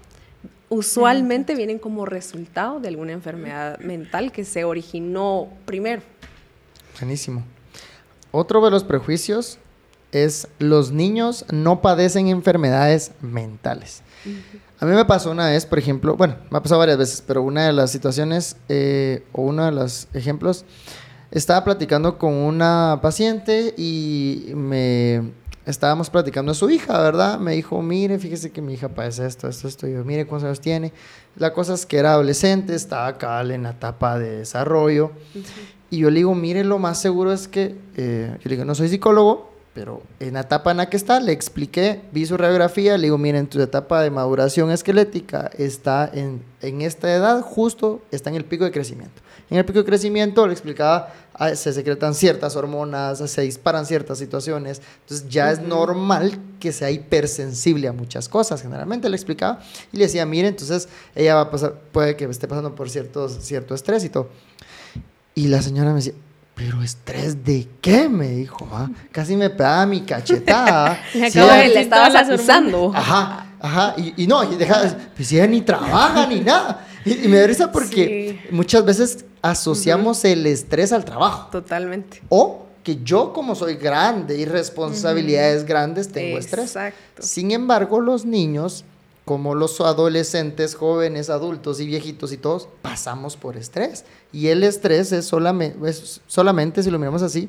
usualmente 0.74 1.54
vienen 1.54 1.78
como 1.78 2.04
resultado 2.04 2.80
de 2.80 2.88
alguna 2.88 3.12
enfermedad 3.12 3.78
mental 3.80 4.32
que 4.32 4.44
se 4.44 4.64
originó 4.64 5.48
primero. 5.64 6.02
Buenísimo. 7.00 7.44
Otro 8.30 8.64
de 8.64 8.70
los 8.70 8.84
prejuicios 8.84 9.58
es 10.12 10.48
los 10.58 10.92
niños 10.92 11.44
no 11.50 11.82
padecen 11.82 12.28
enfermedades 12.28 13.12
mentales. 13.20 14.02
A 14.80 14.86
mí 14.86 14.92
me 14.92 15.04
pasó 15.04 15.30
una 15.30 15.48
vez, 15.48 15.66
por 15.66 15.78
ejemplo, 15.78 16.16
bueno, 16.16 16.36
me 16.50 16.58
ha 16.58 16.62
pasado 16.62 16.78
varias 16.78 16.98
veces, 16.98 17.22
pero 17.26 17.42
una 17.42 17.66
de 17.66 17.72
las 17.72 17.90
situaciones 17.90 18.56
eh, 18.68 19.24
o 19.32 19.42
uno 19.42 19.64
de 19.64 19.72
los 19.72 20.08
ejemplos, 20.14 20.64
estaba 21.30 21.64
platicando 21.64 22.16
con 22.16 22.32
una 22.32 23.00
paciente 23.02 23.74
y 23.76 24.52
me 24.54 25.32
estábamos 25.66 26.10
platicando 26.10 26.52
a 26.52 26.54
su 26.54 26.68
hija, 26.70 27.00
¿verdad? 27.00 27.38
Me 27.38 27.52
dijo, 27.52 27.80
mire, 27.82 28.18
fíjese 28.18 28.50
que 28.50 28.60
mi 28.60 28.74
hija 28.74 28.88
padece 28.88 29.26
esto, 29.26 29.48
esto, 29.48 29.68
esto. 29.68 29.86
Y 29.86 29.92
yo, 29.92 30.04
mire 30.04 30.26
cuántos 30.26 30.46
años 30.46 30.60
tiene. 30.60 30.92
La 31.36 31.52
cosa 31.52 31.74
es 31.74 31.86
que 31.86 31.98
era 31.98 32.12
adolescente, 32.12 32.74
estaba 32.74 33.06
acá 33.06 33.40
en 33.42 33.62
la 33.62 33.70
etapa 33.70 34.18
de 34.18 34.38
desarrollo. 34.38 35.12
Y 35.90 35.98
yo 35.98 36.10
le 36.10 36.16
digo, 36.16 36.34
mire, 36.34 36.64
lo 36.64 36.78
más 36.78 37.00
seguro 37.00 37.32
es 37.32 37.48
que, 37.48 37.76
eh, 37.96 38.30
yo 38.32 38.48
le 38.48 38.56
digo, 38.56 38.64
no 38.64 38.74
soy 38.74 38.88
psicólogo, 38.88 39.53
pero 39.74 40.02
en 40.20 40.34
la 40.34 40.42
etapa 40.42 40.70
en 40.70 40.76
la 40.76 40.88
que 40.88 40.96
está, 40.96 41.18
le 41.18 41.32
expliqué, 41.32 42.00
vi 42.12 42.24
su 42.24 42.36
radiografía, 42.36 42.96
le 42.96 43.06
digo, 43.06 43.18
mire, 43.18 43.38
en 43.38 43.48
tu 43.48 43.60
etapa 43.60 44.02
de 44.02 44.10
maduración 44.10 44.70
esquelética 44.70 45.50
está 45.58 46.08
en, 46.14 46.42
en 46.62 46.80
esta 46.80 47.12
edad, 47.12 47.42
justo 47.42 48.00
está 48.12 48.30
en 48.30 48.36
el 48.36 48.44
pico 48.44 48.64
de 48.64 48.70
crecimiento. 48.70 49.20
En 49.50 49.58
el 49.58 49.64
pico 49.64 49.80
de 49.80 49.84
crecimiento 49.84 50.46
le 50.46 50.52
explicaba, 50.52 51.12
ah, 51.34 51.56
se 51.56 51.72
secretan 51.72 52.14
ciertas 52.14 52.54
hormonas, 52.54 53.18
se 53.28 53.42
disparan 53.42 53.84
ciertas 53.84 54.16
situaciones, 54.16 54.80
entonces 55.02 55.28
ya 55.28 55.50
es 55.50 55.60
normal 55.60 56.38
que 56.60 56.72
sea 56.72 56.92
hipersensible 56.92 57.88
a 57.88 57.92
muchas 57.92 58.28
cosas, 58.28 58.62
generalmente 58.62 59.08
le 59.08 59.16
explicaba 59.16 59.58
y 59.92 59.96
le 59.96 60.04
decía, 60.04 60.24
mire, 60.24 60.46
entonces 60.46 60.88
ella 61.16 61.34
va 61.34 61.40
a 61.42 61.50
pasar, 61.50 61.74
puede 61.90 62.14
que 62.14 62.26
esté 62.26 62.46
pasando 62.46 62.76
por 62.76 62.88
ciertos, 62.90 63.38
cierto 63.40 63.74
estrés 63.74 64.04
y 64.04 64.08
todo. 64.08 64.28
Y 65.34 65.48
la 65.48 65.62
señora 65.62 65.90
me 65.90 65.96
decía, 65.96 66.14
pero 66.54 66.82
estrés 66.82 67.44
de 67.44 67.68
qué, 67.80 68.08
me 68.08 68.28
dijo, 68.28 68.68
¿ah? 68.72 68.88
casi 69.10 69.36
me 69.36 69.50
pegaba 69.50 69.86
mi 69.86 70.02
cachetada. 70.02 71.00
le, 71.14 71.30
sí, 71.30 71.38
le 71.38 71.80
estabas 71.80 72.14
acusando. 72.14 72.92
Ajá, 72.94 73.46
ajá, 73.60 73.94
y, 73.96 74.22
y 74.22 74.26
no, 74.26 74.44
y 74.44 74.56
deja, 74.56 74.96
pues 75.16 75.32
ella 75.32 75.46
ni 75.46 75.62
trabaja 75.62 76.26
ni 76.26 76.40
nada. 76.40 76.86
Y, 77.04 77.28
me 77.28 77.38
da 77.38 77.46
risa 77.46 77.70
porque 77.70 78.40
muchas 78.50 78.84
veces 78.84 79.24
asociamos 79.42 80.24
el 80.24 80.46
estrés 80.46 80.92
al 80.92 81.04
trabajo. 81.04 81.50
Totalmente. 81.50 82.22
O 82.28 82.66
que 82.82 83.02
yo 83.02 83.32
como 83.32 83.54
soy 83.54 83.74
grande 83.74 84.36
y 84.38 84.44
responsabilidades 84.44 85.64
grandes 85.64 86.08
tengo 86.08 86.38
estrés. 86.38 86.66
Exacto. 86.66 87.22
Sin 87.22 87.50
embargo, 87.50 88.00
los 88.00 88.24
niños, 88.24 88.84
como 89.24 89.54
los 89.54 89.80
adolescentes, 89.80 90.74
jóvenes, 90.74 91.30
adultos 91.30 91.80
y 91.80 91.86
viejitos 91.86 92.32
y 92.32 92.36
todos, 92.36 92.68
pasamos 92.82 93.36
por 93.36 93.56
estrés. 93.56 94.04
Y 94.32 94.48
el 94.48 94.62
estrés 94.62 95.12
es 95.12 95.24
solamente, 95.24 95.78
solamente 96.26 96.82
si 96.82 96.90
lo 96.90 96.98
miramos 96.98 97.22
así, 97.22 97.48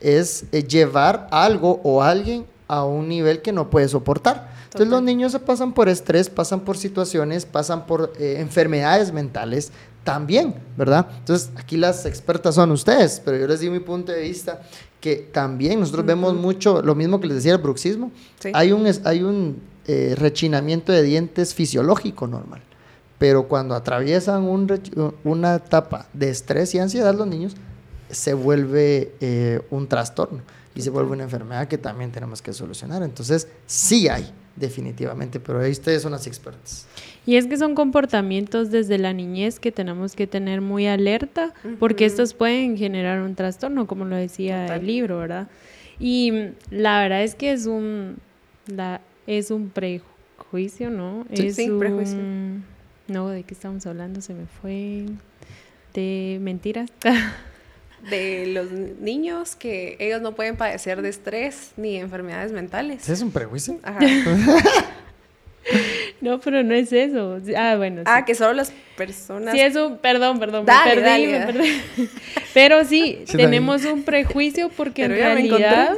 es 0.00 0.44
eh, 0.52 0.62
llevar 0.62 1.26
algo 1.32 1.80
o 1.82 2.02
alguien 2.02 2.46
a 2.68 2.84
un 2.84 3.08
nivel 3.08 3.42
que 3.42 3.52
no 3.52 3.70
puede 3.70 3.88
soportar. 3.88 4.54
Entonces 4.66 4.88
los 4.88 5.02
niños 5.02 5.32
se 5.32 5.40
pasan 5.40 5.72
por 5.72 5.88
estrés, 5.88 6.28
pasan 6.28 6.60
por 6.60 6.76
situaciones, 6.76 7.46
pasan 7.46 7.86
por 7.86 8.12
eh, 8.18 8.36
enfermedades 8.38 9.12
mentales 9.12 9.72
también, 10.04 10.54
¿verdad? 10.76 11.08
Entonces 11.18 11.50
aquí 11.56 11.76
las 11.76 12.06
expertas 12.06 12.54
son 12.54 12.70
ustedes, 12.70 13.20
pero 13.24 13.36
yo 13.36 13.48
les 13.48 13.60
digo 13.60 13.72
mi 13.72 13.80
punto 13.80 14.12
de 14.12 14.20
vista 14.20 14.60
que 15.00 15.16
también 15.16 15.80
nosotros 15.80 16.06
vemos 16.06 16.34
mucho, 16.34 16.82
lo 16.82 16.94
mismo 16.94 17.20
que 17.20 17.26
les 17.26 17.36
decía 17.36 17.52
el 17.54 17.58
bruxismo, 17.58 18.12
hay 18.52 18.72
un, 18.72 18.86
hay 19.04 19.22
un 19.22 19.60
eh, 19.86 20.14
rechinamiento 20.16 20.92
de 20.92 21.02
dientes 21.02 21.54
fisiológico 21.54 22.26
normal, 22.26 22.62
pero 23.18 23.48
cuando 23.48 23.74
atraviesan 23.74 24.42
un, 24.42 24.66
una 25.24 25.56
etapa 25.56 26.08
de 26.12 26.30
estrés 26.30 26.74
y 26.74 26.78
ansiedad 26.78 27.14
los 27.14 27.26
niños, 27.26 27.56
se 28.10 28.34
vuelve 28.34 29.12
eh, 29.20 29.60
un 29.70 29.88
trastorno 29.88 30.42
y 30.74 30.82
se 30.82 30.90
vuelve 30.90 31.12
una 31.12 31.24
enfermedad 31.24 31.68
que 31.68 31.78
también 31.78 32.12
tenemos 32.12 32.42
que 32.42 32.52
solucionar. 32.52 33.02
Entonces, 33.02 33.48
sí 33.66 34.08
hay 34.08 34.30
definitivamente, 34.56 35.38
pero 35.38 35.60
ahí 35.60 35.70
ustedes 35.70 36.02
son 36.02 36.12
las 36.12 36.26
expertas. 36.26 36.86
Y 37.26 37.36
es 37.36 37.46
que 37.46 37.56
son 37.56 37.74
comportamientos 37.74 38.70
desde 38.70 38.98
la 38.98 39.12
niñez 39.12 39.60
que 39.60 39.72
tenemos 39.72 40.14
que 40.14 40.26
tener 40.26 40.60
muy 40.60 40.86
alerta, 40.86 41.52
porque 41.78 42.06
estos 42.06 42.34
pueden 42.34 42.76
generar 42.76 43.20
un 43.22 43.34
trastorno, 43.34 43.86
como 43.86 44.04
lo 44.04 44.16
decía 44.16 44.66
el 44.74 44.86
libro, 44.86 45.18
¿verdad? 45.18 45.48
Y 45.98 46.32
la 46.70 47.00
verdad 47.00 47.22
es 47.22 47.34
que 47.34 47.52
es 47.52 47.66
un, 47.66 48.18
la, 48.66 49.00
es 49.26 49.50
un 49.50 49.70
prejuicio, 49.70 50.90
¿no? 50.90 51.26
Sí, 51.32 51.48
es 51.48 51.58
un 51.58 51.78
prejuicio. 51.78 52.18
No, 53.08 53.28
¿de 53.28 53.44
qué 53.44 53.54
estamos 53.54 53.86
hablando? 53.86 54.20
Se 54.20 54.34
me 54.34 54.46
fue 54.46 55.06
de 55.94 56.38
mentiras. 56.40 56.90
de 58.10 58.46
los 58.46 58.70
niños 58.70 59.56
que 59.56 59.96
ellos 59.98 60.20
no 60.20 60.34
pueden 60.34 60.56
padecer 60.56 61.02
de 61.02 61.08
estrés 61.08 61.72
ni 61.76 61.96
enfermedades 61.96 62.52
mentales. 62.52 63.08
¿Es 63.08 63.22
un 63.22 63.30
prejuicio? 63.30 63.78
Ajá. 63.82 64.00
no, 66.20 66.40
pero 66.40 66.62
no 66.62 66.74
es 66.74 66.92
eso. 66.92 67.40
Ah, 67.56 67.74
bueno. 67.76 68.02
Ah, 68.04 68.24
que 68.24 68.34
solo 68.34 68.52
las 68.52 68.72
personas. 68.96 69.54
Sí, 69.54 69.60
es 69.60 69.74
un. 69.76 69.98
Perdón, 69.98 70.38
perdón. 70.38 70.64
me 70.64 70.94
perdí, 70.94 71.26
me 71.26 71.46
perdí. 71.46 71.82
Pero 72.54 72.84
sí, 72.84 73.24
tenemos 73.30 73.84
un 73.84 74.02
prejuicio 74.02 74.70
porque 74.70 75.04
en 75.04 75.10
realidad 75.10 75.94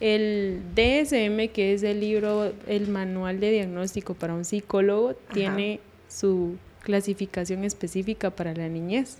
el 0.00 0.60
DSM, 0.74 1.52
que 1.52 1.74
es 1.74 1.82
el 1.82 2.00
libro, 2.00 2.52
el 2.66 2.88
manual 2.88 3.40
de 3.40 3.50
diagnóstico 3.50 4.14
para 4.14 4.34
un 4.34 4.44
psicólogo, 4.44 5.14
tiene 5.32 5.80
su 6.08 6.56
clasificación 6.84 7.64
específica 7.64 8.30
para 8.30 8.54
la 8.54 8.68
niñez, 8.68 9.18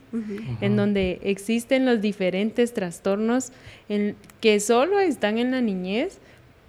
en 0.60 0.76
donde 0.76 1.18
existen 1.22 1.86
los 1.86 2.00
diferentes 2.00 2.74
trastornos 2.74 3.52
en, 3.88 4.16
que 4.40 4.60
solo 4.60 5.00
están 5.00 5.38
en 5.38 5.50
la 5.50 5.60
niñez 5.60 6.18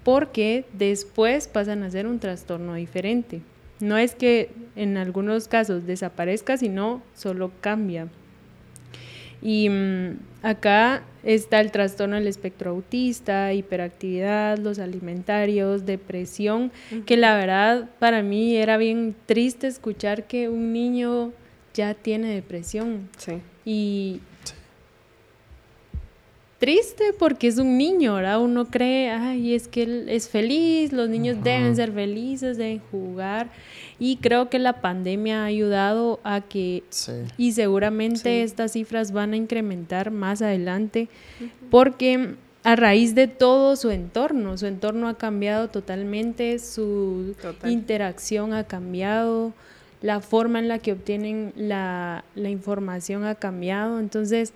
porque 0.03 0.65
después 0.73 1.47
pasan 1.47 1.83
a 1.83 1.91
ser 1.91 2.07
un 2.07 2.19
trastorno 2.19 2.75
diferente. 2.75 3.41
No 3.79 3.97
es 3.97 4.15
que 4.15 4.49
en 4.75 4.97
algunos 4.97 5.47
casos 5.47 5.85
desaparezca, 5.85 6.57
sino 6.57 7.03
solo 7.13 7.51
cambia. 7.59 8.07
Y 9.45 9.69
mm, 9.69 10.17
acá 10.41 11.03
está 11.23 11.61
el 11.61 11.69
trastorno 11.71 12.15
del 12.15 12.25
espectro 12.25 12.71
autista, 12.71 13.53
hiperactividad, 13.53 14.57
los 14.57 14.79
alimentarios, 14.79 15.85
depresión, 15.85 16.71
que 17.05 17.15
la 17.15 17.35
verdad 17.35 17.87
para 17.99 18.23
mí 18.23 18.55
era 18.55 18.77
bien 18.77 19.15
triste 19.27 19.67
escuchar 19.67 20.25
que 20.25 20.49
un 20.49 20.73
niño 20.73 21.31
ya 21.75 21.93
tiene 21.93 22.33
depresión. 22.33 23.07
Sí. 23.17 23.33
Y 23.65 24.19
triste 26.57 27.13
porque 27.17 27.47
es 27.47 27.57
un 27.57 27.77
niño, 27.77 28.15
¿verdad? 28.15 28.41
Uno 28.41 28.65
cree, 28.65 29.09
ay, 29.09 29.53
es 29.53 29.67
que 29.67 29.83
él 29.83 30.09
es 30.09 30.29
feliz, 30.29 30.93
los 30.93 31.09
niños 31.09 31.43
deben 31.43 31.75
ser 31.75 31.91
felices, 31.91 32.57
deben 32.57 32.81
jugar. 32.91 33.49
Y 33.99 34.17
creo 34.17 34.49
que 34.49 34.59
la 34.59 34.81
pandemia 34.81 35.43
ha 35.43 35.45
ayudado 35.45 36.19
a 36.23 36.41
que, 36.41 36.83
y 37.37 37.51
seguramente 37.53 38.43
estas 38.43 38.73
cifras 38.73 39.11
van 39.11 39.33
a 39.33 39.37
incrementar 39.37 40.11
más 40.11 40.41
adelante, 40.41 41.07
porque 41.69 42.35
a 42.63 42.75
raíz 42.75 43.15
de 43.15 43.27
todo 43.27 43.75
su 43.75 43.91
entorno, 43.91 44.57
su 44.57 44.65
entorno 44.65 45.07
ha 45.07 45.17
cambiado 45.17 45.69
totalmente, 45.69 46.59
su 46.59 47.35
interacción 47.63 48.53
ha 48.53 48.63
cambiado, 48.63 49.53
la 50.01 50.19
forma 50.19 50.59
en 50.59 50.67
la 50.67 50.79
que 50.79 50.91
obtienen 50.91 51.53
la, 51.55 52.25
la 52.35 52.49
información 52.49 53.23
ha 53.23 53.35
cambiado, 53.35 53.99
entonces 53.99 54.53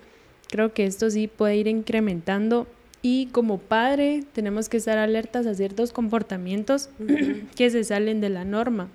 creo 0.50 0.72
que 0.72 0.84
esto 0.84 1.10
sí 1.10 1.28
puede 1.28 1.56
ir 1.56 1.68
incrementando 1.68 2.66
y 3.02 3.26
como 3.26 3.58
padre 3.58 4.24
tenemos 4.32 4.68
que 4.68 4.76
estar 4.76 4.98
alertas 4.98 5.46
a 5.46 5.54
ciertos 5.54 5.92
comportamientos 5.92 6.90
que 7.56 7.70
se 7.70 7.84
salen 7.84 8.20
de 8.20 8.30
la 8.30 8.44
norma 8.44 8.88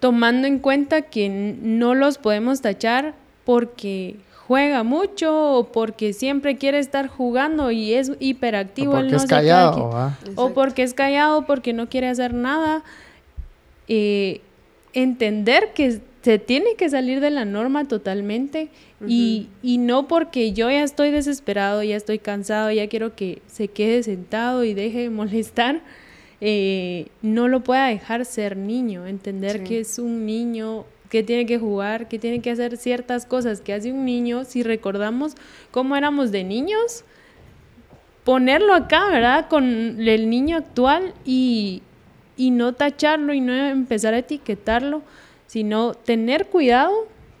tomando 0.00 0.46
en 0.46 0.58
cuenta 0.58 1.02
que 1.02 1.28
no 1.28 1.94
los 1.94 2.18
podemos 2.18 2.60
tachar 2.60 3.14
porque 3.44 4.16
juega 4.46 4.82
mucho 4.84 5.52
o 5.52 5.72
porque 5.72 6.12
siempre 6.12 6.56
quiere 6.56 6.78
estar 6.78 7.08
jugando 7.08 7.70
y 7.70 7.94
es 7.94 8.12
hiperactivo. 8.20 8.92
O 8.92 8.96
porque 8.96 9.16
es 9.16 9.26
callado. 9.26 9.90
o 10.36 10.50
porque 10.52 10.82
es 10.82 10.94
callado, 10.94 11.46
porque 11.46 11.72
no 11.72 11.88
quiere 11.88 12.08
hacer 12.08 12.34
nada. 12.34 12.84
Eh, 13.88 14.40
entender 14.92 15.72
que 15.74 16.00
se 16.26 16.40
tiene 16.40 16.74
que 16.74 16.90
salir 16.90 17.20
de 17.20 17.30
la 17.30 17.44
norma 17.44 17.86
totalmente 17.86 18.68
y, 19.06 19.46
y, 19.62 19.78
no 19.78 20.08
porque 20.08 20.52
yo 20.52 20.68
ya 20.68 20.82
estoy 20.82 21.12
desesperado, 21.12 21.84
ya 21.84 21.94
estoy 21.94 22.18
cansado, 22.18 22.72
ya 22.72 22.88
quiero 22.88 23.14
que 23.14 23.42
se 23.46 23.68
quede 23.68 24.02
sentado 24.02 24.64
y 24.64 24.74
deje 24.74 25.02
de 25.02 25.10
molestar 25.10 25.82
eh, 26.40 27.06
no 27.22 27.46
lo 27.46 27.60
pueda 27.60 27.86
dejar 27.86 28.24
ser 28.24 28.56
niño, 28.56 29.06
entender 29.06 29.62
que 29.62 29.78
es 29.78 30.00
un 30.00 30.26
niño 30.26 30.84
que 31.10 31.22
tiene 31.22 31.46
que 31.46 31.60
jugar, 31.60 32.08
que 32.08 32.18
tiene 32.18 32.40
que 32.40 32.50
hacer 32.50 32.76
ciertas 32.76 33.24
cosas 33.24 33.60
que 33.60 33.72
hace 33.72 33.92
un 33.92 34.04
niño, 34.04 34.44
si 34.44 34.64
recordamos 34.64 35.36
cómo 35.70 35.94
éramos 35.94 36.32
de 36.32 36.42
niños, 36.42 37.04
ponerlo 38.24 38.74
acá, 38.74 39.08
¿verdad? 39.10 39.46
Con 39.48 39.64
el 39.64 40.28
niño 40.28 40.56
actual 40.56 41.14
y, 41.24 41.84
y 42.36 42.50
no 42.50 42.72
tacharlo 42.72 43.32
y 43.32 43.40
no 43.40 43.54
empezar 43.54 44.12
a 44.12 44.18
etiquetarlo, 44.18 45.02
sino 45.46 45.94
tener 45.94 46.46
cuidado, 46.46 46.92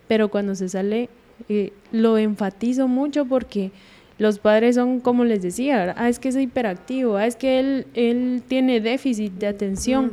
pero 0.08 0.28
cuando 0.28 0.54
se 0.54 0.68
sale, 0.68 1.08
eh, 1.48 1.72
lo 1.92 2.18
enfatizo 2.18 2.88
mucho 2.88 3.26
porque 3.26 3.72
los 4.18 4.38
padres 4.38 4.76
son 4.76 5.00
como 5.00 5.24
les 5.24 5.42
decía, 5.42 5.94
ah, 5.96 6.08
es 6.08 6.18
que 6.18 6.28
es 6.28 6.36
hiperactivo, 6.36 7.16
ah, 7.16 7.26
es 7.26 7.36
que 7.36 7.58
él, 7.58 7.86
él 7.94 8.42
tiene 8.46 8.80
déficit 8.80 9.32
de 9.34 9.46
atención, 9.46 10.12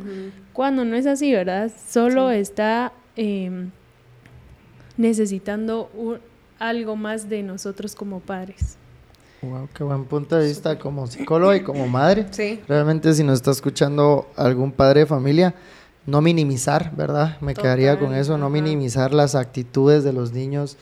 cuando 0.52 0.86
no 0.86 0.96
es 0.96 1.06
así, 1.06 1.32
¿verdad? 1.32 1.72
Solo 1.90 2.30
está 2.30 2.92
em, 3.16 3.72
necesitando 4.98 5.90
algo 6.60 6.96
más 6.96 7.30
de 7.30 7.44
nosotros 7.44 7.96
como 7.96 8.20
padres. 8.20 8.78
Wow, 9.42 9.68
qué 9.74 9.84
buen 9.84 10.06
punto 10.06 10.38
de 10.38 10.48
vista 10.48 10.80
como 10.80 11.08
psicóloga 11.08 11.56
y 11.56 11.64
como 11.64 11.88
madre. 11.88 12.28
Sí. 12.32 12.62
Realmente 12.68 13.14
si 13.14 13.24
nos 13.24 13.36
está 13.36 13.52
escuchando 13.52 14.30
algún 14.38 14.72
padre 14.72 15.02
de 15.02 15.06
familia, 15.06 15.54
no 16.06 16.22
minimizar, 16.22 16.96
¿verdad? 16.96 17.38
Me 17.42 17.54
quedaría 17.54 17.98
con 17.98 18.14
eso, 18.14 18.38
no 18.38 18.50
minimizar 18.50 19.14
las 19.14 19.36
actitudes 19.36 20.04
de 20.04 20.14
los 20.14 20.34
niños, 20.34 20.78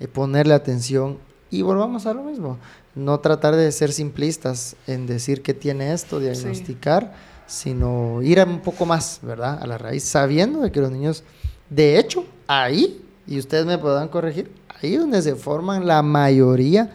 y 0.00 0.06
ponerle 0.06 0.54
atención 0.54 1.18
y 1.50 1.62
volvamos 1.62 2.06
a 2.06 2.14
lo 2.14 2.24
mismo, 2.24 2.58
no 2.94 3.20
tratar 3.20 3.54
de 3.54 3.70
ser 3.70 3.92
simplistas 3.92 4.76
en 4.86 5.06
decir 5.06 5.42
que 5.42 5.54
tiene 5.54 5.92
esto, 5.92 6.18
diagnosticar, 6.18 7.14
sino 7.46 8.22
ir 8.22 8.42
un 8.44 8.60
poco 8.60 8.86
más, 8.86 9.20
¿verdad? 9.22 9.62
A 9.62 9.66
la 9.66 9.78
raíz, 9.78 10.02
sabiendo 10.04 10.60
de 10.60 10.72
que 10.72 10.80
los 10.80 10.90
niños, 10.90 11.22
de 11.70 11.98
hecho, 11.98 12.24
ahí, 12.48 13.02
y 13.26 13.38
ustedes 13.38 13.66
me 13.66 13.78
podrán 13.78 14.08
corregir, 14.08 14.50
ahí 14.82 14.96
donde 14.96 15.22
se 15.22 15.36
forman 15.36 15.86
la 15.86 16.02
mayoría 16.02 16.92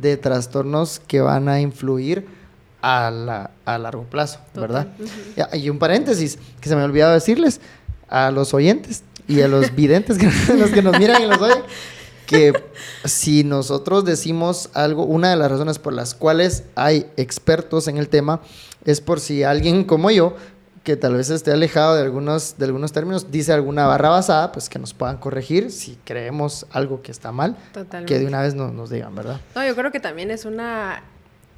de 0.00 0.16
trastornos 0.16 1.00
que 1.00 1.20
van 1.20 1.48
a 1.48 1.60
influir 1.60 2.26
a, 2.82 3.10
la, 3.10 3.50
a 3.64 3.78
largo 3.78 4.04
plazo, 4.04 4.40
¿verdad? 4.54 4.88
Y 5.54 5.70
un 5.70 5.78
paréntesis 5.78 6.38
que 6.60 6.68
se 6.68 6.76
me 6.76 6.82
ha 6.82 6.84
olvidado 6.84 7.14
decirles 7.14 7.60
a 8.08 8.30
los 8.30 8.52
oyentes 8.52 9.04
y 9.26 9.40
a 9.40 9.48
los 9.48 9.74
videntes, 9.74 10.18
que, 10.18 10.26
los 10.56 10.70
que 10.70 10.82
nos 10.82 10.98
miran 10.98 11.22
y 11.22 11.26
los 11.26 11.40
oyen, 11.40 11.62
que 12.26 12.52
si 13.04 13.44
nosotros 13.44 14.04
decimos 14.04 14.68
algo, 14.74 15.04
una 15.04 15.30
de 15.30 15.36
las 15.36 15.50
razones 15.50 15.78
por 15.78 15.92
las 15.92 16.14
cuales 16.14 16.64
hay 16.74 17.06
expertos 17.16 17.88
en 17.88 17.98
el 17.98 18.08
tema 18.08 18.40
es 18.84 19.00
por 19.00 19.20
si 19.20 19.44
alguien 19.44 19.84
como 19.84 20.10
yo 20.10 20.36
que 20.82 20.96
tal 20.96 21.14
vez 21.14 21.30
esté 21.30 21.52
alejado 21.52 21.94
de 21.94 22.02
algunos, 22.02 22.58
de 22.58 22.64
algunos 22.64 22.90
términos, 22.90 23.30
dice 23.30 23.52
alguna 23.52 23.86
barra 23.86 24.08
basada, 24.08 24.50
pues 24.50 24.68
que 24.68 24.80
nos 24.80 24.94
puedan 24.94 25.18
corregir 25.18 25.70
si 25.70 25.96
creemos 26.04 26.66
algo 26.72 27.02
que 27.02 27.12
está 27.12 27.30
mal, 27.30 27.56
que 28.06 28.18
de 28.18 28.26
una 28.26 28.42
vez 28.42 28.56
nos 28.56 28.90
digan, 28.90 29.14
¿verdad? 29.14 29.40
No, 29.54 29.64
yo 29.64 29.76
creo 29.76 29.92
que 29.92 30.00
también 30.00 30.32
es 30.32 30.44
una 30.44 31.04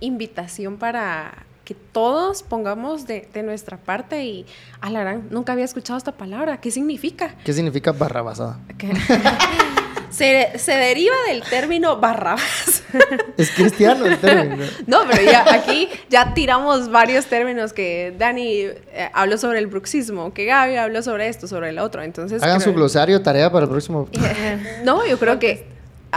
invitación 0.01 0.76
para 0.76 1.45
que 1.64 1.74
todos 1.74 2.42
pongamos 2.42 3.07
de, 3.07 3.28
nuestra 3.42 3.78
parte 3.78 4.24
y, 4.24 4.47
Alarán, 4.80 5.28
nunca 5.30 5.53
había 5.53 5.64
escuchado 5.64 5.97
esta 5.97 6.12
palabra, 6.12 6.61
¿qué 6.61 6.70
significa? 6.70 7.34
¿Qué 7.45 7.53
significa 7.53 7.92
barra 7.92 8.22
basada? 8.22 8.61
Se, 10.11 10.53
se, 10.61 10.70
deriva 10.70 11.16
del 11.26 11.42
término 11.42 11.97
barrabás. 11.97 12.84
Es 13.36 13.51
cristiano 13.51 14.07
el 14.07 14.16
término. 14.18 14.64
No, 14.86 15.01
pero 15.11 15.28
ya 15.28 15.45
aquí 15.53 15.88
ya 16.09 16.34
tiramos 16.34 16.88
varios 16.88 17.26
términos 17.26 17.72
que 17.72 18.14
Dani 18.16 18.61
eh, 18.61 19.11
habló 19.12 19.38
sobre 19.38 19.59
el 19.59 19.66
bruxismo, 19.66 20.32
que 20.32 20.45
Gaby 20.45 20.76
habló 20.76 21.03
sobre 21.03 21.26
esto, 21.26 21.49
sobre 21.49 21.70
el 21.70 21.80
otro. 21.80 22.01
Entonces, 22.05 22.40
Hagan 22.45 22.61
su 22.61 22.72
glosario, 22.72 23.20
tarea 23.22 23.51
para 23.51 23.64
el 23.64 23.70
próximo. 23.70 24.09
no, 24.84 25.05
yo 25.05 25.18
creo 25.18 25.40
que 25.40 25.66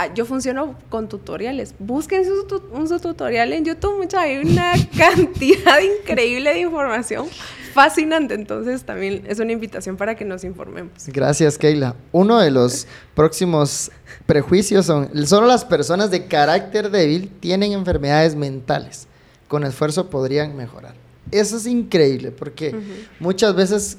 yo 0.06 0.24
funciono 0.24 0.76
con 0.88 1.08
tutoriales. 1.08 1.74
Busquen 1.78 2.24
su, 2.24 2.62
un 2.72 2.88
su 2.88 2.98
tutorial 3.00 3.52
en 3.52 3.64
YouTube, 3.64 3.98
mucha, 3.98 4.22
hay 4.22 4.38
una 4.38 4.72
cantidad 4.96 5.78
increíble 5.80 6.54
de 6.54 6.60
información 6.60 7.26
fascinante. 7.72 8.34
Entonces 8.34 8.84
también 8.84 9.24
es 9.28 9.38
una 9.38 9.52
invitación 9.52 9.96
para 9.96 10.14
que 10.14 10.24
nos 10.24 10.44
informemos. 10.44 10.92
Gracias, 11.06 11.58
Keila. 11.58 11.94
Uno 12.12 12.38
de 12.38 12.50
los 12.50 12.86
próximos 13.14 13.90
prejuicios 14.26 14.86
son, 14.86 15.10
solo 15.26 15.46
las 15.46 15.64
personas 15.64 16.10
de 16.10 16.26
carácter 16.26 16.90
débil 16.90 17.30
tienen 17.40 17.72
enfermedades 17.72 18.34
mentales. 18.34 19.06
Con 19.46 19.64
esfuerzo 19.64 20.10
podrían 20.10 20.56
mejorar. 20.56 20.94
Eso 21.30 21.56
es 21.56 21.66
increíble 21.66 22.30
porque 22.30 22.74
muchas 23.20 23.54
veces 23.54 23.98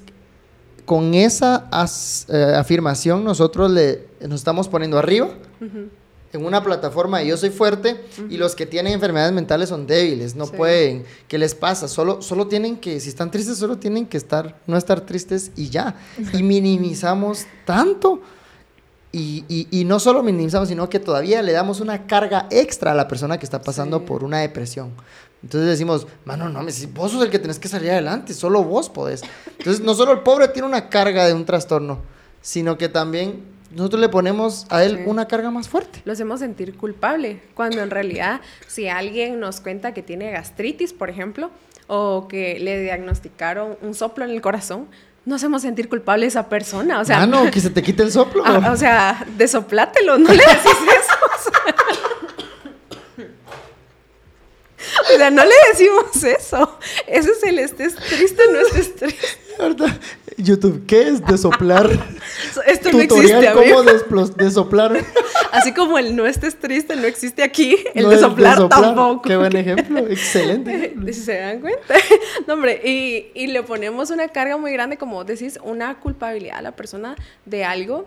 con 0.86 1.14
esa 1.14 1.70
eh, 2.30 2.54
afirmación 2.56 3.24
nosotros 3.24 3.70
le, 3.70 4.09
nos 4.22 4.41
estamos 4.41 4.67
poniendo 4.67 4.97
arriba 4.97 5.30
en 6.32 6.45
una 6.45 6.63
plataforma 6.63 7.20
de 7.20 7.28
yo 7.28 7.38
soy 7.38 7.49
fuerte 7.49 8.03
y 8.30 8.38
los 8.38 8.55
que 8.55 8.65
tienen 8.65 8.93
enfermedades 8.93 9.34
mentales 9.34 9.70
son 9.70 9.88
débiles, 9.88 10.36
no 10.36 10.45
pueden. 10.47 11.05
¿Qué 11.28 11.38
les 11.38 11.55
pasa? 11.55 11.88
Solo, 11.88 12.22
solo 12.22 12.47
tienen 12.47 12.78
que, 12.78 12.99
si 12.99 13.09
están 13.09 13.32
tristes, 13.32 13.57
solo 13.57 13.78
tienen 13.78 14.05
que 14.05 14.17
estar, 14.17 14.59
no 14.67 14.78
estar 14.78 15.01
tristes 15.01 15.51
y 15.55 15.70
ya. 15.70 15.95
Y 16.34 16.43
minimizamos 16.43 17.45
tanto. 17.65 18.22
Y, 19.11 19.43
y, 19.72 19.86
no 19.86 19.99
solo 19.99 20.22
minimizamos, 20.22 20.70
sino 20.70 20.88
que 20.88 20.99
todavía 20.99 21.41
le 21.41 21.51
damos 21.51 21.80
una 21.80 22.05
carga 22.05 22.45
extra 22.51 22.91
a 22.91 22.95
la 22.95 23.07
persona 23.07 23.39
que 23.39 23.45
está 23.45 23.59
pasando 23.59 24.05
por 24.05 24.24
una 24.24 24.38
depresión. 24.38 24.91
Entonces 25.41 25.67
decimos, 25.67 26.05
mano, 26.26 26.47
no, 26.47 26.63
vos 26.93 27.11
sos 27.11 27.24
el 27.24 27.32
que 27.32 27.39
tenés 27.39 27.57
que 27.57 27.67
salir 27.67 27.89
adelante, 27.89 28.36
solo 28.36 28.63
vos 28.63 28.88
podés. 28.88 29.24
Entonces, 29.57 29.84
no 29.84 29.95
solo 29.95 30.11
el 30.11 30.20
pobre 30.20 30.49
tiene 30.49 30.67
una 30.67 30.89
carga 30.89 31.26
de 31.26 31.34
un 31.34 31.43
trastorno, 31.43 32.01
sino 32.41 32.78
que 32.78 32.88
también 32.88 33.41
nosotros 33.72 34.01
le 34.01 34.09
ponemos 34.09 34.65
a 34.70 34.84
él 34.84 35.03
una 35.05 35.28
carga 35.28 35.51
más 35.51 35.70
fuerte. 35.70 36.01
Lo 36.05 36.13
hacemos 36.13 36.39
sentir 36.39 36.76
culpable, 36.76 37.41
cuando 37.53 37.82
en 37.82 37.91
realidad 37.91 38.41
si 38.67 38.88
alguien 38.88 39.39
nos 39.39 39.61
cuenta 39.61 39.93
que 39.93 40.01
tiene 40.01 40.32
gastritis, 40.32 40.93
por 40.93 41.09
ejemplo, 41.09 41.51
o 41.88 42.28
que 42.28 42.59
le 42.59 42.82
diagnosticaron 42.82 43.78
un 43.82 43.93
soplo 43.93 44.26
en 44.26 44.32
el 44.32 44.41
corazón, 44.41 44.88
no 45.26 45.36
hacemos 45.36 45.61
sentir 45.61 45.89
culpable 45.89 46.26
a 46.26 46.28
esa 46.28 46.49
persona. 46.49 46.99
O 46.99 47.05
sea, 47.05 47.22
ah, 47.22 47.28
no, 47.28 47.51
que 47.51 47.59
se 47.59 47.70
te 47.70 47.84
quite 47.84 48.03
el 48.03 48.11
soplo. 48.11 48.43
Ah, 48.45 48.72
o 48.72 48.78
sea, 48.78 49.26
desoplátelo, 49.38 50.17
no 50.17 50.30
le 50.30 50.43
decís 50.43 50.65
eso. 50.65 51.13
O 55.13 55.17
sea, 55.17 55.30
no 55.32 55.43
le 55.43 55.53
decimos 55.72 56.24
eso. 56.24 56.80
Ese 57.07 57.32
es 57.32 57.43
el 57.43 57.59
estés 57.59 57.95
triste, 57.95 58.41
no 58.51 58.59
estés 58.59 58.95
triste. 58.95 59.28
YouTube, 60.43 60.85
¿qué 60.85 61.09
es 61.09 61.25
de 61.25 61.37
soplar? 61.37 61.89
Esto 62.67 62.91
no 62.91 62.99
existe, 62.99 63.51
cómo 63.53 63.83
de 63.83 64.51
soplar. 64.51 64.97
Así 65.51 65.73
como 65.73 65.97
el 65.97 66.15
no 66.15 66.25
estés 66.25 66.59
triste 66.59 66.95
no 66.95 67.07
existe 67.07 67.43
aquí, 67.43 67.75
el 67.95 68.09
de, 68.09 68.17
soplar 68.19 68.69
tampoco. 68.69 69.21
Qué 69.23 69.35
buen 69.35 69.55
ejemplo, 69.55 69.99
excelente. 70.09 70.95
Si 71.07 71.13
se 71.13 71.39
dan 71.39 71.59
cuenta. 71.59 71.95
No, 72.47 72.53
hombre, 72.53 72.81
y, 72.83 73.31
y 73.33 73.47
le 73.47 73.63
ponemos 73.63 74.11
una 74.11 74.27
carga 74.27 74.57
muy 74.57 74.71
grande, 74.71 74.97
como 74.97 75.23
decís, 75.23 75.59
una 75.63 75.99
culpabilidad 75.99 76.59
a 76.59 76.61
la 76.61 76.71
persona 76.75 77.15
de 77.45 77.65
algo 77.65 78.05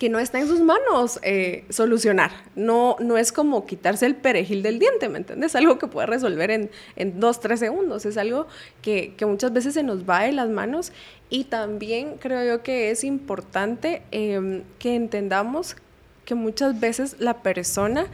que 0.00 0.08
no 0.08 0.18
está 0.18 0.40
en 0.40 0.48
sus 0.48 0.60
manos 0.60 1.20
eh, 1.22 1.66
solucionar. 1.68 2.30
No, 2.56 2.96
no 3.00 3.18
es 3.18 3.32
como 3.32 3.66
quitarse 3.66 4.06
el 4.06 4.16
perejil 4.16 4.62
del 4.62 4.78
diente, 4.78 5.10
¿me 5.10 5.18
entiendes? 5.18 5.50
Es 5.50 5.56
algo 5.56 5.78
que 5.78 5.88
puede 5.88 6.06
resolver 6.06 6.50
en, 6.50 6.70
en 6.96 7.20
dos, 7.20 7.38
tres 7.38 7.60
segundos. 7.60 8.06
Es 8.06 8.16
algo 8.16 8.46
que, 8.80 9.12
que, 9.18 9.26
muchas 9.26 9.52
veces 9.52 9.74
se 9.74 9.82
nos 9.82 10.08
va 10.08 10.22
de 10.22 10.32
las 10.32 10.48
manos 10.48 10.90
y 11.28 11.44
también 11.44 12.16
creo 12.18 12.42
yo 12.46 12.62
que 12.62 12.90
es 12.90 13.04
importante 13.04 14.00
em, 14.10 14.62
que 14.78 14.94
entendamos 14.94 15.76
que 16.24 16.34
muchas 16.34 16.80
veces 16.80 17.16
la 17.18 17.42
persona 17.42 18.06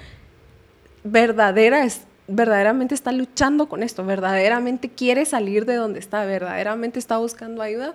verdadera 1.05 1.85
es, 1.85 2.01
verdaderamente 2.27 2.97
está 2.97 3.13
luchando 3.13 3.69
con 3.69 3.85
esto, 3.85 4.05
verdaderamente 4.05 4.89
quiere 4.89 5.25
salir 5.25 5.67
de 5.67 5.77
donde 5.77 6.01
está, 6.01 6.25
verdaderamente 6.25 6.99
está 6.99 7.19
buscando 7.19 7.63
ayuda. 7.63 7.95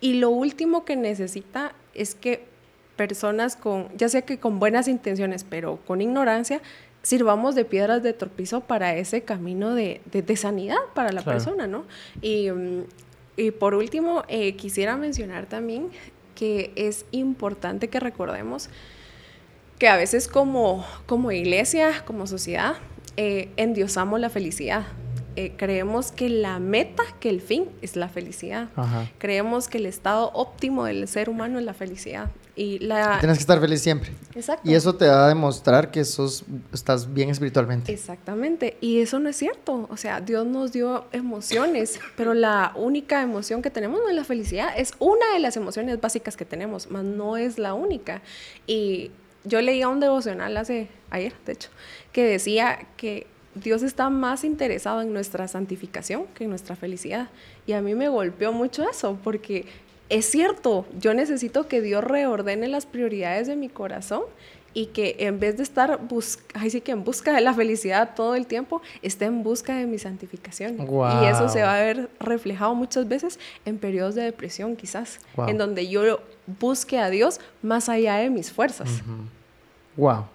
Y 0.00 0.14
lo 0.14 0.30
último 0.30 0.84
que 0.84 0.96
necesita 0.96 1.72
es 1.94 2.16
que 2.16 2.50
personas 2.96 3.56
con, 3.56 3.88
ya 3.96 4.08
sea 4.08 4.22
que 4.22 4.38
con 4.38 4.58
buenas 4.58 4.88
intenciones, 4.88 5.44
pero 5.48 5.78
con 5.86 6.00
ignorancia, 6.00 6.60
sirvamos 7.02 7.54
de 7.54 7.64
piedras 7.64 8.02
de 8.02 8.12
tropizo 8.12 8.60
para 8.60 8.94
ese 8.94 9.22
camino 9.22 9.74
de, 9.74 10.00
de, 10.12 10.36
sanidad 10.36 10.78
para 10.94 11.10
la 11.12 11.22
persona, 11.22 11.66
¿no? 11.66 11.84
Y, 12.20 12.50
mm, 12.50 12.84
y 13.36 13.50
por 13.50 13.74
último, 13.74 14.24
eh, 14.28 14.54
quisiera 14.56 14.96
mencionar 14.96 15.46
también 15.46 15.90
que 16.34 16.72
es 16.76 17.06
importante 17.10 17.88
que 17.88 18.00
recordemos 18.00 18.68
que 19.78 19.88
a 19.88 19.96
veces 19.96 20.28
como, 20.28 20.84
como 21.06 21.32
iglesia, 21.32 22.04
como 22.04 22.26
sociedad, 22.26 22.76
eh, 23.16 23.50
endiosamos 23.56 24.20
la 24.20 24.30
felicidad. 24.30 24.84
Eh, 25.34 25.54
creemos 25.56 26.12
que 26.12 26.28
la 26.28 26.58
meta, 26.58 27.02
que 27.18 27.30
el 27.30 27.40
fin 27.40 27.64
es 27.80 27.96
la 27.96 28.08
felicidad. 28.08 28.68
Creemos 29.18 29.68
que 29.68 29.78
el 29.78 29.86
estado 29.86 30.30
óptimo 30.34 30.84
del 30.84 31.08
ser 31.08 31.30
humano 31.30 31.58
es 31.58 31.64
la 31.64 31.74
felicidad. 31.74 32.30
Y 32.54 32.78
la... 32.80 33.18
Tienes 33.18 33.38
que 33.38 33.42
estar 33.42 33.60
feliz 33.60 33.80
siempre. 33.80 34.10
Exacto. 34.34 34.68
Y 34.68 34.74
eso 34.74 34.94
te 34.94 35.08
va 35.08 35.24
a 35.24 35.28
demostrar 35.28 35.90
que 35.90 36.04
sos, 36.04 36.44
estás 36.72 37.12
bien 37.12 37.30
espiritualmente. 37.30 37.92
Exactamente. 37.92 38.76
Y 38.80 39.00
eso 39.00 39.18
no 39.18 39.28
es 39.30 39.36
cierto. 39.36 39.86
O 39.90 39.96
sea, 39.96 40.20
Dios 40.20 40.46
nos 40.46 40.72
dio 40.72 41.06
emociones, 41.12 41.98
pero 42.16 42.34
la 42.34 42.72
única 42.74 43.22
emoción 43.22 43.62
que 43.62 43.70
tenemos 43.70 44.00
no 44.00 44.08
es 44.08 44.14
la 44.14 44.24
felicidad. 44.24 44.68
Es 44.76 44.92
una 44.98 45.32
de 45.32 45.40
las 45.40 45.56
emociones 45.56 46.00
básicas 46.00 46.36
que 46.36 46.44
tenemos, 46.44 46.90
mas 46.90 47.04
no 47.04 47.36
es 47.38 47.58
la 47.58 47.72
única. 47.72 48.20
Y 48.66 49.10
yo 49.44 49.60
leía 49.60 49.88
un 49.88 50.00
devocional 50.00 50.56
hace, 50.56 50.88
ayer, 51.10 51.32
de 51.46 51.52
hecho, 51.52 51.70
que 52.12 52.24
decía 52.24 52.86
que 52.96 53.26
Dios 53.54 53.82
está 53.82 54.08
más 54.08 54.44
interesado 54.44 55.02
en 55.02 55.12
nuestra 55.12 55.46
santificación 55.48 56.26
que 56.34 56.44
en 56.44 56.50
nuestra 56.50 56.76
felicidad. 56.76 57.28
Y 57.66 57.72
a 57.72 57.82
mí 57.82 57.94
me 57.94 58.08
golpeó 58.08 58.52
mucho 58.52 58.88
eso, 58.88 59.18
porque 59.22 59.66
es 60.12 60.26
cierto, 60.26 60.84
yo 60.98 61.14
necesito 61.14 61.68
que 61.68 61.80
Dios 61.80 62.04
reordene 62.04 62.68
las 62.68 62.84
prioridades 62.84 63.46
de 63.46 63.56
mi 63.56 63.70
corazón 63.70 64.24
y 64.74 64.86
que 64.86 65.16
en 65.20 65.40
vez 65.40 65.56
de 65.56 65.62
estar 65.62 66.00
sí 66.68 66.80
que 66.82 66.92
en 66.92 67.02
busca 67.02 67.32
de 67.32 67.40
la 67.40 67.54
felicidad 67.54 68.14
todo 68.14 68.34
el 68.34 68.46
tiempo, 68.46 68.82
esté 69.00 69.24
en 69.24 69.42
busca 69.42 69.74
de 69.74 69.86
mi 69.86 69.98
santificación. 69.98 70.76
Y 70.76 71.26
eso 71.26 71.48
se 71.48 71.62
va 71.62 71.76
a 71.76 71.80
ver 71.80 72.10
reflejado 72.20 72.74
muchas 72.74 73.08
veces 73.08 73.38
en 73.64 73.78
periodos 73.78 74.14
de 74.14 74.22
depresión 74.22 74.76
quizás, 74.76 75.18
en 75.46 75.56
donde 75.56 75.88
yo 75.88 76.20
busque 76.60 76.98
a 76.98 77.08
Dios 77.08 77.40
más 77.62 77.88
allá 77.88 78.16
de 78.16 78.28
mis 78.28 78.52
fuerzas. 78.52 79.02
Wow. 79.96 80.26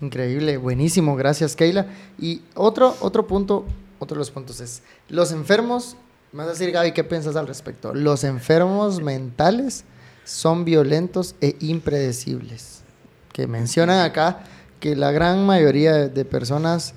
Increíble, 0.00 0.56
buenísimo, 0.56 1.16
gracias 1.16 1.54
Keila. 1.54 1.86
Y 2.18 2.40
otro, 2.54 2.96
otro 3.00 3.26
punto, 3.26 3.66
otro 3.98 4.14
de 4.14 4.20
los 4.20 4.30
puntos 4.30 4.60
es, 4.60 4.82
los 5.10 5.32
enfermos, 5.32 5.98
me 6.32 6.38
vas 6.38 6.48
a 6.48 6.52
decir 6.52 6.70
Gaby, 6.72 6.92
¿qué 6.92 7.04
piensas 7.04 7.36
al 7.36 7.46
respecto? 7.46 7.94
Los 7.94 8.24
enfermos 8.24 9.02
mentales 9.02 9.84
son 10.24 10.64
violentos 10.64 11.34
e 11.40 11.56
impredecibles. 11.60 12.82
Que 13.32 13.46
mencionan 13.46 14.00
acá 14.00 14.44
que 14.80 14.94
la 14.94 15.10
gran 15.10 15.46
mayoría 15.46 16.08
de 16.08 16.24
personas 16.24 16.94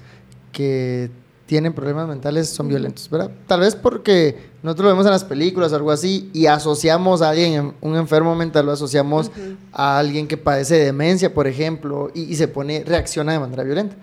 que 0.52 1.10
tienen 1.52 1.74
problemas 1.74 2.08
mentales 2.08 2.50
son 2.50 2.70
violentos, 2.70 3.10
¿verdad? 3.10 3.32
Tal 3.46 3.60
vez 3.60 3.76
porque 3.76 4.52
nosotros 4.64 4.86
lo 4.86 4.92
vemos 4.92 5.06
en 5.06 5.12
las 5.12 5.26
películas 5.26 5.74
o 5.74 5.76
algo 5.76 5.92
así 5.92 6.30
y 6.34 6.46
asociamos 6.46 7.22
a 7.22 7.32
alguien, 7.32 7.74
un 7.82 7.98
enfermo 7.98 8.36
mental, 8.36 8.66
lo 8.66 8.72
asociamos 8.72 9.32
a 9.74 10.00
alguien 10.00 10.30
que 10.30 10.38
padece 10.38 10.78
demencia, 10.78 11.34
por 11.34 11.48
ejemplo, 11.48 12.10
y, 12.14 12.36
se 12.36 12.48
pone, 12.48 12.86
reacciona 12.86 13.34
de 13.34 13.40
manera 13.40 13.64
violenta. 13.64 13.98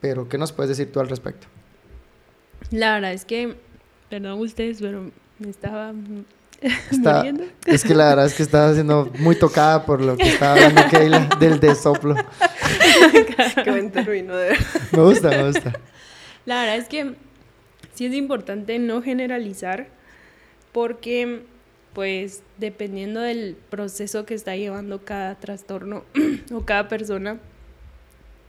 Pero, 0.00 0.28
¿qué 0.28 0.38
nos 0.38 0.52
puedes 0.52 0.68
decir 0.68 0.92
tú 0.92 1.00
al 1.00 1.08
respecto? 1.08 1.48
La 2.70 2.94
verdad 2.94 3.12
es 3.12 3.24
que, 3.24 3.56
perdón 4.12 4.40
ustedes, 4.40 4.76
pero 4.78 5.10
me 5.38 5.48
estaba 5.48 5.90
muriendo. 6.92 7.44
Es 7.64 7.82
que 7.82 7.94
la 7.94 8.10
verdad 8.10 8.26
es 8.26 8.34
que 8.34 8.42
estaba 8.42 8.74
siendo 8.74 9.10
muy 9.20 9.36
tocada 9.36 9.86
por 9.86 10.02
lo 10.02 10.18
que 10.18 10.28
estaba 10.28 10.52
hablando 10.52 10.82
Keila 10.90 11.30
del 11.40 11.58
desoplo. 11.58 12.14
Qué 13.64 13.70
buen 13.70 13.90
término, 13.90 14.36
de 14.36 14.54
Me 14.92 15.02
gusta, 15.02 15.30
me 15.30 15.46
gusta. 15.46 15.72
La 16.44 16.60
verdad 16.60 16.76
es 16.76 16.88
que 16.88 17.14
sí 17.94 18.04
es 18.04 18.12
importante 18.12 18.78
no 18.78 19.00
generalizar 19.00 19.88
porque 20.72 21.44
pues 21.94 22.42
dependiendo 22.58 23.20
del 23.20 23.56
proceso 23.70 24.26
que 24.26 24.34
está 24.34 24.56
llevando 24.56 25.06
cada 25.06 25.36
trastorno 25.36 26.04
o 26.52 26.66
cada 26.66 26.86
persona, 26.88 27.38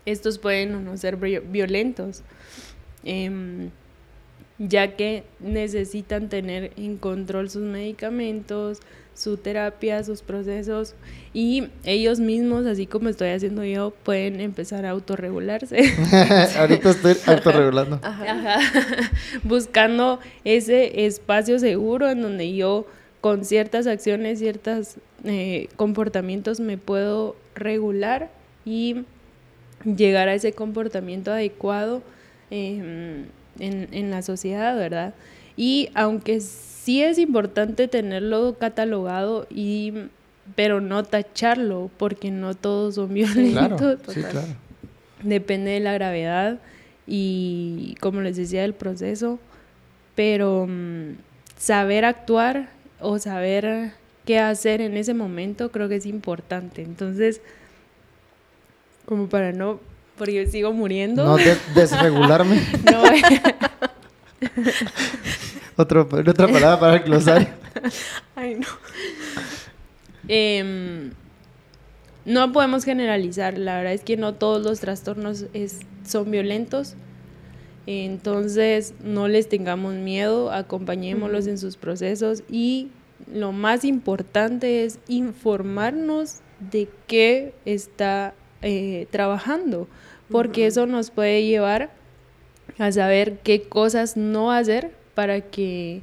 estos 0.05 0.39
pueden 0.39 0.75
o 0.75 0.81
no 0.81 0.97
ser 0.97 1.15
violentos, 1.15 2.21
em, 3.05 3.69
ya 4.59 4.95
que 4.95 5.23
necesitan 5.39 6.29
tener 6.29 6.71
en 6.77 6.97
control 6.97 7.49
sus 7.49 7.63
medicamentos, 7.63 8.79
su 9.15 9.37
terapia, 9.37 10.03
sus 10.03 10.21
procesos 10.21 10.95
y 11.33 11.69
ellos 11.83 12.19
mismos, 12.19 12.65
así 12.65 12.87
como 12.87 13.09
estoy 13.09 13.29
haciendo 13.29 13.63
yo, 13.63 13.91
pueden 13.91 14.39
empezar 14.39 14.85
a 14.85 14.91
autorregularse. 14.91 15.77
Ahorita 16.57 16.89
estoy 16.91 17.15
autorregulando. 17.25 17.99
Buscando 19.43 20.19
ese 20.43 21.05
espacio 21.05 21.59
seguro 21.59 22.09
en 22.09 22.21
donde 22.21 22.53
yo 22.55 22.87
con 23.21 23.45
ciertas 23.45 23.87
acciones, 23.87 24.39
ciertos 24.39 24.95
eh, 25.23 25.69
comportamientos 25.77 26.59
me 26.59 26.77
puedo 26.77 27.35
regular 27.55 28.31
y 28.65 29.05
llegar 29.85 30.27
a 30.27 30.33
ese 30.33 30.53
comportamiento 30.53 31.31
adecuado 31.31 32.01
em, 32.49 33.25
en, 33.59 33.87
en 33.91 34.11
la 34.11 34.21
sociedad, 34.21 34.75
¿verdad? 34.77 35.13
Y 35.55 35.89
aunque 35.93 36.41
sí 36.41 37.01
es 37.03 37.17
importante 37.17 37.87
tenerlo 37.87 38.57
catalogado 38.59 39.47
y 39.49 39.93
pero 40.55 40.81
no 40.81 41.03
tacharlo 41.03 41.89
porque 41.97 42.31
no 42.31 42.53
todos 42.53 42.95
son 42.95 43.13
violentos. 43.13 43.99
sí, 44.07 44.21
claro. 44.21 44.47
Depende 45.21 45.71
de 45.71 45.79
la 45.79 45.93
gravedad 45.93 46.59
y 47.07 47.95
como 48.01 48.21
les 48.21 48.35
decía 48.35 48.61
del 48.61 48.73
proceso, 48.73 49.39
pero 50.15 50.67
mm, 50.67 51.15
saber 51.57 52.05
actuar 52.05 52.69
o 52.99 53.19
saber 53.19 53.93
qué 54.25 54.39
hacer 54.39 54.81
en 54.81 54.97
ese 54.97 55.13
momento 55.13 55.71
creo 55.71 55.87
que 55.87 55.95
es 55.95 56.05
importante. 56.05 56.81
Entonces, 56.81 57.41
como 59.05 59.27
para 59.27 59.53
no, 59.53 59.79
porque 60.17 60.47
sigo 60.47 60.73
muriendo. 60.73 61.25
No 61.25 61.37
desregularme. 61.75 62.55
no, 62.91 63.03
Otro, 65.75 66.01
otra 66.01 66.47
palabra 66.47 66.79
para 66.79 66.95
el 66.97 67.03
glosario. 67.03 67.47
Ay, 68.35 68.55
no. 68.55 68.67
Em, 70.27 71.11
no 72.25 72.51
podemos 72.51 72.83
generalizar. 72.83 73.57
La 73.57 73.77
verdad 73.77 73.93
es 73.93 74.03
que 74.03 74.15
no 74.15 74.35
todos 74.35 74.63
los 74.63 74.79
trastornos 74.79 75.45
son 76.05 76.29
violentos. 76.29 76.95
Entonces, 77.87 78.93
no 79.03 79.27
les 79.27 79.49
tengamos 79.49 79.95
miedo, 79.95 80.51
acompañémoslos 80.51 81.47
en 81.47 81.57
sus 81.57 81.75
procesos 81.75 82.43
y 82.49 82.91
lo 83.31 83.51
más 83.51 83.83
importante 83.83 84.85
es 84.85 84.99
informarnos 85.07 86.41
de 86.59 86.87
qué 87.07 87.55
está 87.65 88.35
eh, 88.63 89.07
trabajando, 89.11 89.87
porque 90.31 90.65
eso 90.65 90.85
nos 90.87 91.11
puede 91.11 91.45
llevar 91.45 91.91
a 92.79 92.91
saber 92.91 93.39
qué 93.43 93.61
cosas 93.61 94.17
no 94.17 94.51
hacer 94.51 94.91
para 95.13 95.41
que 95.41 96.01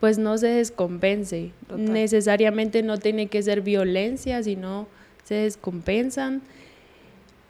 pues 0.00 0.18
no 0.18 0.36
se 0.36 0.48
descompense. 0.48 1.52
Necesariamente 1.76 2.82
no 2.82 2.98
tiene 2.98 3.28
que 3.28 3.40
ser 3.40 3.60
violencia, 3.60 4.42
sino 4.42 4.88
se 5.22 5.36
descompensan. 5.36 6.42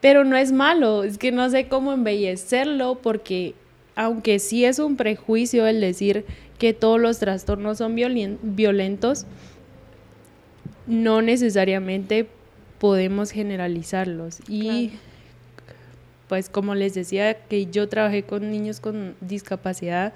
Pero 0.03 0.25
no 0.25 0.37
es 0.37 0.53
malo, 0.53 1.03
es 1.03 1.17
que 1.17 1.33
no 1.33 1.49
sé 1.49 1.69
cómo 1.69 1.95
embellecerlo 1.95 2.97
porque 2.97 3.55
aunque 3.95 4.39
sí 4.39 4.65
es 4.65 4.79
un 4.79 4.97
prejuicio 4.97 5.67
el 5.67 5.81
decir 5.81 6.27
que 6.59 6.75
todos 6.75 7.01
los 7.01 7.19
trastornos 7.19 7.79
son 7.79 7.95
violentos, 7.95 9.27
no 10.87 11.23
necesariamente 11.23 12.27
podemos 12.83 13.31
generalizarlos. 13.31 14.41
Y 14.49 14.91
pues 16.27 16.49
como 16.49 16.75
les 16.75 16.95
decía 16.95 17.35
que 17.35 17.67
yo 17.67 17.89
trabajé 17.89 18.25
con 18.25 18.51
niños 18.51 18.81
con 18.81 19.15
discapacidad, 19.21 20.13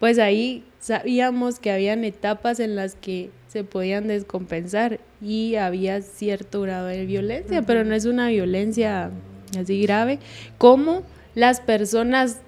pues 0.00 0.18
ahí 0.18 0.64
sabíamos 0.80 1.60
que 1.60 1.70
habían 1.70 2.02
etapas 2.02 2.58
en 2.58 2.74
las 2.74 2.96
que 2.96 3.30
se 3.46 3.62
podían 3.62 4.08
descompensar 4.08 4.98
y 5.22 5.54
había 5.54 6.02
cierto 6.02 6.62
grado 6.62 6.88
de 6.88 7.06
violencia, 7.06 7.62
pero 7.62 7.84
no 7.84 7.94
es 7.94 8.04
una 8.04 8.30
violencia 8.30 9.12
así 9.56 9.80
grave 9.80 10.18
como 10.58 11.04
las 11.36 11.60
personas 11.60 12.40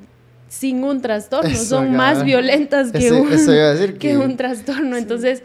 sin 0.49 0.83
un 0.83 1.01
trastorno 1.01 1.55
son 1.55 1.95
más 1.95 2.25
violentas 2.25 2.91
que, 2.91 3.13
un, 3.13 3.29
que... 4.01 4.19
un 4.19 4.37
trastorno. 4.37 4.97
Entonces, 4.97 5.45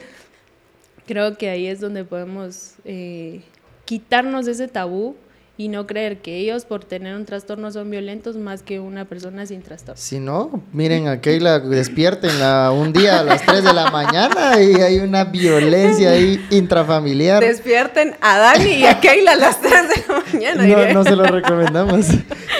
creo 1.05 1.37
que 1.37 1.49
ahí 1.51 1.67
es 1.67 1.79
donde 1.79 2.03
podemos 2.05 2.73
eh, 2.85 3.43
quitarnos 3.85 4.47
ese 4.47 4.67
tabú 4.67 5.15
y 5.55 5.67
no 5.67 5.85
creer 5.85 6.17
que 6.17 6.37
ellos 6.37 6.65
por 6.65 6.83
tener 6.83 7.15
un 7.15 7.25
trastorno 7.25 7.71
son 7.71 7.91
violentos 7.91 8.35
más 8.37 8.63
que 8.63 8.79
una 8.79 9.05
persona 9.05 9.45
sin 9.45 9.61
trastorno. 9.61 10.01
Si 10.01 10.19
no, 10.19 10.63
miren 10.71 11.07
a 11.07 11.21
Keila, 11.21 11.59
despierten 11.59 12.31
un 12.71 12.91
día 12.91 13.19
a 13.19 13.23
las 13.23 13.45
3 13.45 13.63
de 13.63 13.73
la 13.73 13.91
mañana 13.91 14.59
y 14.59 14.81
hay 14.81 14.97
una 14.97 15.25
violencia 15.25 16.09
ahí 16.09 16.43
intrafamiliar. 16.49 17.43
Despierten 17.43 18.15
a 18.19 18.39
Dani 18.39 18.71
y 18.71 18.85
a 18.85 18.99
Keila 18.99 19.33
a 19.33 19.35
las 19.35 19.61
3 19.61 19.71
de 19.71 20.03
la 20.07 20.23
mañana. 20.33 20.65
No, 20.65 20.93
no 20.93 21.03
se 21.03 21.15
lo 21.15 21.23
recomendamos. 21.25 22.07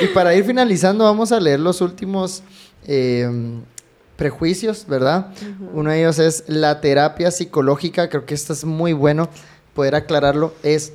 y 0.02 0.08
para 0.14 0.36
ir 0.36 0.46
finalizando, 0.46 1.04
vamos 1.04 1.32
a 1.32 1.40
leer 1.40 1.60
los 1.60 1.82
últimos 1.82 2.44
eh, 2.86 3.28
prejuicios, 4.18 4.86
¿verdad? 4.88 5.34
Uno 5.74 5.90
de 5.90 6.00
ellos 6.02 6.20
es 6.20 6.44
la 6.46 6.80
terapia 6.80 7.32
psicológica, 7.32 8.08
creo 8.10 8.28
que 8.28 8.36
esto 8.36 8.54
es 8.54 8.66
muy 8.66 8.94
bueno 8.94 9.30
poder 9.74 9.96
aclararlo, 9.96 10.54
es 10.62 10.94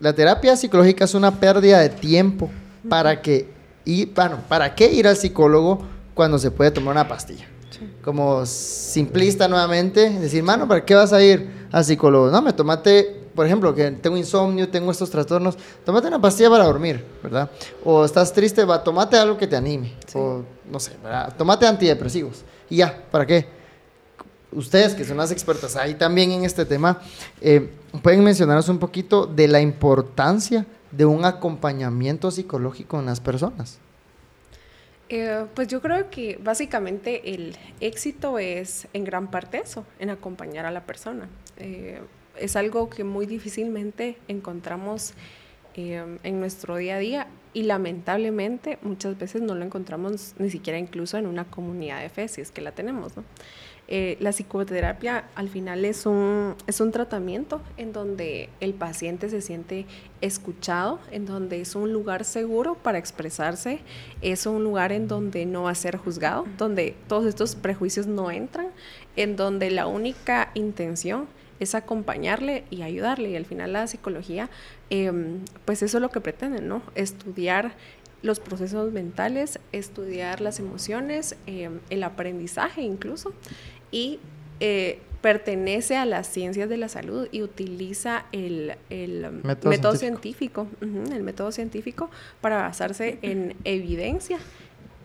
la 0.00 0.14
terapia 0.14 0.56
psicológica 0.56 1.04
es 1.04 1.14
una 1.14 1.38
pérdida 1.38 1.78
de 1.78 1.90
tiempo 1.90 2.50
para 2.88 3.20
que, 3.20 3.48
y, 3.84 4.06
bueno, 4.06 4.38
¿para 4.48 4.74
qué 4.74 4.90
ir 4.92 5.06
al 5.06 5.16
psicólogo 5.16 5.82
cuando 6.14 6.38
se 6.38 6.50
puede 6.50 6.70
tomar 6.70 6.92
una 6.92 7.06
pastilla? 7.06 7.46
Como 8.02 8.44
simplista 8.44 9.48
nuevamente, 9.48 10.10
decir, 10.10 10.42
mano, 10.42 10.66
¿para 10.66 10.84
qué 10.84 10.94
vas 10.94 11.12
a 11.12 11.22
ir 11.22 11.68
al 11.70 11.84
psicólogo? 11.84 12.30
No, 12.30 12.42
me 12.42 12.52
tomate, 12.52 13.28
por 13.34 13.46
ejemplo, 13.46 13.74
que 13.74 13.90
tengo 13.92 14.16
insomnio, 14.16 14.68
tengo 14.68 14.90
estos 14.90 15.10
trastornos, 15.10 15.56
tomate 15.84 16.08
una 16.08 16.20
pastilla 16.20 16.50
para 16.50 16.64
dormir, 16.64 17.04
¿verdad? 17.22 17.50
O 17.84 18.04
estás 18.04 18.32
triste, 18.32 18.64
va, 18.64 18.82
tomate 18.82 19.16
algo 19.16 19.36
que 19.38 19.46
te 19.46 19.56
anime. 19.56 19.94
O, 20.14 20.42
no 20.70 20.80
sé, 20.80 20.92
¿verdad? 21.02 21.34
tomate 21.36 21.66
antidepresivos. 21.66 22.44
Y 22.68 22.76
ya, 22.76 23.04
¿para 23.10 23.26
qué? 23.26 23.59
Ustedes 24.52 24.94
que 24.94 25.04
son 25.04 25.16
las 25.16 25.30
expertas 25.30 25.76
ahí 25.76 25.94
también 25.94 26.32
en 26.32 26.44
este 26.44 26.64
tema, 26.64 27.00
eh, 27.40 27.70
pueden 28.02 28.24
mencionarnos 28.24 28.68
un 28.68 28.78
poquito 28.78 29.26
de 29.26 29.48
la 29.48 29.60
importancia 29.60 30.66
de 30.90 31.04
un 31.04 31.24
acompañamiento 31.24 32.30
psicológico 32.30 32.98
en 32.98 33.06
las 33.06 33.20
personas. 33.20 33.78
Eh, 35.08 35.46
pues 35.54 35.68
yo 35.68 35.80
creo 35.80 36.08
que 36.08 36.38
básicamente 36.42 37.34
el 37.34 37.56
éxito 37.80 38.38
es 38.38 38.86
en 38.92 39.04
gran 39.04 39.30
parte 39.30 39.58
eso, 39.58 39.84
en 39.98 40.10
acompañar 40.10 40.66
a 40.66 40.70
la 40.70 40.84
persona. 40.84 41.28
Eh, 41.56 42.00
es 42.36 42.56
algo 42.56 42.88
que 42.90 43.04
muy 43.04 43.26
difícilmente 43.26 44.16
encontramos 44.28 45.14
en 45.74 46.40
nuestro 46.40 46.76
día 46.76 46.96
a 46.96 46.98
día 46.98 47.26
y 47.54 47.62
lamentablemente 47.62 48.78
muchas 48.82 49.18
veces 49.18 49.40
no 49.40 49.54
lo 49.54 49.64
encontramos 49.64 50.34
ni 50.38 50.50
siquiera 50.50 50.78
incluso 50.78 51.16
en 51.16 51.26
una 51.26 51.44
comunidad 51.44 52.00
de 52.00 52.08
fe, 52.08 52.28
si 52.28 52.40
es 52.40 52.50
que 52.50 52.60
la 52.60 52.72
tenemos, 52.72 53.16
¿no? 53.16 53.24
Eh, 53.92 54.16
la 54.20 54.30
psicoterapia 54.30 55.24
al 55.34 55.48
final 55.48 55.84
es 55.84 56.06
un, 56.06 56.54
es 56.68 56.80
un 56.80 56.92
tratamiento 56.92 57.60
en 57.76 57.92
donde 57.92 58.48
el 58.60 58.72
paciente 58.72 59.28
se 59.28 59.40
siente 59.40 59.84
escuchado, 60.20 61.00
en 61.10 61.26
donde 61.26 61.60
es 61.60 61.74
un 61.74 61.92
lugar 61.92 62.24
seguro 62.24 62.76
para 62.76 62.98
expresarse, 62.98 63.80
es 64.22 64.46
un 64.46 64.62
lugar 64.62 64.92
en 64.92 65.08
donde 65.08 65.44
no 65.44 65.64
va 65.64 65.72
a 65.72 65.74
ser 65.74 65.96
juzgado, 65.96 66.46
donde 66.56 66.94
todos 67.08 67.26
estos 67.26 67.56
prejuicios 67.56 68.06
no 68.06 68.30
entran, 68.30 68.68
en 69.16 69.34
donde 69.34 69.72
la 69.72 69.88
única 69.88 70.52
intención 70.54 71.26
es 71.58 71.74
acompañarle 71.74 72.64
y 72.70 72.82
ayudarle. 72.82 73.30
Y 73.30 73.36
al 73.36 73.44
final 73.44 73.72
la 73.72 73.88
psicología, 73.88 74.50
em, 74.88 75.40
pues 75.64 75.82
eso 75.82 75.98
es 75.98 76.00
lo 76.00 76.10
que 76.10 76.20
pretende, 76.20 76.62
¿no? 76.62 76.82
Estudiar 76.94 77.72
los 78.22 78.40
procesos 78.40 78.92
mentales, 78.92 79.58
estudiar 79.72 80.40
las 80.40 80.58
emociones, 80.58 81.36
em, 81.46 81.80
el 81.90 82.02
aprendizaje 82.02 82.82
incluso, 82.82 83.32
y 83.90 84.20
eh, 84.60 85.00
pertenece 85.20 85.96
a 85.96 86.06
las 86.06 86.26
ciencias 86.26 86.68
de 86.68 86.76
la 86.76 86.88
salud 86.88 87.28
y 87.30 87.42
utiliza 87.42 88.24
el, 88.32 88.74
método, 89.42 89.94
científico, 89.94 90.66
el 90.80 91.22
método 91.22 91.52
científico 91.52 92.10
para 92.40 92.62
basarse 92.62 93.18
en 93.22 93.54
evidencia 93.64 94.38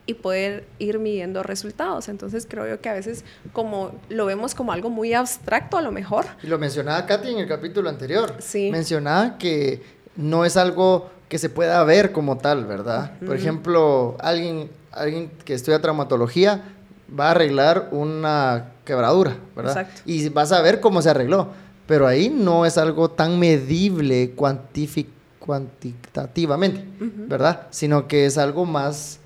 y 0.06 0.14
poder 0.14 0.66
ir 0.80 1.00
midiendo 1.00 1.44
resultados. 1.44 2.08
Entonces 2.10 2.48
creo 2.50 2.68
yo 2.68 2.80
que 2.80 2.90
a 2.90 2.94
veces 2.94 3.26
como 3.52 3.92
lo 4.10 4.26
vemos 4.26 4.56
como 4.56 4.72
algo 4.72 4.90
muy 4.90 5.14
abstracto 5.14 5.78
a 5.78 5.82
lo 5.82 5.92
mejor. 5.92 6.26
Y 6.44 6.48
lo 6.48 6.58
mencionaba 6.60 7.06
Katy 7.06 7.32
en 7.32 7.40
el 7.40 7.48
capítulo 7.48 7.90
anterior. 7.90 8.36
Sí. 8.40 8.72
Mencionaba 8.72 9.38
que 9.38 9.82
no 10.16 10.46
es 10.46 10.56
algo 10.58 11.10
que 11.28 11.40
se 11.40 11.50
pueda 11.50 11.84
ver 11.84 12.12
como 12.12 12.38
tal, 12.38 12.66
¿verdad? 12.66 13.18
Por 13.26 13.36
ejemplo, 13.36 14.16
alguien, 14.20 14.70
alguien 14.92 15.32
que 15.44 15.56
estudia 15.56 15.82
traumatología 15.82 16.75
va 17.08 17.28
a 17.28 17.32
arreglar 17.32 17.90
una 17.92 18.72
quebradura, 18.86 19.38
¿verdad? 19.56 19.78
Exacto. 19.78 20.02
Y 20.06 20.30
vas 20.30 20.52
a 20.52 20.62
ver 20.62 20.80
cómo 20.80 21.02
se 21.02 21.10
arregló. 21.10 21.50
Pero 21.88 22.08
ahí 22.08 22.30
no 22.30 22.66
es 22.66 22.78
algo 22.78 23.10
tan 23.12 23.40
medible 23.40 24.32
cuantitativamente, 24.32 26.84
¿verdad? 27.00 27.68
Sino 27.70 28.08
que 28.08 28.26
es 28.26 28.40
algo 28.40 28.66
más 28.66 29.20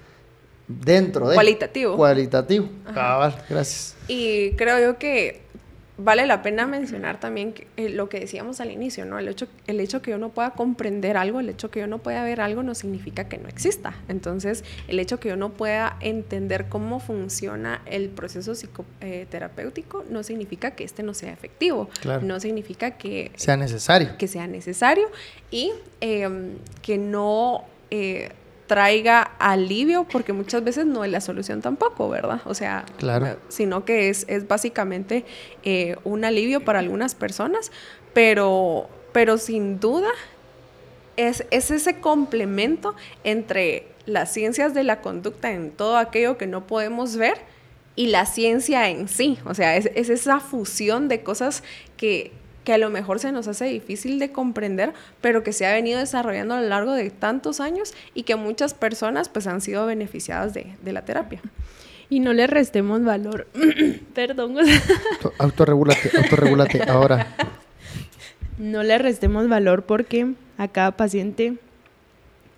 dentro 0.67 1.29
de... 1.29 1.35
Cualitativo. 1.35 1.95
Cualitativo. 1.95 2.67
Cabal, 2.93 3.35
gracias. 3.49 3.95
Y 4.07 4.51
creo 4.51 4.79
yo 4.79 4.97
que 4.97 5.41
vale 5.99 6.25
la 6.25 6.41
pena 6.41 6.65
mencionar 6.65 7.19
también 7.19 7.53
eh, 7.77 7.89
lo 7.89 8.09
que 8.09 8.19
decíamos 8.19 8.61
al 8.61 8.71
inicio, 8.71 9.05
¿no? 9.05 9.19
El 9.19 9.27
hecho, 9.27 9.47
el 9.67 9.79
hecho 9.79 10.01
que 10.01 10.11
yo 10.11 10.17
no 10.17 10.29
pueda 10.29 10.51
comprender 10.51 11.17
algo, 11.17 11.39
el 11.39 11.49
hecho 11.49 11.69
que 11.69 11.81
yo 11.81 11.87
no 11.87 11.99
pueda 11.99 12.23
ver 12.23 12.41
algo 12.41 12.63
no 12.63 12.73
significa 12.73 13.27
que 13.27 13.37
no 13.37 13.49
exista. 13.49 13.93
Entonces, 14.07 14.63
el 14.87 14.99
hecho 14.99 15.19
que 15.19 15.29
yo 15.29 15.35
no 15.35 15.51
pueda 15.51 15.97
entender 15.99 16.67
cómo 16.69 16.99
funciona 16.99 17.81
el 17.85 18.09
proceso 18.09 18.55
psicoterapéutico 18.55 20.05
no 20.09 20.23
significa 20.23 20.71
que 20.71 20.85
este 20.85 21.03
no 21.03 21.13
sea 21.13 21.33
efectivo. 21.33 21.89
No 22.21 22.39
significa 22.39 22.91
que 22.91 23.31
sea 23.35 23.57
necesario. 23.57 24.17
Que 24.17 24.27
sea 24.27 24.47
necesario 24.47 25.07
y 25.51 25.71
em, 26.01 26.55
que 26.81 26.97
no... 26.97 27.65
Eh, 27.91 28.29
traiga 28.69 29.31
alivio, 29.39 30.03
porque 30.03 30.31
muchas 30.31 30.63
veces 30.63 30.85
no 30.85 31.03
es 31.03 31.09
la 31.09 31.21
solución 31.21 31.59
tampoco, 31.59 32.07
¿verdad? 32.07 32.39
O 32.45 32.53
sea, 32.53 32.85
claro. 32.99 33.35
sino 33.47 33.83
que 33.83 34.09
es, 34.09 34.25
es 34.29 34.47
básicamente 34.47 35.25
eh, 35.63 35.95
un 36.03 36.23
alivio 36.23 36.63
para 36.63 36.77
algunas 36.77 37.15
personas, 37.15 37.71
pero, 38.13 38.87
pero 39.11 39.39
sin 39.39 39.79
duda 39.79 40.09
es, 41.17 41.45
es 41.49 41.71
ese 41.71 41.99
complemento 41.99 42.95
entre 43.23 43.87
las 44.05 44.31
ciencias 44.31 44.75
de 44.75 44.83
la 44.83 45.01
conducta 45.01 45.51
en 45.51 45.71
todo 45.71 45.97
aquello 45.97 46.37
que 46.37 46.45
no 46.45 46.67
podemos 46.67 47.17
ver 47.17 47.39
y 47.95 48.07
la 48.07 48.27
ciencia 48.27 48.87
en 48.87 49.07
sí. 49.07 49.39
O 49.45 49.55
sea, 49.55 49.77
es, 49.77 49.89
es 49.95 50.09
esa 50.09 50.39
fusión 50.39 51.07
de 51.07 51.23
cosas 51.23 51.63
que, 51.97 52.33
que 52.69 52.73
a 52.73 52.77
lo 52.77 52.91
mejor 52.91 53.17
se 53.17 53.31
nos 53.31 53.47
hace 53.47 53.65
difícil 53.65 54.19
de 54.19 54.31
comprender, 54.31 54.93
pero 55.21 55.41
que 55.41 55.53
se 55.53 55.65
ha 55.65 55.73
venido 55.73 55.97
desarrollando 55.97 56.53
a 56.53 56.61
lo 56.61 56.69
largo 56.69 56.93
de 56.93 57.09
tantos 57.09 57.61
años 57.61 57.95
y 58.13 58.21
que 58.21 58.35
muchas 58.35 58.75
personas 58.75 59.27
pues 59.27 59.47
han 59.47 59.59
sido 59.59 59.87
beneficiadas 59.87 60.53
de, 60.53 60.75
la 60.83 61.03
terapia. 61.03 61.41
Y 62.11 62.19
no 62.19 62.31
le 62.31 62.45
restemos 62.45 63.03
valor. 63.03 63.47
Perdón. 64.13 64.57
autorregúlate, 65.39 66.11
autorregúlate 66.15 66.83
ahora. 66.83 67.35
No 68.59 68.83
le 68.83 68.99
restemos 68.99 69.49
valor 69.49 69.83
porque 69.83 70.33
a 70.59 70.67
cada 70.67 70.91
paciente 70.91 71.55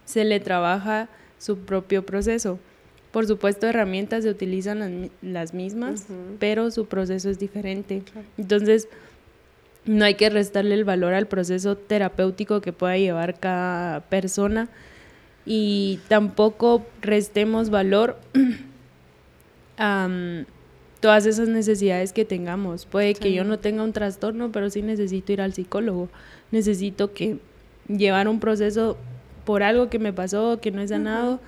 se 0.04 0.26
le 0.26 0.42
trabaja 0.42 1.08
su 1.38 1.60
propio 1.60 2.06
proceso. 2.06 2.60
Por 3.12 3.28
supuesto, 3.28 3.68
herramientas 3.68 4.24
se 4.24 4.30
utilizan 4.30 5.10
las, 5.22 5.54
mismas, 5.54 6.08
pero 6.40 6.70
su 6.70 6.88
proceso 6.88 7.30
es 7.30 7.40
diferente. 7.40 8.04
Entonces, 8.38 8.90
no 9.86 10.06
hay 10.06 10.16
que 10.16 10.30
restarle 10.30 10.76
el 10.76 10.84
valor 10.84 11.14
al 11.14 11.28
proceso 11.28 11.76
terapéutico 11.76 12.62
que 12.62 12.74
pueda 12.74 12.98
llevar 12.98 13.40
cada 13.40 14.02
persona 14.02 14.70
y 15.46 16.00
tampoco 16.08 16.86
restemos 17.02 17.70
valor 17.70 18.18
a 19.78 20.08
todas 21.00 21.26
esas 21.26 21.48
necesidades 21.48 22.14
que 22.14 22.26
tengamos. 22.26 22.86
Puede 22.86 23.16
que 23.16 23.34
yo 23.34 23.44
no 23.44 23.58
tenga 23.60 23.84
un 23.84 23.92
trastorno, 23.92 24.52
pero 24.52 24.70
sí 24.70 24.84
necesito 24.84 25.34
ir 25.34 25.42
al 25.42 25.54
psicólogo. 25.54 26.10
Necesito 26.52 27.14
que 27.14 27.40
llevar 27.88 28.28
un 28.28 28.40
proceso 28.40 28.98
por 29.44 29.64
algo 29.64 29.90
que 29.90 29.98
me 29.98 30.14
pasó, 30.14 30.62
que 30.62 30.72
no 30.72 30.82
he 30.82 30.88
sanado. 30.88 31.42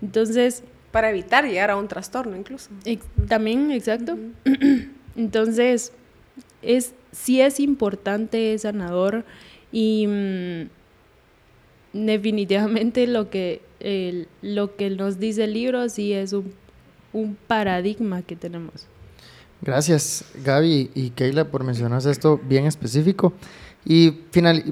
Entonces... 0.00 0.64
Para 0.90 1.10
evitar 1.10 1.44
llegar 1.44 1.70
a 1.70 1.76
un 1.76 1.86
trastorno 1.86 2.36
incluso. 2.36 2.70
también, 3.28 3.70
exacto. 3.70 4.18
Entonces, 5.16 5.92
es 6.62 6.94
sí 7.12 7.40
es 7.40 7.60
importante, 7.60 8.54
es 8.54 8.62
sanador 8.62 9.24
y 9.72 10.06
mm, 10.06 10.68
definitivamente 11.92 13.06
lo 13.06 13.30
que, 13.30 13.62
lo 14.42 14.76
que 14.76 14.90
nos 14.90 15.18
dice 15.18 15.44
el 15.44 15.54
libro 15.54 15.88
sí 15.88 16.12
es 16.12 16.32
un, 16.32 16.54
paradigma 17.46 18.22
que 18.22 18.36
tenemos. 18.36 18.86
Gracias 19.62 20.24
Gaby 20.44 20.90
y 20.94 21.10
Keila 21.10 21.50
por 21.50 21.64
mencionar 21.64 22.06
esto 22.06 22.40
bien 22.42 22.66
específico. 22.66 23.32
Y 23.84 24.10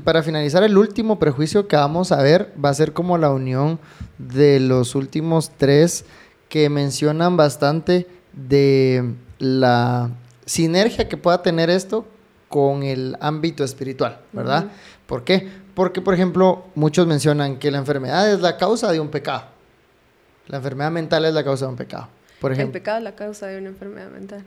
para 0.05 0.23
finalizar, 0.23 0.63
el 0.63 0.77
último 0.77 1.19
prejuicio 1.19 1.67
que 1.67 1.77
vamos 1.77 2.13
a 2.13 2.23
ver 2.23 2.53
va 2.63 2.69
a 2.69 2.75
ser 2.75 2.93
como 2.93 3.17
la 3.17 3.31
unión 3.31 3.81
de 4.19 4.61
los 4.61 4.95
últimos 4.95 5.51
tres 5.57 6.05
que 6.51 6.69
mencionan 6.69 7.37
bastante 7.37 8.07
de 8.35 9.15
la 9.39 10.11
sinergia 10.45 11.09
que 11.09 11.17
pueda 11.17 11.43
tener 11.43 11.71
esto 11.71 12.07
con 12.49 12.83
el 12.83 13.17
ámbito 13.21 13.65
espiritual, 13.65 14.21
¿verdad? 14.33 14.67
¿Por 15.07 15.25
qué? 15.25 15.49
Porque, 15.75 16.01
por 16.01 16.15
ejemplo, 16.15 16.67
muchos 16.75 17.07
mencionan 17.07 17.59
que 17.59 17.71
la 17.71 17.79
enfermedad 17.79 18.33
es 18.33 18.41
la 18.41 18.57
causa 18.57 18.91
de 18.91 19.01
un 19.01 19.09
pecado. 19.09 19.45
La 20.47 20.57
enfermedad 20.57 20.91
mental 20.91 21.25
es 21.25 21.35
la 21.35 21.45
causa 21.45 21.67
de 21.67 21.71
un 21.73 21.77
pecado. 21.77 22.09
Por 22.41 22.53
ejemplo, 22.53 22.77
el 22.77 22.83
pecado 22.83 22.99
es 22.99 23.05
la 23.05 23.15
causa 23.15 23.47
de 23.47 23.59
una 23.59 23.69
enfermedad 23.69 24.11
mental. 24.11 24.43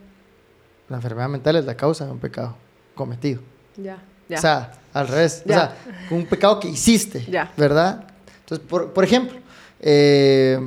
La 0.88 0.96
enfermedad 0.96 1.28
mental 1.28 1.56
es 1.56 1.64
la 1.64 1.76
causa 1.76 2.06
de 2.06 2.12
un 2.12 2.18
pecado 2.18 2.56
cometido. 2.94 3.40
Ya, 3.76 3.98
ya. 4.28 4.38
O 4.38 4.40
sea, 4.40 4.72
al 4.92 5.08
revés. 5.08 5.42
O 5.46 5.48
sea, 5.48 5.76
un 6.10 6.26
pecado 6.26 6.58
que 6.58 6.68
hiciste, 6.68 7.24
ya. 7.30 7.52
¿verdad? 7.56 8.04
Entonces, 8.40 8.66
por, 8.66 9.04
ejemplo, 9.04 9.38
eh, 9.80 10.58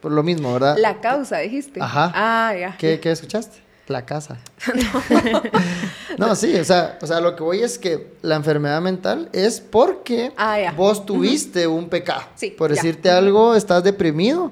por 0.00 0.12
lo 0.12 0.22
mismo, 0.22 0.52
¿verdad? 0.52 0.76
La 0.78 1.00
causa, 1.00 1.38
dijiste. 1.38 1.82
Ajá. 1.82 2.12
Ah, 2.14 2.54
ya. 2.54 2.76
¿Qué, 2.78 3.00
¿qué 3.00 3.10
escuchaste? 3.10 3.63
La 3.86 4.06
casa. 4.06 4.38
no, 6.18 6.34
sí, 6.34 6.54
o 6.54 6.64
sea, 6.64 6.98
o 7.02 7.06
sea, 7.06 7.20
lo 7.20 7.36
que 7.36 7.42
voy 7.42 7.60
es 7.60 7.78
que 7.78 8.14
la 8.22 8.36
enfermedad 8.36 8.80
mental 8.80 9.28
es 9.32 9.60
porque 9.60 10.32
ah, 10.36 10.72
vos 10.74 11.04
tuviste 11.04 11.66
un 11.66 11.88
pecado. 11.88 12.22
Por 12.56 12.70
decirte 12.70 13.10
algo, 13.10 13.54
estás 13.54 13.84
deprimido 13.84 14.50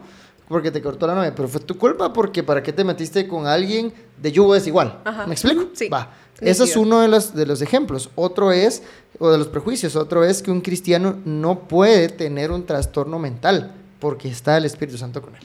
porque 0.49 0.71
te 0.71 0.83
cortó 0.83 1.07
la 1.07 1.15
novia, 1.15 1.35
pero 1.35 1.49
fue 1.49 1.63
tu 1.63 1.79
culpa 1.79 2.13
porque 2.13 2.43
para 2.43 2.63
qué 2.63 2.75
te 2.75 2.85
metiste 2.85 3.27
con 3.27 3.47
alguien 3.47 3.93
de 4.21 4.33
yugo 4.33 4.53
desigual. 4.53 5.01
¿Me 5.27 5.33
explico? 5.33 5.71
Sí. 5.73 5.89
Va. 5.89 6.13
Ese 6.41 6.65
es 6.65 6.77
uno 6.77 7.01
de 7.01 7.09
los, 7.09 7.35
de 7.35 7.47
los 7.47 7.63
ejemplos. 7.63 8.11
Otro 8.17 8.53
es, 8.53 8.83
o 9.19 9.31
de 9.31 9.39
los 9.39 9.49
prejuicios, 9.49 9.97
otro 9.97 10.25
es 10.25 10.43
que 10.43 10.51
un 10.51 10.61
cristiano 10.61 11.17
no 11.25 11.61
puede 11.61 12.09
tener 12.09 12.51
un 12.51 12.67
trastorno 12.67 13.19
mental 13.19 13.73
porque 13.99 14.29
está 14.29 14.57
el 14.57 14.65
Espíritu 14.65 14.99
Santo 14.99 15.23
con 15.23 15.35
él. 15.37 15.43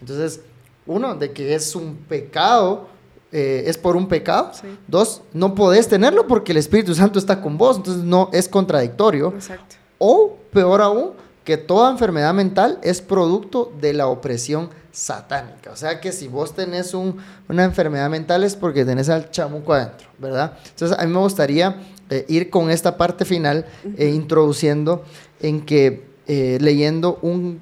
Entonces, 0.00 0.40
uno, 0.86 1.14
de 1.14 1.32
que 1.32 1.54
es 1.54 1.74
un 1.74 1.96
pecado 1.96 2.88
eh, 3.36 3.64
es 3.66 3.76
por 3.76 3.96
un 3.96 4.06
pecado. 4.06 4.52
Dos, 4.86 5.22
no 5.32 5.56
podés 5.56 5.88
tenerlo 5.88 6.28
porque 6.28 6.52
el 6.52 6.58
Espíritu 6.58 6.94
Santo 6.94 7.18
está 7.18 7.40
con 7.40 7.58
vos, 7.58 7.78
entonces 7.78 8.04
no 8.04 8.30
es 8.32 8.48
contradictorio. 8.48 9.32
Exacto. 9.34 9.74
O, 9.98 10.38
peor 10.52 10.80
aún, 10.80 11.10
que 11.42 11.56
toda 11.56 11.90
enfermedad 11.90 12.32
mental 12.32 12.78
es 12.82 13.02
producto 13.02 13.72
de 13.80 13.92
la 13.92 14.06
opresión 14.06 14.70
satánica. 14.92 15.72
O 15.72 15.76
sea 15.76 16.00
que 16.00 16.12
si 16.12 16.28
vos 16.28 16.54
tenés 16.54 16.94
una 16.94 17.64
enfermedad 17.64 18.08
mental 18.08 18.44
es 18.44 18.54
porque 18.54 18.84
tenés 18.84 19.08
al 19.08 19.28
chamuco 19.32 19.72
adentro, 19.72 20.06
¿verdad? 20.18 20.52
Entonces 20.68 20.96
a 20.96 21.04
mí 21.04 21.12
me 21.12 21.18
gustaría 21.18 21.76
eh, 22.10 22.24
ir 22.28 22.50
con 22.50 22.70
esta 22.70 22.96
parte 22.96 23.24
final, 23.24 23.66
e 23.96 24.10
introduciendo 24.10 25.04
en 25.40 25.60
que 25.66 26.06
eh, 26.28 26.58
leyendo 26.60 27.18
un, 27.22 27.60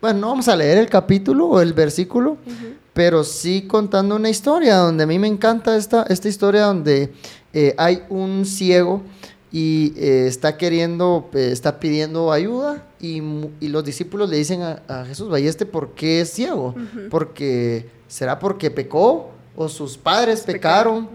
bueno, 0.00 0.18
no 0.18 0.28
vamos 0.30 0.48
a 0.48 0.56
leer 0.56 0.78
el 0.78 0.88
capítulo 0.88 1.46
o 1.46 1.60
el 1.60 1.74
versículo, 1.74 2.38
pero 2.92 3.24
sí 3.24 3.62
contando 3.62 4.16
una 4.16 4.30
historia, 4.30 4.76
donde 4.76 5.04
a 5.04 5.06
mí 5.06 5.18
me 5.18 5.28
encanta 5.28 5.76
esta, 5.76 6.04
esta 6.04 6.28
historia 6.28 6.62
donde 6.62 7.12
eh, 7.52 7.74
hay 7.78 8.02
un 8.08 8.44
ciego 8.44 9.02
y 9.50 9.92
está 9.96 10.56
queriendo, 10.56 11.28
está 11.34 11.78
pidiendo 11.78 12.32
ayuda 12.32 12.86
y, 13.00 13.20
los 13.60 13.84
discípulos 13.84 14.30
le 14.30 14.38
dicen 14.38 14.62
a, 14.62 15.04
Jesús, 15.06 15.28
vaya 15.28 15.50
este, 15.50 15.66
¿por 15.66 15.90
qué 15.90 16.22
es 16.22 16.30
ciego? 16.30 16.74
Porque, 17.10 17.86
¿será 18.08 18.38
porque 18.38 18.70
pecó? 18.70 19.32
o 19.56 19.68
sus 19.68 19.96
padres 19.96 20.40
pecaron. 20.42 21.08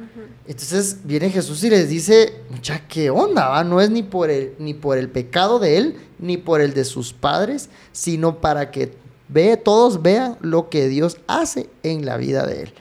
Entonces 0.47 0.99
viene 1.03 1.29
Jesús 1.29 1.63
y 1.63 1.69
les 1.69 1.89
dice, 1.89 2.41
mucha, 2.49 2.87
¿qué 2.87 3.09
onda? 3.09 3.49
Va? 3.49 3.63
No 3.63 3.81
es 3.81 3.89
ni 3.89 4.03
por, 4.03 4.29
el, 4.29 4.53
ni 4.59 4.73
por 4.73 4.97
el 4.97 5.09
pecado 5.09 5.59
de 5.59 5.77
él, 5.77 5.95
ni 6.19 6.37
por 6.37 6.61
el 6.61 6.73
de 6.73 6.85
sus 6.85 7.13
padres, 7.13 7.69
sino 7.91 8.39
para 8.39 8.71
que 8.71 8.93
ve, 9.29 9.57
todos 9.57 10.01
vean 10.01 10.37
lo 10.41 10.69
que 10.69 10.87
Dios 10.87 11.17
hace 11.27 11.69
en 11.83 12.05
la 12.05 12.17
vida 12.17 12.45
de 12.45 12.63
él. 12.63 12.73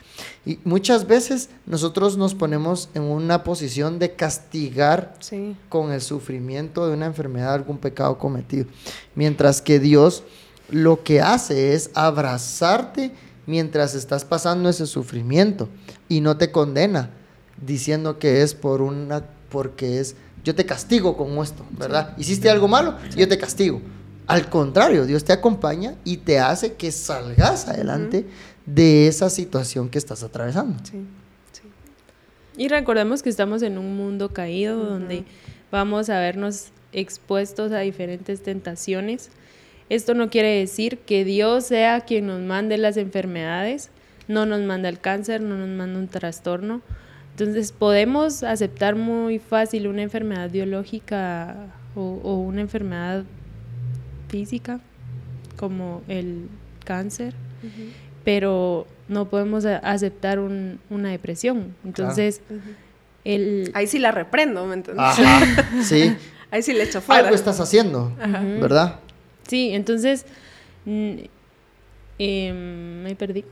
Y 0.44 0.60
muchas 0.64 1.06
veces 1.06 1.50
nosotros 1.66 2.16
nos 2.16 2.34
ponemos 2.34 2.88
en 2.94 3.02
una 3.02 3.42
posición 3.42 3.98
de 3.98 4.12
castigar 4.12 5.14
con 5.68 5.92
el 5.92 6.00
sufrimiento 6.00 6.86
de 6.86 6.94
una 6.94 7.06
enfermedad, 7.06 7.54
algún 7.54 7.78
pecado 7.78 8.16
cometido. 8.16 8.66
Mientras 9.14 9.60
que 9.60 9.80
Dios 9.80 10.22
lo 10.70 11.02
que 11.02 11.20
hace 11.20 11.74
es 11.74 11.90
abrazarte 11.94 13.12
mientras 13.46 13.94
estás 13.94 14.24
pasando 14.24 14.68
ese 14.68 14.86
sufrimiento 14.86 15.68
y 16.08 16.20
no 16.20 16.36
te 16.36 16.50
condena 16.50 17.10
diciendo 17.64 18.18
que 18.18 18.42
es 18.42 18.54
por 18.54 18.82
una 18.82 19.24
porque 19.50 20.00
es 20.00 20.16
yo 20.44 20.54
te 20.54 20.64
castigo 20.64 21.16
con 21.16 21.36
esto, 21.38 21.64
¿verdad? 21.70 22.16
Hiciste 22.18 22.48
algo 22.48 22.68
malo, 22.68 22.96
yo 23.16 23.26
te 23.26 23.36
castigo. 23.36 23.80
Al 24.26 24.48
contrario, 24.48 25.06
Dios 25.06 25.24
te 25.24 25.32
acompaña 25.32 25.94
y 26.04 26.18
te 26.18 26.38
hace 26.38 26.74
que 26.74 26.90
salgas 26.90 27.68
adelante 27.68 28.26
de 28.64 29.06
esa 29.06 29.30
situación 29.30 29.88
que 29.88 29.98
estás 29.98 30.22
atravesando. 30.22 30.76
Y 32.56 32.68
recordemos 32.68 33.22
que 33.22 33.28
estamos 33.28 33.62
en 33.62 33.78
un 33.78 33.96
mundo 33.96 34.32
caído 34.32 34.84
donde 34.84 35.24
vamos 35.70 36.08
a 36.08 36.18
vernos 36.18 36.68
expuestos 36.92 37.72
a 37.72 37.80
diferentes 37.80 38.42
tentaciones 38.42 39.30
esto 39.88 40.14
no 40.14 40.30
quiere 40.30 40.58
decir 40.58 40.98
que 40.98 41.24
Dios 41.24 41.66
sea 41.66 42.00
quien 42.00 42.26
nos 42.26 42.40
mande 42.40 42.76
las 42.76 42.96
enfermedades, 42.96 43.90
no 44.26 44.44
nos 44.44 44.60
manda 44.62 44.88
el 44.88 44.98
cáncer, 44.98 45.40
no 45.40 45.56
nos 45.56 45.68
manda 45.68 45.98
un 45.98 46.08
trastorno. 46.08 46.82
Entonces 47.30 47.70
podemos 47.70 48.42
aceptar 48.42 48.96
muy 48.96 49.38
fácil 49.38 49.86
una 49.86 50.02
enfermedad 50.02 50.50
biológica 50.50 51.56
o, 51.94 52.00
una 52.00 52.62
enfermedad 52.62 53.24
física 54.28 54.80
como 55.56 56.02
el 56.08 56.48
cáncer, 56.84 57.34
pero 58.24 58.86
no 59.08 59.28
podemos 59.28 59.64
aceptar 59.64 60.38
una 60.38 61.10
depresión. 61.10 61.74
Entonces, 61.84 62.40
el... 63.24 63.70
Ahí 63.74 63.86
sí 63.86 63.98
la 63.98 64.12
reprendo, 64.12 64.66
¿me 64.66 64.74
entiendes? 64.74 65.06
sí. 65.82 66.16
Ahí 66.50 66.62
sí 66.62 66.72
le 66.72 66.84
echo 66.84 67.00
fuera. 67.00 67.24
Algo 67.24 67.34
estás 67.34 67.60
haciendo, 67.60 68.12
¿verdad? 68.60 69.00
Sí, 69.48 69.70
entonces 69.72 70.26
em, 70.86 71.28
me 73.02 73.14
perdí. 73.16 73.44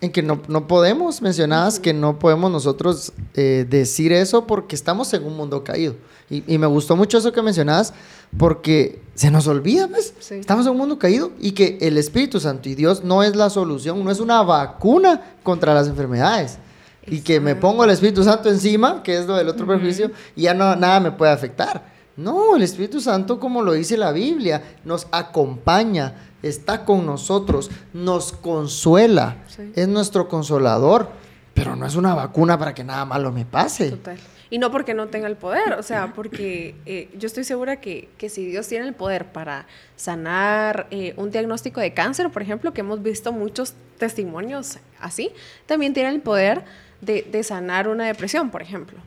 En 0.00 0.12
que 0.12 0.22
no, 0.22 0.38
podemos, 0.68 1.22
mencionabas 1.22 1.80
que 1.80 1.92
no 1.92 2.20
podemos 2.20 2.52
nosotros 2.52 3.12
eh, 3.34 3.66
decir 3.68 4.12
eso 4.12 4.46
porque 4.46 4.76
estamos 4.76 5.12
en 5.12 5.24
un 5.24 5.36
mundo 5.36 5.64
caído. 5.64 5.96
Y, 6.30 6.58
me 6.58 6.66
gustó 6.66 6.94
mucho 6.94 7.18
eso 7.18 7.32
que 7.32 7.40
mencionabas 7.40 7.94
porque 8.36 9.00
se 9.14 9.30
nos 9.30 9.46
olvida, 9.46 9.88
pues, 9.88 10.12
estamos 10.30 10.66
en 10.66 10.72
un 10.72 10.78
mundo 10.78 10.98
caído 10.98 11.32
y 11.40 11.52
que 11.52 11.78
el 11.80 11.96
Espíritu 11.96 12.38
Santo 12.38 12.68
y 12.68 12.74
Dios 12.74 13.02
no 13.02 13.22
es 13.22 13.34
la 13.34 13.48
solución, 13.48 14.04
no 14.04 14.10
es 14.10 14.20
una 14.20 14.42
vacuna 14.42 15.22
contra 15.42 15.72
las 15.72 15.88
enfermedades. 15.88 16.58
Y 17.06 17.20
que 17.20 17.40
me 17.40 17.56
pongo 17.56 17.84
el 17.84 17.90
Espíritu 17.90 18.22
Santo 18.22 18.50
encima, 18.50 19.02
que 19.02 19.18
es 19.18 19.26
lo 19.26 19.36
del 19.36 19.48
otro 19.48 19.66
prejuicio, 19.66 20.10
y 20.36 20.42
ya 20.42 20.52
no, 20.52 20.76
nada 20.76 21.00
me 21.00 21.12
puede 21.12 21.32
afectar. 21.32 21.97
No, 22.18 22.56
el 22.56 22.62
Espíritu 22.62 23.00
Santo, 23.00 23.38
como 23.38 23.62
lo 23.62 23.74
dice 23.74 23.96
la 23.96 24.10
Biblia, 24.10 24.60
nos 24.84 25.06
acompaña, 25.12 26.14
está 26.42 26.84
con 26.84 27.06
nosotros, 27.06 27.70
nos 27.92 28.32
consuela, 28.32 29.36
es 29.76 29.86
nuestro 29.86 30.28
consolador, 30.28 31.10
pero 31.54 31.76
no 31.76 31.86
es 31.86 31.94
una 31.94 32.16
vacuna 32.16 32.58
para 32.58 32.74
que 32.74 32.82
nada 32.82 33.04
malo 33.04 33.30
me 33.30 33.44
pase. 33.44 33.90
Total. 33.90 34.18
Y 34.50 34.58
no 34.58 34.72
porque 34.72 34.94
no 34.94 35.06
tenga 35.06 35.28
el 35.28 35.36
poder, 35.36 35.74
o 35.74 35.82
sea, 35.84 36.12
porque 36.12 36.74
eh, 36.86 37.08
yo 37.16 37.28
estoy 37.28 37.44
segura 37.44 37.80
que, 37.80 38.08
si 38.28 38.46
Dios 38.46 38.66
tiene 38.66 38.88
el 38.88 38.94
poder 38.94 39.30
para 39.30 39.66
sanar 39.94 40.88
eh, 40.90 41.14
un 41.18 41.30
diagnóstico 41.30 41.80
de 41.80 41.94
cáncer, 41.94 42.30
por 42.30 42.42
ejemplo, 42.42 42.72
que 42.74 42.80
hemos 42.80 43.00
visto 43.00 43.30
muchos 43.30 43.74
testimonios 43.96 44.78
así, 45.00 45.30
también 45.66 45.94
tiene 45.94 46.08
el 46.10 46.20
poder 46.20 46.64
de, 47.00 47.22
de 47.30 47.44
sanar 47.44 47.86
una 47.86 48.06
depresión, 48.06 48.50
por 48.50 48.60
ejemplo. 48.60 48.98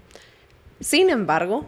Sin 0.79 1.09
embargo, 1.09 1.67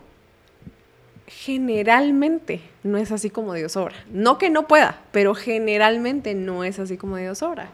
generalmente 1.39 2.61
no 2.83 2.97
es 2.97 3.11
así 3.11 3.29
como 3.29 3.53
Dios 3.53 3.75
obra. 3.75 3.95
No 4.11 4.37
que 4.37 4.49
no 4.49 4.67
pueda, 4.67 5.01
pero 5.11 5.35
generalmente 5.35 6.35
no 6.35 6.63
es 6.63 6.79
así 6.79 6.97
como 6.97 7.17
Dios 7.17 7.41
obra. 7.41 7.69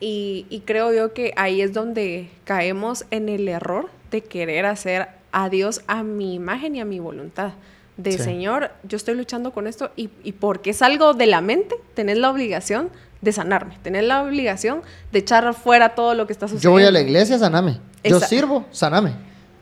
Y, 0.00 0.62
creo 0.66 0.92
yo 0.92 1.14
que 1.14 1.32
ahí 1.36 1.62
es 1.62 1.72
donde 1.72 2.28
caemos 2.44 3.06
en 3.10 3.30
el 3.30 3.48
error 3.48 3.88
de 4.10 4.22
querer 4.22 4.66
hacer 4.66 5.08
a 5.32 5.48
Dios 5.48 5.80
a 5.86 6.02
mi 6.02 6.34
imagen 6.34 6.76
y 6.76 6.80
a 6.80 6.84
mi 6.84 6.98
voluntad. 6.98 7.52
De 7.96 8.18
Señor, 8.18 8.72
yo 8.82 8.96
estoy 8.96 9.14
luchando 9.14 9.52
con 9.52 9.66
esto 9.66 9.92
y, 9.96 10.08
porque 10.32 10.70
es 10.70 10.82
algo 10.82 11.14
de 11.14 11.26
la 11.26 11.40
mente, 11.40 11.76
tenés 11.94 12.18
la 12.18 12.30
obligación 12.30 12.90
de 13.22 13.32
sanarme, 13.32 13.78
tenés 13.82 14.04
la 14.04 14.22
obligación 14.22 14.82
de 15.12 15.20
echar 15.20 15.54
fuera 15.54 15.94
todo 15.94 16.14
lo 16.14 16.26
que 16.26 16.34
está 16.34 16.48
sucediendo. 16.48 16.64
Yo 16.64 16.72
voy 16.72 16.84
a 16.84 16.90
la 16.90 17.00
iglesia, 17.00 17.38
saname. 17.38 17.80
Yo 18.02 18.20
sirvo, 18.20 18.66
saname. 18.72 19.12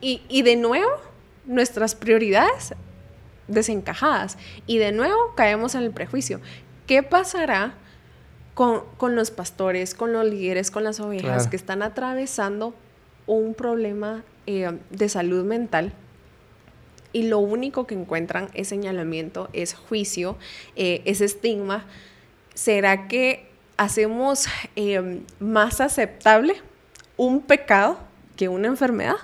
Y, 0.01 0.23
y 0.27 0.41
de 0.41 0.57
nuevo, 0.57 0.89
nuestras 1.45 1.95
prioridades 1.95 2.73
desencajadas. 3.47 4.37
Y 4.67 4.77
de 4.77 4.91
nuevo 4.91 5.33
caemos 5.35 5.75
en 5.75 5.83
el 5.83 5.91
prejuicio. 5.91 6.39
¿Qué 6.87 7.03
pasará 7.03 7.75
con, 8.53 8.83
los 9.15 9.31
pastores, 9.31 9.95
con 9.95 10.13
los 10.13 10.25
líderes, 10.25 10.71
con 10.71 10.83
las 10.83 10.99
ovejas 10.99 11.47
que 11.47 11.55
están 11.55 11.81
atravesando 11.81 12.75
un 13.25 13.53
problema 13.53 14.23
eh, 14.45 14.77
de 14.89 15.09
salud 15.09 15.45
mental? 15.45 15.93
Y 17.13 17.23
lo 17.23 17.39
único 17.39 17.85
que 17.85 17.93
encuentran 17.93 18.49
es 18.55 18.67
señalamiento, 18.67 19.49
es 19.53 19.75
juicio, 19.75 20.35
eh, 20.75 21.03
es 21.05 21.21
estigma. 21.21 21.85
¿Será 22.55 23.07
que 23.07 23.47
hacemos 23.77 24.47
eh, 24.75 25.21
más 25.39 25.79
aceptable 25.79 26.55
un 27.15 27.41
pecado 27.41 27.99
que 28.35 28.49
una 28.49 28.67
enfermedad? 28.67 29.17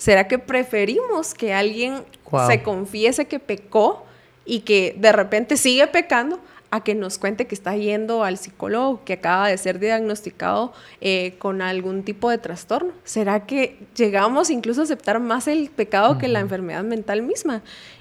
¿Será 0.00 0.26
que 0.28 0.38
preferimos 0.38 1.34
que 1.34 1.52
alguien 1.52 2.04
se 2.46 2.62
confiese 2.62 3.26
que 3.26 3.38
pecó 3.38 4.06
y 4.46 4.60
que 4.60 4.96
de 4.96 5.12
repente 5.12 5.58
sigue 5.58 5.86
pecando 5.88 6.40
a 6.70 6.82
que 6.82 6.94
nos 6.94 7.18
cuente 7.18 7.46
que 7.46 7.54
está 7.54 7.76
yendo 7.76 8.24
al 8.24 8.38
psicólogo, 8.38 9.04
que 9.04 9.12
acaba 9.12 9.48
de 9.48 9.58
ser 9.58 9.78
diagnosticado 9.78 10.72
eh, 11.02 11.34
con 11.36 11.60
algún 11.60 12.02
tipo 12.02 12.30
de 12.30 12.38
trastorno? 12.38 12.94
¿Será 13.04 13.44
que 13.44 13.76
llegamos 13.94 14.48
incluso 14.48 14.80
a 14.80 14.84
aceptar 14.84 15.20
más 15.20 15.46
el 15.48 15.68
pecado 15.68 16.16
que 16.16 16.28
la 16.28 16.40
enfermedad 16.40 16.82
mental 16.82 17.20
misma? 17.20 17.60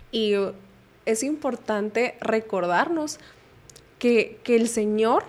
Y 0.10 0.36
es 1.06 1.22
importante 1.22 2.16
recordarnos 2.22 3.20
que, 3.98 4.40
el 4.46 4.70
Señor 4.70 5.26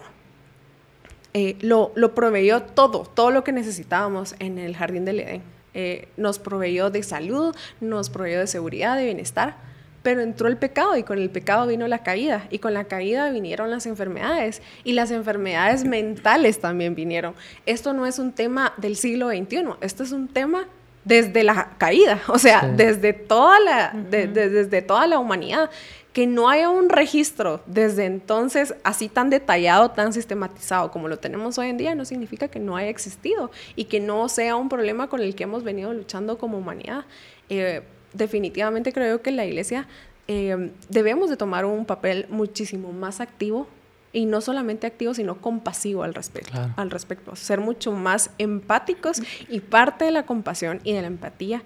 eh, 1.34 1.56
lo, 1.62 1.90
lo 1.96 2.14
proveyó 2.14 2.62
todo, 2.62 3.10
todo 3.12 3.32
lo 3.32 3.42
que 3.42 3.50
necesitábamos 3.50 4.36
en 4.38 4.60
el 4.60 4.76
jardín 4.76 5.04
del 5.04 5.18
Edén 5.18 5.59
eh, 5.74 6.08
nos 6.16 6.38
proveyó 6.38 6.90
de 6.90 7.02
salud, 7.02 7.54
nos 7.80 8.10
proveyó 8.10 8.40
de 8.40 8.46
seguridad, 8.46 8.96
de 8.96 9.04
bienestar, 9.04 9.56
pero 10.02 10.22
entró 10.22 10.48
el 10.48 10.56
pecado 10.56 10.96
y 10.96 11.02
con 11.02 11.18
el 11.18 11.30
pecado 11.30 11.66
vino 11.66 11.86
la 11.86 12.02
caída 12.02 12.46
y 12.50 12.58
con 12.58 12.74
la 12.74 12.84
caída 12.84 13.30
vinieron 13.30 13.70
las 13.70 13.86
enfermedades 13.86 14.62
y 14.84 14.92
las 14.92 15.10
enfermedades 15.10 15.84
mentales 15.84 16.60
también 16.60 16.94
vinieron. 16.94 17.34
Esto 17.66 17.92
no 17.92 18.06
es 18.06 18.18
un 18.18 18.32
tema 18.32 18.72
del 18.78 18.96
siglo 18.96 19.28
XXI, 19.28 19.64
esto 19.80 20.02
es 20.02 20.12
un 20.12 20.28
tema 20.28 20.66
desde 21.04 21.44
la 21.44 21.70
caída, 21.78 22.20
o 22.28 22.38
sea, 22.38 22.62
desde, 22.76 23.12
toda 23.12 23.58
la, 23.60 23.92
desde 23.92 24.82
toda 24.82 25.06
la 25.06 25.18
humanidad 25.18 25.70
que 26.12 26.26
no 26.26 26.48
haya 26.48 26.70
un 26.70 26.88
registro 26.88 27.62
desde 27.66 28.04
entonces 28.04 28.74
así 28.82 29.08
tan 29.08 29.30
detallado, 29.30 29.90
tan 29.90 30.12
sistematizado 30.12 30.90
como 30.90 31.08
lo 31.08 31.18
tenemos 31.18 31.58
hoy 31.58 31.68
en 31.68 31.76
día, 31.76 31.94
no 31.94 32.04
significa 32.04 32.48
que 32.48 32.58
no 32.58 32.76
haya 32.76 32.88
existido 32.88 33.50
y 33.76 33.84
que 33.84 34.00
no 34.00 34.28
sea 34.28 34.56
un 34.56 34.68
problema 34.68 35.08
con 35.08 35.20
el 35.20 35.34
que 35.34 35.44
hemos 35.44 35.62
venido 35.62 35.92
luchando 35.92 36.38
como 36.38 36.58
humanidad. 36.58 37.04
Eh, 37.48 37.82
definitivamente 38.12 38.92
creo 38.92 39.22
que 39.22 39.30
la 39.30 39.44
iglesia 39.44 39.86
eh, 40.26 40.70
debemos 40.88 41.30
de 41.30 41.36
tomar 41.36 41.64
un 41.64 41.84
papel 41.84 42.26
muchísimo 42.28 42.92
más 42.92 43.20
activo 43.20 43.68
y 44.12 44.26
no 44.26 44.40
solamente 44.40 44.86
activo, 44.86 45.14
sino 45.14 45.40
compasivo 45.40 46.02
al 46.02 46.14
respecto, 46.14 46.52
al 46.76 46.90
respecto, 46.90 47.36
ser 47.36 47.60
mucho 47.60 47.92
más 47.92 48.30
empáticos 48.38 49.22
y 49.48 49.60
parte 49.60 50.04
de 50.04 50.10
la 50.10 50.24
compasión 50.24 50.80
y 50.82 50.92
de 50.92 51.02
la 51.02 51.06
empatía 51.06 51.62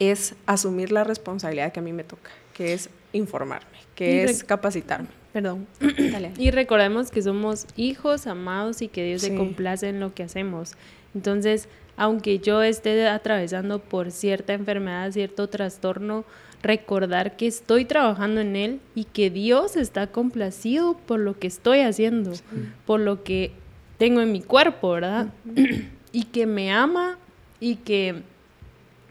es 0.00 0.34
asumir 0.46 0.90
la 0.90 1.04
responsabilidad 1.04 1.72
que 1.72 1.80
a 1.80 1.82
mí 1.82 1.92
me 1.92 2.02
toca, 2.02 2.30
que 2.52 2.72
es 2.72 2.90
informarme, 3.12 3.73
que 3.94 4.24
es 4.24 4.44
capacitarme. 4.44 5.08
Perdón. 5.32 5.66
Y 6.38 6.50
recordemos 6.50 7.10
que 7.10 7.22
somos 7.22 7.66
hijos 7.76 8.26
amados 8.26 8.82
y 8.82 8.88
que 8.88 9.04
Dios 9.04 9.22
se 9.22 9.34
complace 9.34 9.88
en 9.88 10.00
lo 10.00 10.14
que 10.14 10.22
hacemos. 10.22 10.72
Entonces, 11.14 11.68
aunque 11.96 12.38
yo 12.38 12.62
esté 12.62 13.06
atravesando 13.08 13.80
por 13.80 14.10
cierta 14.10 14.52
enfermedad, 14.52 15.10
cierto 15.12 15.48
trastorno, 15.48 16.24
recordar 16.62 17.36
que 17.36 17.46
estoy 17.46 17.84
trabajando 17.84 18.40
en 18.40 18.56
él 18.56 18.80
y 18.94 19.04
que 19.04 19.30
Dios 19.30 19.76
está 19.76 20.06
complacido 20.06 20.96
por 20.96 21.20
lo 21.20 21.38
que 21.38 21.46
estoy 21.46 21.80
haciendo, 21.80 22.32
por 22.86 23.00
lo 23.00 23.22
que 23.22 23.52
tengo 23.98 24.20
en 24.20 24.32
mi 24.32 24.40
cuerpo, 24.40 24.92
¿verdad? 24.92 25.28
y 26.12 26.24
que 26.24 26.46
me 26.46 26.72
ama 26.72 27.18
y 27.60 27.76
que, 27.76 28.22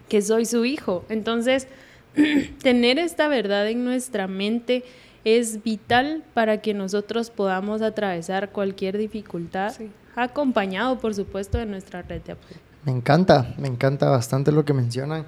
que 0.09 0.21
soy 0.21 0.45
su 0.45 0.65
hijo. 0.65 1.05
Entonces, 1.09 1.67
tener 2.61 2.99
esta 2.99 3.27
verdad 3.27 3.67
en 3.69 3.83
nuestra 3.83 4.27
mente 4.27 4.83
es 5.23 5.63
vital 5.63 6.23
para 6.33 6.61
que 6.61 6.73
nosotros 6.73 7.29
podamos 7.29 7.81
atravesar 7.81 8.51
cualquier 8.51 8.97
dificultad, 8.97 9.73
acompañado, 10.15 10.99
por 10.99 11.15
supuesto, 11.15 11.57
de 11.57 11.65
nuestra 11.65 12.01
red 12.01 12.21
de 12.21 12.33
apoyo. 12.33 12.57
Me 12.85 12.91
encanta, 12.91 13.53
me 13.57 13.67
encanta 13.67 14.09
bastante 14.09 14.51
lo 14.51 14.65
que 14.65 14.73
mencionan. 14.73 15.25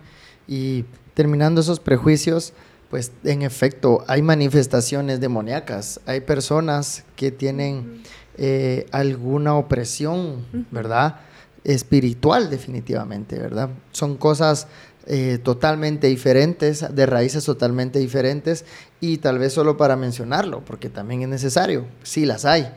Y 0.48 0.84
terminando 1.14 1.62
esos 1.62 1.80
prejuicios, 1.80 2.54
pues 2.90 3.12
en 3.24 3.42
efecto 3.42 4.04
hay 4.08 4.22
manifestaciones 4.22 5.20
demoníacas, 5.20 6.02
hay 6.06 6.22
personas 6.22 7.04
que 7.16 7.32
tienen 7.32 8.04
eh, 8.38 8.86
alguna 8.92 9.56
opresión, 9.56 10.46
¿verdad? 10.72 11.22
Espiritual 11.64 12.50
definitivamente, 12.50 13.40
¿verdad? 13.40 13.70
Son 13.92 14.18
cosas 14.18 14.68
eh, 15.08 15.40
totalmente 15.42 16.08
diferentes, 16.08 16.84
de 16.96 17.06
raíces 17.06 17.46
totalmente 17.46 18.00
diferentes 18.00 18.66
y 19.00 19.18
tal 19.18 19.38
vez 19.38 19.54
solo 19.54 19.78
para 19.78 19.96
mencionarlo, 19.96 20.66
porque 20.66 20.90
también 20.90 21.22
es 21.22 21.30
necesario, 21.30 21.86
sí 22.02 22.26
las 22.26 22.44
hay, 22.44 22.68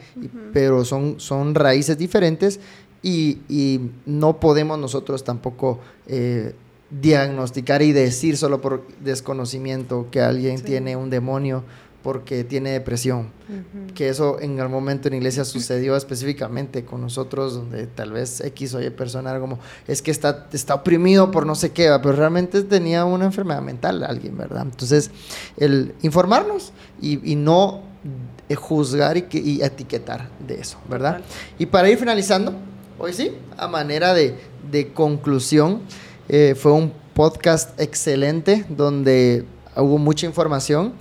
pero 0.52 0.84
son, 0.84 1.20
son 1.20 1.54
raíces 1.54 1.96
diferentes 1.96 2.60
y, 3.02 3.80
no 4.04 4.40
podemos 4.40 4.78
nosotros 4.78 5.24
tampoco 5.24 5.80
eh, 6.06 6.54
diagnosticar 6.90 7.80
y 7.82 7.92
decir 7.92 8.36
solo 8.36 8.60
por 8.60 8.86
desconocimiento 9.00 10.08
que 10.10 10.20
alguien 10.20 10.60
tiene 10.60 10.96
un 10.96 11.10
demonio 11.10 11.64
porque 12.08 12.42
tiene 12.42 12.70
depresión. 12.70 13.30
Que 13.94 14.08
eso 14.08 14.40
en 14.40 14.58
el 14.58 14.70
momento 14.70 15.08
en 15.08 15.14
iglesia 15.14 15.44
sucedió 15.44 15.94
específicamente 15.94 16.82
con 16.82 17.02
nosotros, 17.02 17.52
donde 17.52 17.86
tal 17.86 18.12
vez 18.12 18.40
X 18.40 18.72
o 18.72 18.80
Y 18.80 18.88
persona 18.88 19.28
era 19.28 19.40
como, 19.40 19.58
es 19.86 20.00
que 20.00 20.10
está, 20.10 20.48
está 20.50 20.76
oprimido 20.76 21.30
por 21.30 21.44
no 21.44 21.54
sé 21.54 21.70
qué, 21.72 21.94
pero 22.02 22.12
realmente 22.16 22.62
tenía 22.62 23.04
una 23.04 23.26
enfermedad 23.26 23.60
mental 23.60 24.02
alguien, 24.04 24.38
¿verdad? 24.38 24.62
Entonces, 24.62 25.10
el 25.58 25.94
informarnos 26.00 26.72
y, 26.98 27.36
no 27.36 27.82
juzgar 28.56 29.18
y, 29.18 29.26
y, 29.30 29.60
etiquetar 29.60 30.30
de 30.46 30.62
eso, 30.62 30.78
¿verdad? 30.88 31.20
Y 31.58 31.66
para 31.66 31.90
ir 31.90 31.98
finalizando, 31.98 32.54
hoy 32.98 33.12
sí, 33.12 33.32
a 33.58 33.68
manera 33.68 34.14
de, 34.14 34.34
de 34.70 34.94
conclusión, 34.94 35.82
eh, 36.30 36.54
fue 36.58 36.72
un 36.72 36.90
podcast 37.12 37.78
excelente 37.78 38.64
donde 38.70 39.44
hubo 39.76 39.98
mucha 39.98 40.24
información. 40.24 40.94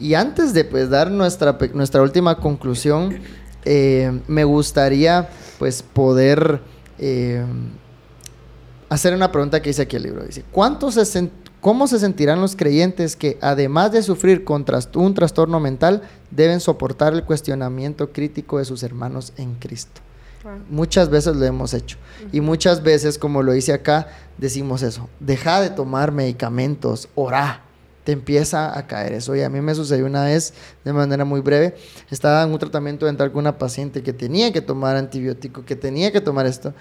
Y 0.00 0.14
antes 0.14 0.54
de 0.54 0.64
pues, 0.64 0.88
dar 0.88 1.10
nuestra, 1.10 1.58
nuestra 1.74 2.02
última 2.02 2.36
conclusión, 2.38 3.20
eh, 3.64 4.20
me 4.26 4.44
gustaría 4.44 5.28
pues 5.58 5.82
poder 5.82 6.60
eh, 6.98 7.44
hacer 8.88 9.14
una 9.14 9.30
pregunta 9.30 9.60
que 9.60 9.70
dice 9.70 9.82
aquí 9.82 9.96
el 9.96 10.04
libro. 10.04 10.24
Dice, 10.24 10.44
¿cuántos 10.50 10.98
¿cómo 11.60 11.86
se 11.86 11.98
sentirán 11.98 12.40
los 12.40 12.56
creyentes 12.56 13.14
que 13.14 13.38
además 13.42 13.92
de 13.92 14.02
sufrir 14.02 14.44
con 14.44 14.64
un 14.94 15.14
trastorno 15.14 15.60
mental, 15.60 16.02
deben 16.30 16.60
soportar 16.60 17.12
el 17.12 17.24
cuestionamiento 17.24 18.10
crítico 18.10 18.58
de 18.58 18.64
sus 18.64 18.82
hermanos 18.82 19.34
en 19.36 19.54
Cristo? 19.56 20.00
Muchas 20.70 21.10
veces 21.10 21.36
lo 21.36 21.44
hemos 21.44 21.74
hecho. 21.74 21.98
Y 22.32 22.40
muchas 22.40 22.82
veces, 22.82 23.18
como 23.18 23.42
lo 23.42 23.54
hice 23.54 23.74
acá, 23.74 24.08
decimos 24.38 24.82
eso. 24.82 25.10
Deja 25.20 25.60
de 25.60 25.68
tomar 25.68 26.12
medicamentos, 26.12 27.08
orá. 27.14 27.62
Te 28.04 28.12
empieza 28.12 28.76
a 28.76 28.86
caer 28.86 29.12
eso. 29.12 29.36
Y 29.36 29.42
a 29.42 29.48
mí 29.48 29.60
me 29.60 29.74
sucedió 29.74 30.06
una 30.06 30.24
vez, 30.24 30.54
de 30.84 30.92
manera 30.92 31.24
muy 31.24 31.40
breve, 31.40 31.74
estaba 32.10 32.42
en 32.42 32.50
un 32.50 32.58
tratamiento 32.58 33.06
dental 33.06 33.30
con 33.30 33.40
una 33.40 33.58
paciente 33.58 34.02
que 34.02 34.12
tenía 34.12 34.52
que 34.52 34.60
tomar 34.60 34.96
antibiótico, 34.96 35.64
que 35.64 35.76
tenía 35.76 36.12
que 36.12 36.20
tomar 36.20 36.46
esto. 36.46 36.74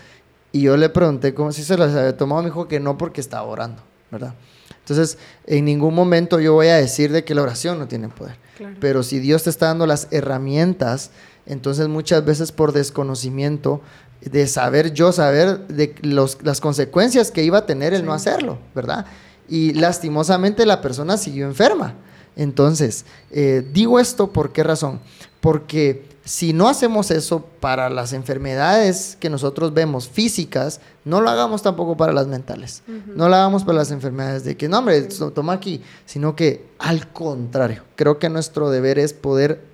Y 0.52 0.62
yo 0.62 0.78
le 0.78 0.90
pregunté 0.90 1.34
cómo 1.34 1.52
si 1.52 1.64
se 1.64 1.78
las 1.78 1.94
había 1.96 2.16
tomado. 2.18 2.42
Me 2.42 2.50
dijo 2.50 2.68
que 2.68 2.80
no 2.80 2.98
porque 2.98 3.22
estaba 3.22 3.44
orando, 3.44 3.82
¿verdad? 4.12 4.34
Entonces, 4.80 5.18
en 5.46 5.66
ningún 5.66 5.94
momento 5.94 6.40
yo 6.40 6.54
voy 6.54 6.68
a 6.68 6.76
decir 6.76 7.12
de 7.12 7.24
que 7.24 7.36
la 7.36 7.44
oración 7.44 7.78
no 7.78 7.88
tiene 7.88 8.10
poder. 8.10 8.36
Pero 8.82 9.04
si 9.04 9.20
Dios 9.20 9.44
te 9.44 9.50
está 9.50 9.68
dando 9.68 9.86
las 9.86 10.08
herramientas 10.12 11.12
entonces 11.50 11.88
muchas 11.88 12.24
veces 12.24 12.52
por 12.52 12.72
desconocimiento 12.72 13.82
de 14.22 14.48
saber 14.48 14.94
yo, 14.94 15.12
saber 15.12 15.68
de 15.68 15.96
las 16.04 16.62
consecuencias 16.62 17.32
que 17.32 17.44
iba 17.44 17.58
a 17.58 17.66
tener 17.66 17.94
el 17.94 18.06
no 18.06 18.14
hacerlo, 18.14 18.60
¿verdad? 18.76 19.08
Y 19.50 19.74
lastimosamente 19.74 20.66
la 20.66 20.82
persona 20.82 21.18
siguió 21.18 21.46
enferma. 21.46 21.96
Entonces, 22.36 23.06
eh, 23.32 23.68
digo 23.74 24.00
esto 24.00 24.32
por 24.32 24.52
qué 24.54 24.64
razón? 24.64 25.00
Porque 25.42 26.06
si 26.30 26.54
no 26.54 26.70
hacemos 26.70 27.10
eso 27.10 27.44
para 27.60 27.90
las 27.90 28.14
enfermedades 28.14 29.18
que 29.20 29.32
nosotros 29.32 29.74
vemos 29.74 30.08
físicas, 30.08 30.80
no 31.04 31.22
lo 31.22 31.30
hagamos 31.32 31.64
tampoco 31.64 31.98
para 31.98 32.14
las 32.14 32.28
mentales. 32.28 32.84
No 33.16 33.30
lo 33.30 33.36
hagamos 33.36 33.64
para 33.64 33.80
las 33.80 33.90
enfermedades 33.90 34.44
de 34.44 34.56
que, 34.56 34.70
no, 34.70 34.78
hombre, 34.78 35.02
toma 35.34 35.54
aquí, 35.54 35.82
sino 36.06 36.36
que 36.36 36.68
al 36.78 37.12
contrario, 37.12 37.84
creo 37.96 38.20
que 38.20 38.30
nuestro 38.30 38.70
deber 38.70 39.00
es 39.00 39.14
poder 39.14 39.66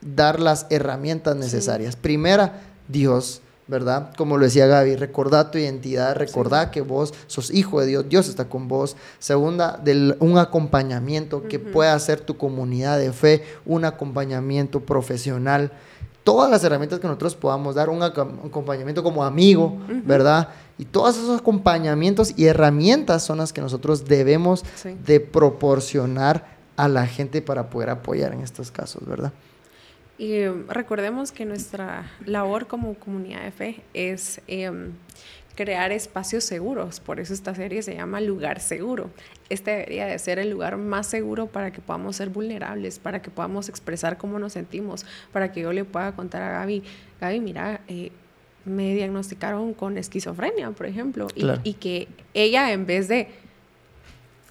dar 0.00 0.40
las 0.40 0.66
herramientas 0.70 1.36
necesarias. 1.36 1.94
Primera, 1.94 2.62
Dios, 2.88 3.42
¿verdad? 3.68 4.10
Como 4.16 4.38
lo 4.38 4.44
decía 4.44 4.66
Gaby, 4.66 4.96
recordá 4.96 5.50
tu 5.50 5.58
identidad, 5.58 6.16
recordá 6.16 6.70
que 6.70 6.80
vos 6.80 7.12
sos 7.26 7.50
hijo 7.50 7.80
de 7.80 7.86
Dios, 7.86 8.08
Dios 8.08 8.28
está 8.28 8.48
con 8.48 8.66
vos. 8.66 8.96
Segunda, 9.18 9.78
del, 9.82 10.16
un 10.20 10.38
acompañamiento 10.38 11.42
que 11.46 11.58
pueda 11.58 11.96
ser 11.98 12.20
tu 12.20 12.36
comunidad 12.36 12.98
de 12.98 13.12
fe, 13.12 13.44
un 13.66 13.84
acompañamiento 13.84 14.80
profesional. 14.80 15.70
Todas 16.24 16.50
las 16.50 16.64
herramientas 16.64 16.98
que 16.98 17.06
nosotros 17.06 17.34
podamos 17.34 17.74
dar, 17.74 17.88
un 17.90 18.02
acompañamiento 18.02 19.02
como 19.02 19.24
amigo, 19.24 19.78
¿verdad? 20.04 20.48
Y 20.76 20.84
todos 20.84 21.16
esos 21.16 21.40
acompañamientos 21.40 22.32
y 22.36 22.46
herramientas 22.46 23.22
son 23.22 23.38
las 23.38 23.52
que 23.52 23.60
nosotros 23.60 24.04
debemos 24.06 24.64
de 25.04 25.20
proporcionar 25.20 26.58
a 26.76 26.88
la 26.88 27.06
gente 27.06 27.42
para 27.42 27.70
poder 27.70 27.90
apoyar 27.90 28.32
en 28.32 28.40
estos 28.40 28.70
casos, 28.70 29.06
¿verdad? 29.06 29.32
Y 30.18 30.34
em, 30.34 30.66
recordemos 30.68 31.32
que 31.32 31.44
nuestra 31.44 32.10
labor 32.26 32.66
como 32.66 32.94
comunidad 32.94 33.44
de 33.44 33.52
fe 33.52 33.80
es 33.94 34.40
em, 34.48 34.92
crear 35.54 35.92
espacios 35.92 36.44
seguros. 36.44 37.00
Por 37.00 37.20
eso 37.20 37.32
esta 37.32 37.54
serie 37.54 37.82
se 37.82 37.94
llama 37.94 38.20
Lugar 38.20 38.60
Seguro. 38.60 39.10
Este 39.48 39.70
debería 39.70 40.06
de 40.06 40.18
ser 40.18 40.38
el 40.38 40.50
lugar 40.50 40.76
más 40.76 41.06
seguro 41.06 41.46
para 41.46 41.72
que 41.72 41.80
podamos 41.80 42.16
ser 42.16 42.30
vulnerables, 42.30 42.98
para 42.98 43.22
que 43.22 43.30
podamos 43.30 43.68
expresar 43.68 44.18
cómo 44.18 44.38
nos 44.38 44.52
sentimos, 44.52 45.06
para 45.32 45.52
que 45.52 45.60
yo 45.60 45.72
le 45.72 45.84
pueda 45.84 46.12
contar 46.14 46.42
a 46.42 46.50
Gaby, 46.50 46.82
Gaby, 47.20 47.40
mira, 47.40 47.80
eh, 47.88 48.10
me 48.64 48.94
diagnosticaron 48.94 49.72
con 49.72 49.96
esquizofrenia, 49.98 50.70
por 50.72 50.86
ejemplo, 50.86 51.28
y 51.64 51.74
que 51.74 52.08
ella 52.34 52.72
en 52.72 52.86
vez 52.86 53.08
de 53.08 53.28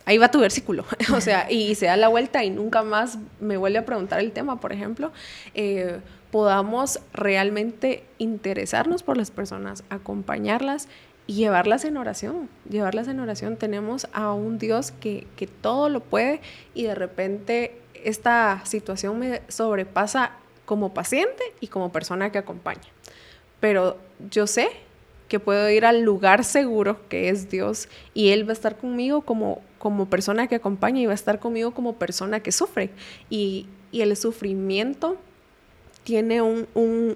ahí 0.07 0.17
va 0.17 0.31
tu 0.31 0.39
versículo, 0.39 0.85
o 1.13 1.21
sea, 1.21 1.51
y 1.51 1.75
se 1.75 1.85
da 1.85 1.97
la 1.97 2.07
vuelta 2.07 2.43
y 2.43 2.49
nunca 2.49 2.81
más 2.81 3.19
me 3.41 3.57
vuelve 3.57 3.79
a 3.79 3.85
preguntar 3.85 4.19
el 4.21 4.31
tema, 4.31 4.59
por 4.59 4.71
ejemplo, 4.71 5.11
eh, 5.53 5.99
podamos 6.31 7.01
realmente 7.13 8.03
interesarnos 8.17 9.03
por 9.03 9.17
las 9.17 9.31
personas, 9.31 9.83
acompañarlas 9.89 10.87
y 11.27 11.33
llevarlas 11.33 11.83
en 11.83 11.97
oración, 11.97 12.49
llevarlas 12.69 13.09
en 13.09 13.19
oración. 13.19 13.57
Tenemos 13.57 14.07
a 14.13 14.31
un 14.31 14.57
Dios 14.59 14.91
que, 14.91 15.27
que 15.35 15.45
todo 15.45 15.89
lo 15.89 15.99
puede 15.99 16.39
y 16.73 16.83
de 16.83 16.95
repente 16.95 17.81
esta 17.93 18.61
situación 18.63 19.19
me 19.19 19.41
sobrepasa 19.49 20.31
como 20.63 20.93
paciente 20.93 21.43
y 21.59 21.67
como 21.67 21.91
persona 21.91 22.31
que 22.31 22.37
acompaña. 22.37 22.87
Pero 23.59 23.97
yo 24.31 24.47
sé 24.47 24.69
que 25.27 25.39
puedo 25.39 25.69
ir 25.69 25.85
al 25.85 26.01
lugar 26.01 26.43
seguro 26.43 26.97
que 27.09 27.29
es 27.29 27.49
Dios 27.49 27.89
y 28.13 28.29
Él 28.29 28.47
va 28.47 28.51
a 28.51 28.53
estar 28.53 28.77
conmigo 28.77 29.21
como, 29.21 29.61
como 29.77 30.09
persona 30.09 30.47
que 30.47 30.55
acompaña 30.55 31.01
y 31.01 31.05
va 31.05 31.11
a 31.11 31.15
estar 31.15 31.39
conmigo 31.39 31.71
como 31.71 31.93
persona 31.93 32.41
que 32.41 32.51
sufre. 32.51 32.89
Y, 33.29 33.67
el 33.93 34.15
sufrimiento 34.15 35.17
tiene 36.03 36.41
un, 36.41 36.67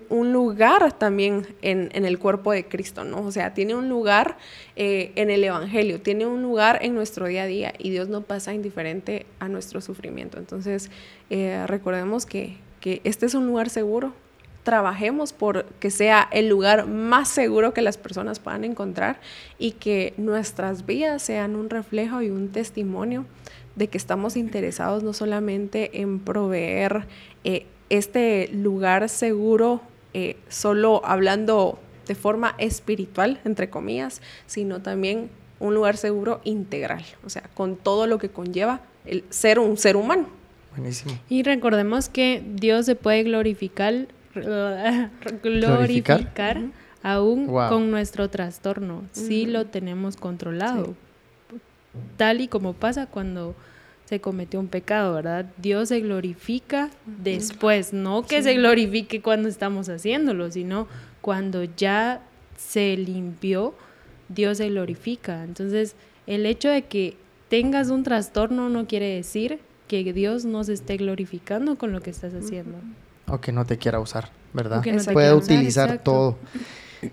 lugar 0.09 0.97
también 0.97 1.45
en, 1.61 1.89
el 1.93 2.17
cuerpo 2.17 2.51
de 2.51 2.65
Cristo, 2.65 3.03
¿no? 3.03 3.21
O 3.21 3.31
sea, 3.31 3.53
tiene 3.53 3.75
un 3.75 3.87
lugar 3.87 4.37
eh, 4.75 5.11
en 5.15 5.29
el 5.29 5.43
Evangelio, 5.43 6.01
tiene 6.01 6.25
un 6.25 6.41
lugar 6.41 6.79
en 6.81 6.95
nuestro 6.95 7.27
día 7.27 7.43
a 7.43 7.45
día 7.45 7.73
y 7.77 7.91
Dios 7.91 8.09
no 8.09 8.21
pasa 8.21 8.53
indiferente 8.55 9.27
a 9.39 9.47
nuestro 9.47 9.79
sufrimiento. 9.79 10.39
Entonces, 10.39 10.89
eh, 11.29 11.65
recordemos 11.67 12.25
que, 12.25 12.57
que 12.79 13.01
este 13.03 13.27
es 13.27 13.35
un 13.35 13.45
lugar 13.45 13.69
seguro 13.69 14.13
trabajemos 14.63 15.33
por 15.33 15.65
que 15.79 15.89
sea 15.89 16.27
el 16.31 16.47
lugar 16.47 16.87
más 16.87 17.27
seguro 17.29 17.73
que 17.73 17.81
las 17.81 17.97
personas 17.97 18.39
puedan 18.39 18.63
encontrar 18.63 19.19
y 19.57 19.71
que 19.71 20.13
nuestras 20.17 20.85
vidas 20.85 21.21
sean 21.21 21.55
un 21.55 21.69
reflejo 21.69 22.21
y 22.21 22.29
un 22.29 22.49
testimonio 22.49 23.25
de 23.75 23.87
que 23.87 23.97
estamos 23.97 24.37
interesados 24.37 25.03
no 25.03 25.13
solamente 25.13 26.01
en 26.01 26.19
proveer 26.19 27.05
eh, 27.43 27.65
este 27.89 28.49
lugar 28.53 29.09
seguro, 29.09 29.81
eh, 30.13 30.37
solo 30.49 31.01
hablando 31.05 31.79
de 32.07 32.15
forma 32.15 32.55
espiritual, 32.57 33.39
entre 33.45 33.69
comillas, 33.69 34.21
sino 34.45 34.81
también 34.81 35.29
un 35.59 35.75
lugar 35.75 35.97
seguro 35.97 36.41
integral, 36.43 37.03
o 37.25 37.29
sea, 37.29 37.43
con 37.53 37.75
todo 37.75 38.07
lo 38.07 38.17
que 38.17 38.29
conlleva 38.29 38.81
el 39.05 39.23
ser 39.29 39.59
un 39.59 39.77
ser 39.77 39.95
humano. 39.95 40.27
Buenísimo. 40.75 41.17
Y 41.29 41.43
recordemos 41.43 42.09
que 42.09 42.43
Dios 42.55 42.85
se 42.85 42.95
puede 42.95 43.23
glorificar, 43.23 44.07
glorificar, 45.43 46.61
aún 47.03 47.47
con 47.47 47.91
nuestro 47.91 48.29
trastorno, 48.29 49.03
si 49.11 49.45
lo 49.45 49.65
tenemos 49.65 50.17
controlado. 50.17 50.95
Tal 52.17 52.41
y 52.41 52.47
como 52.47 52.73
pasa 52.73 53.05
cuando 53.05 53.55
se 54.05 54.19
cometió 54.19 54.59
un 54.59 54.67
pecado, 54.67 55.13
¿verdad? 55.13 55.45
Dios 55.57 55.89
se 55.89 55.99
glorifica 56.01 56.89
después, 57.05 57.93
no 57.93 58.23
que 58.23 58.43
se 58.43 58.55
glorifique 58.55 59.21
cuando 59.21 59.47
estamos 59.47 59.87
haciéndolo, 59.87 60.51
sino 60.51 60.87
cuando 61.21 61.63
ya 61.63 62.21
se 62.57 62.97
limpió, 62.97 63.73
Dios 64.29 64.57
se 64.57 64.69
glorifica. 64.69 65.43
Entonces, 65.43 65.95
el 66.27 66.45
hecho 66.45 66.69
de 66.69 66.83
que 66.83 67.15
tengas 67.49 67.89
un 67.89 68.03
trastorno 68.03 68.69
no 68.69 68.85
quiere 68.85 69.15
decir 69.15 69.59
que 69.87 70.13
Dios 70.13 70.45
no 70.45 70.63
se 70.63 70.73
esté 70.73 70.97
glorificando 70.97 71.77
con 71.77 71.91
lo 71.91 72.01
que 72.01 72.09
estás 72.09 72.33
haciendo. 72.33 72.77
O 73.31 73.41
que 73.41 73.51
no 73.51 73.65
te 73.65 73.77
quiera 73.77 73.99
usar, 73.99 74.29
¿verdad? 74.53 74.83
Puede 75.13 75.33
utilizar 75.33 75.99
todo. 76.03 76.37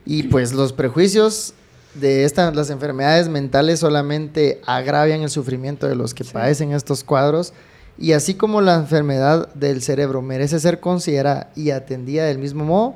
Y 0.05 0.25
pues 0.25 0.53
los 0.53 0.73
prejuicios 0.73 1.55
de 1.95 2.25
estas, 2.25 2.55
las 2.55 2.71
enfermedades 2.71 3.29
mentales 3.29 3.81
solamente 3.81 4.61
agravian 4.67 5.23
el 5.23 5.31
sufrimiento 5.31 5.89
de 5.89 5.97
los 5.97 6.15
que 6.15 6.25
padecen 6.25 6.73
estos 6.73 7.05
cuadros. 7.05 7.53
Y 7.97 8.13
así 8.13 8.35
como 8.35 8.61
la 8.61 8.77
enfermedad 8.77 9.53
del 9.55 9.83
cerebro 9.83 10.23
merece 10.23 10.61
ser 10.61 10.79
considerada 10.81 11.51
y 11.57 11.71
atendida 11.71 12.25
del 12.27 12.39
mismo 12.39 12.65
modo, 12.65 12.95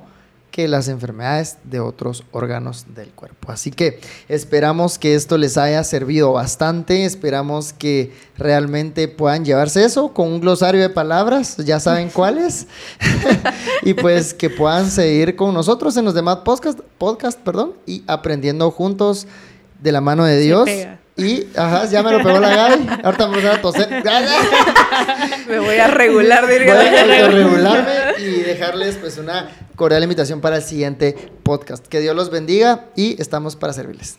que 0.52 0.68
las 0.68 0.86
enfermedades 0.86 1.56
de 1.64 1.80
otros 1.80 2.24
órganos 2.30 2.94
del 2.94 3.08
cuerpo. 3.08 3.50
Así 3.50 3.72
que 3.72 3.98
esperamos 4.28 4.98
que 4.98 5.14
esto 5.16 5.38
les 5.38 5.56
haya 5.56 5.82
servido 5.82 6.32
bastante, 6.32 7.04
esperamos 7.04 7.72
que 7.72 8.12
realmente 8.36 9.08
puedan 9.08 9.44
llevarse 9.44 9.84
eso 9.84 10.12
con 10.12 10.28
un 10.28 10.40
glosario 10.40 10.80
de 10.80 10.90
palabras, 10.90 11.56
ya 11.56 11.80
saben 11.80 12.10
cuáles, 12.14 12.68
y 13.82 13.94
pues 13.94 14.34
que 14.34 14.50
puedan 14.50 14.88
seguir 14.90 15.34
con 15.34 15.54
nosotros 15.54 15.96
en 15.96 16.04
los 16.04 16.14
demás 16.14 16.38
podcast, 16.44 16.78
podcast 16.98 17.40
perdón, 17.40 17.72
y 17.86 18.04
aprendiendo 18.06 18.70
juntos 18.70 19.26
de 19.80 19.90
la 19.90 20.00
mano 20.00 20.24
de 20.24 20.38
Dios. 20.38 20.68
Y, 21.16 21.46
ajá, 21.56 21.84
ya 21.86 22.02
me 22.02 22.10
lo 22.10 22.22
pegó 22.22 22.40
la 22.40 22.54
Gaby. 22.54 22.88
Ahorita 23.04 23.28
me 23.28 23.36
voy 23.40 23.46
a 23.46 23.60
toser. 23.60 23.88
me 25.48 25.58
voy 25.58 25.76
a 25.76 25.88
regular. 25.88 26.44
Voy 26.46 26.54
a 26.54 27.28
regularme 27.28 27.92
y 28.18 28.40
dejarles 28.40 28.96
pues 28.96 29.18
una 29.18 29.50
cordial 29.76 30.02
invitación 30.02 30.40
para 30.40 30.56
el 30.56 30.62
siguiente 30.62 31.14
podcast. 31.42 31.86
Que 31.86 32.00
Dios 32.00 32.16
los 32.16 32.30
bendiga 32.30 32.86
y 32.96 33.20
estamos 33.20 33.56
para 33.56 33.72
servirles. 33.74 34.16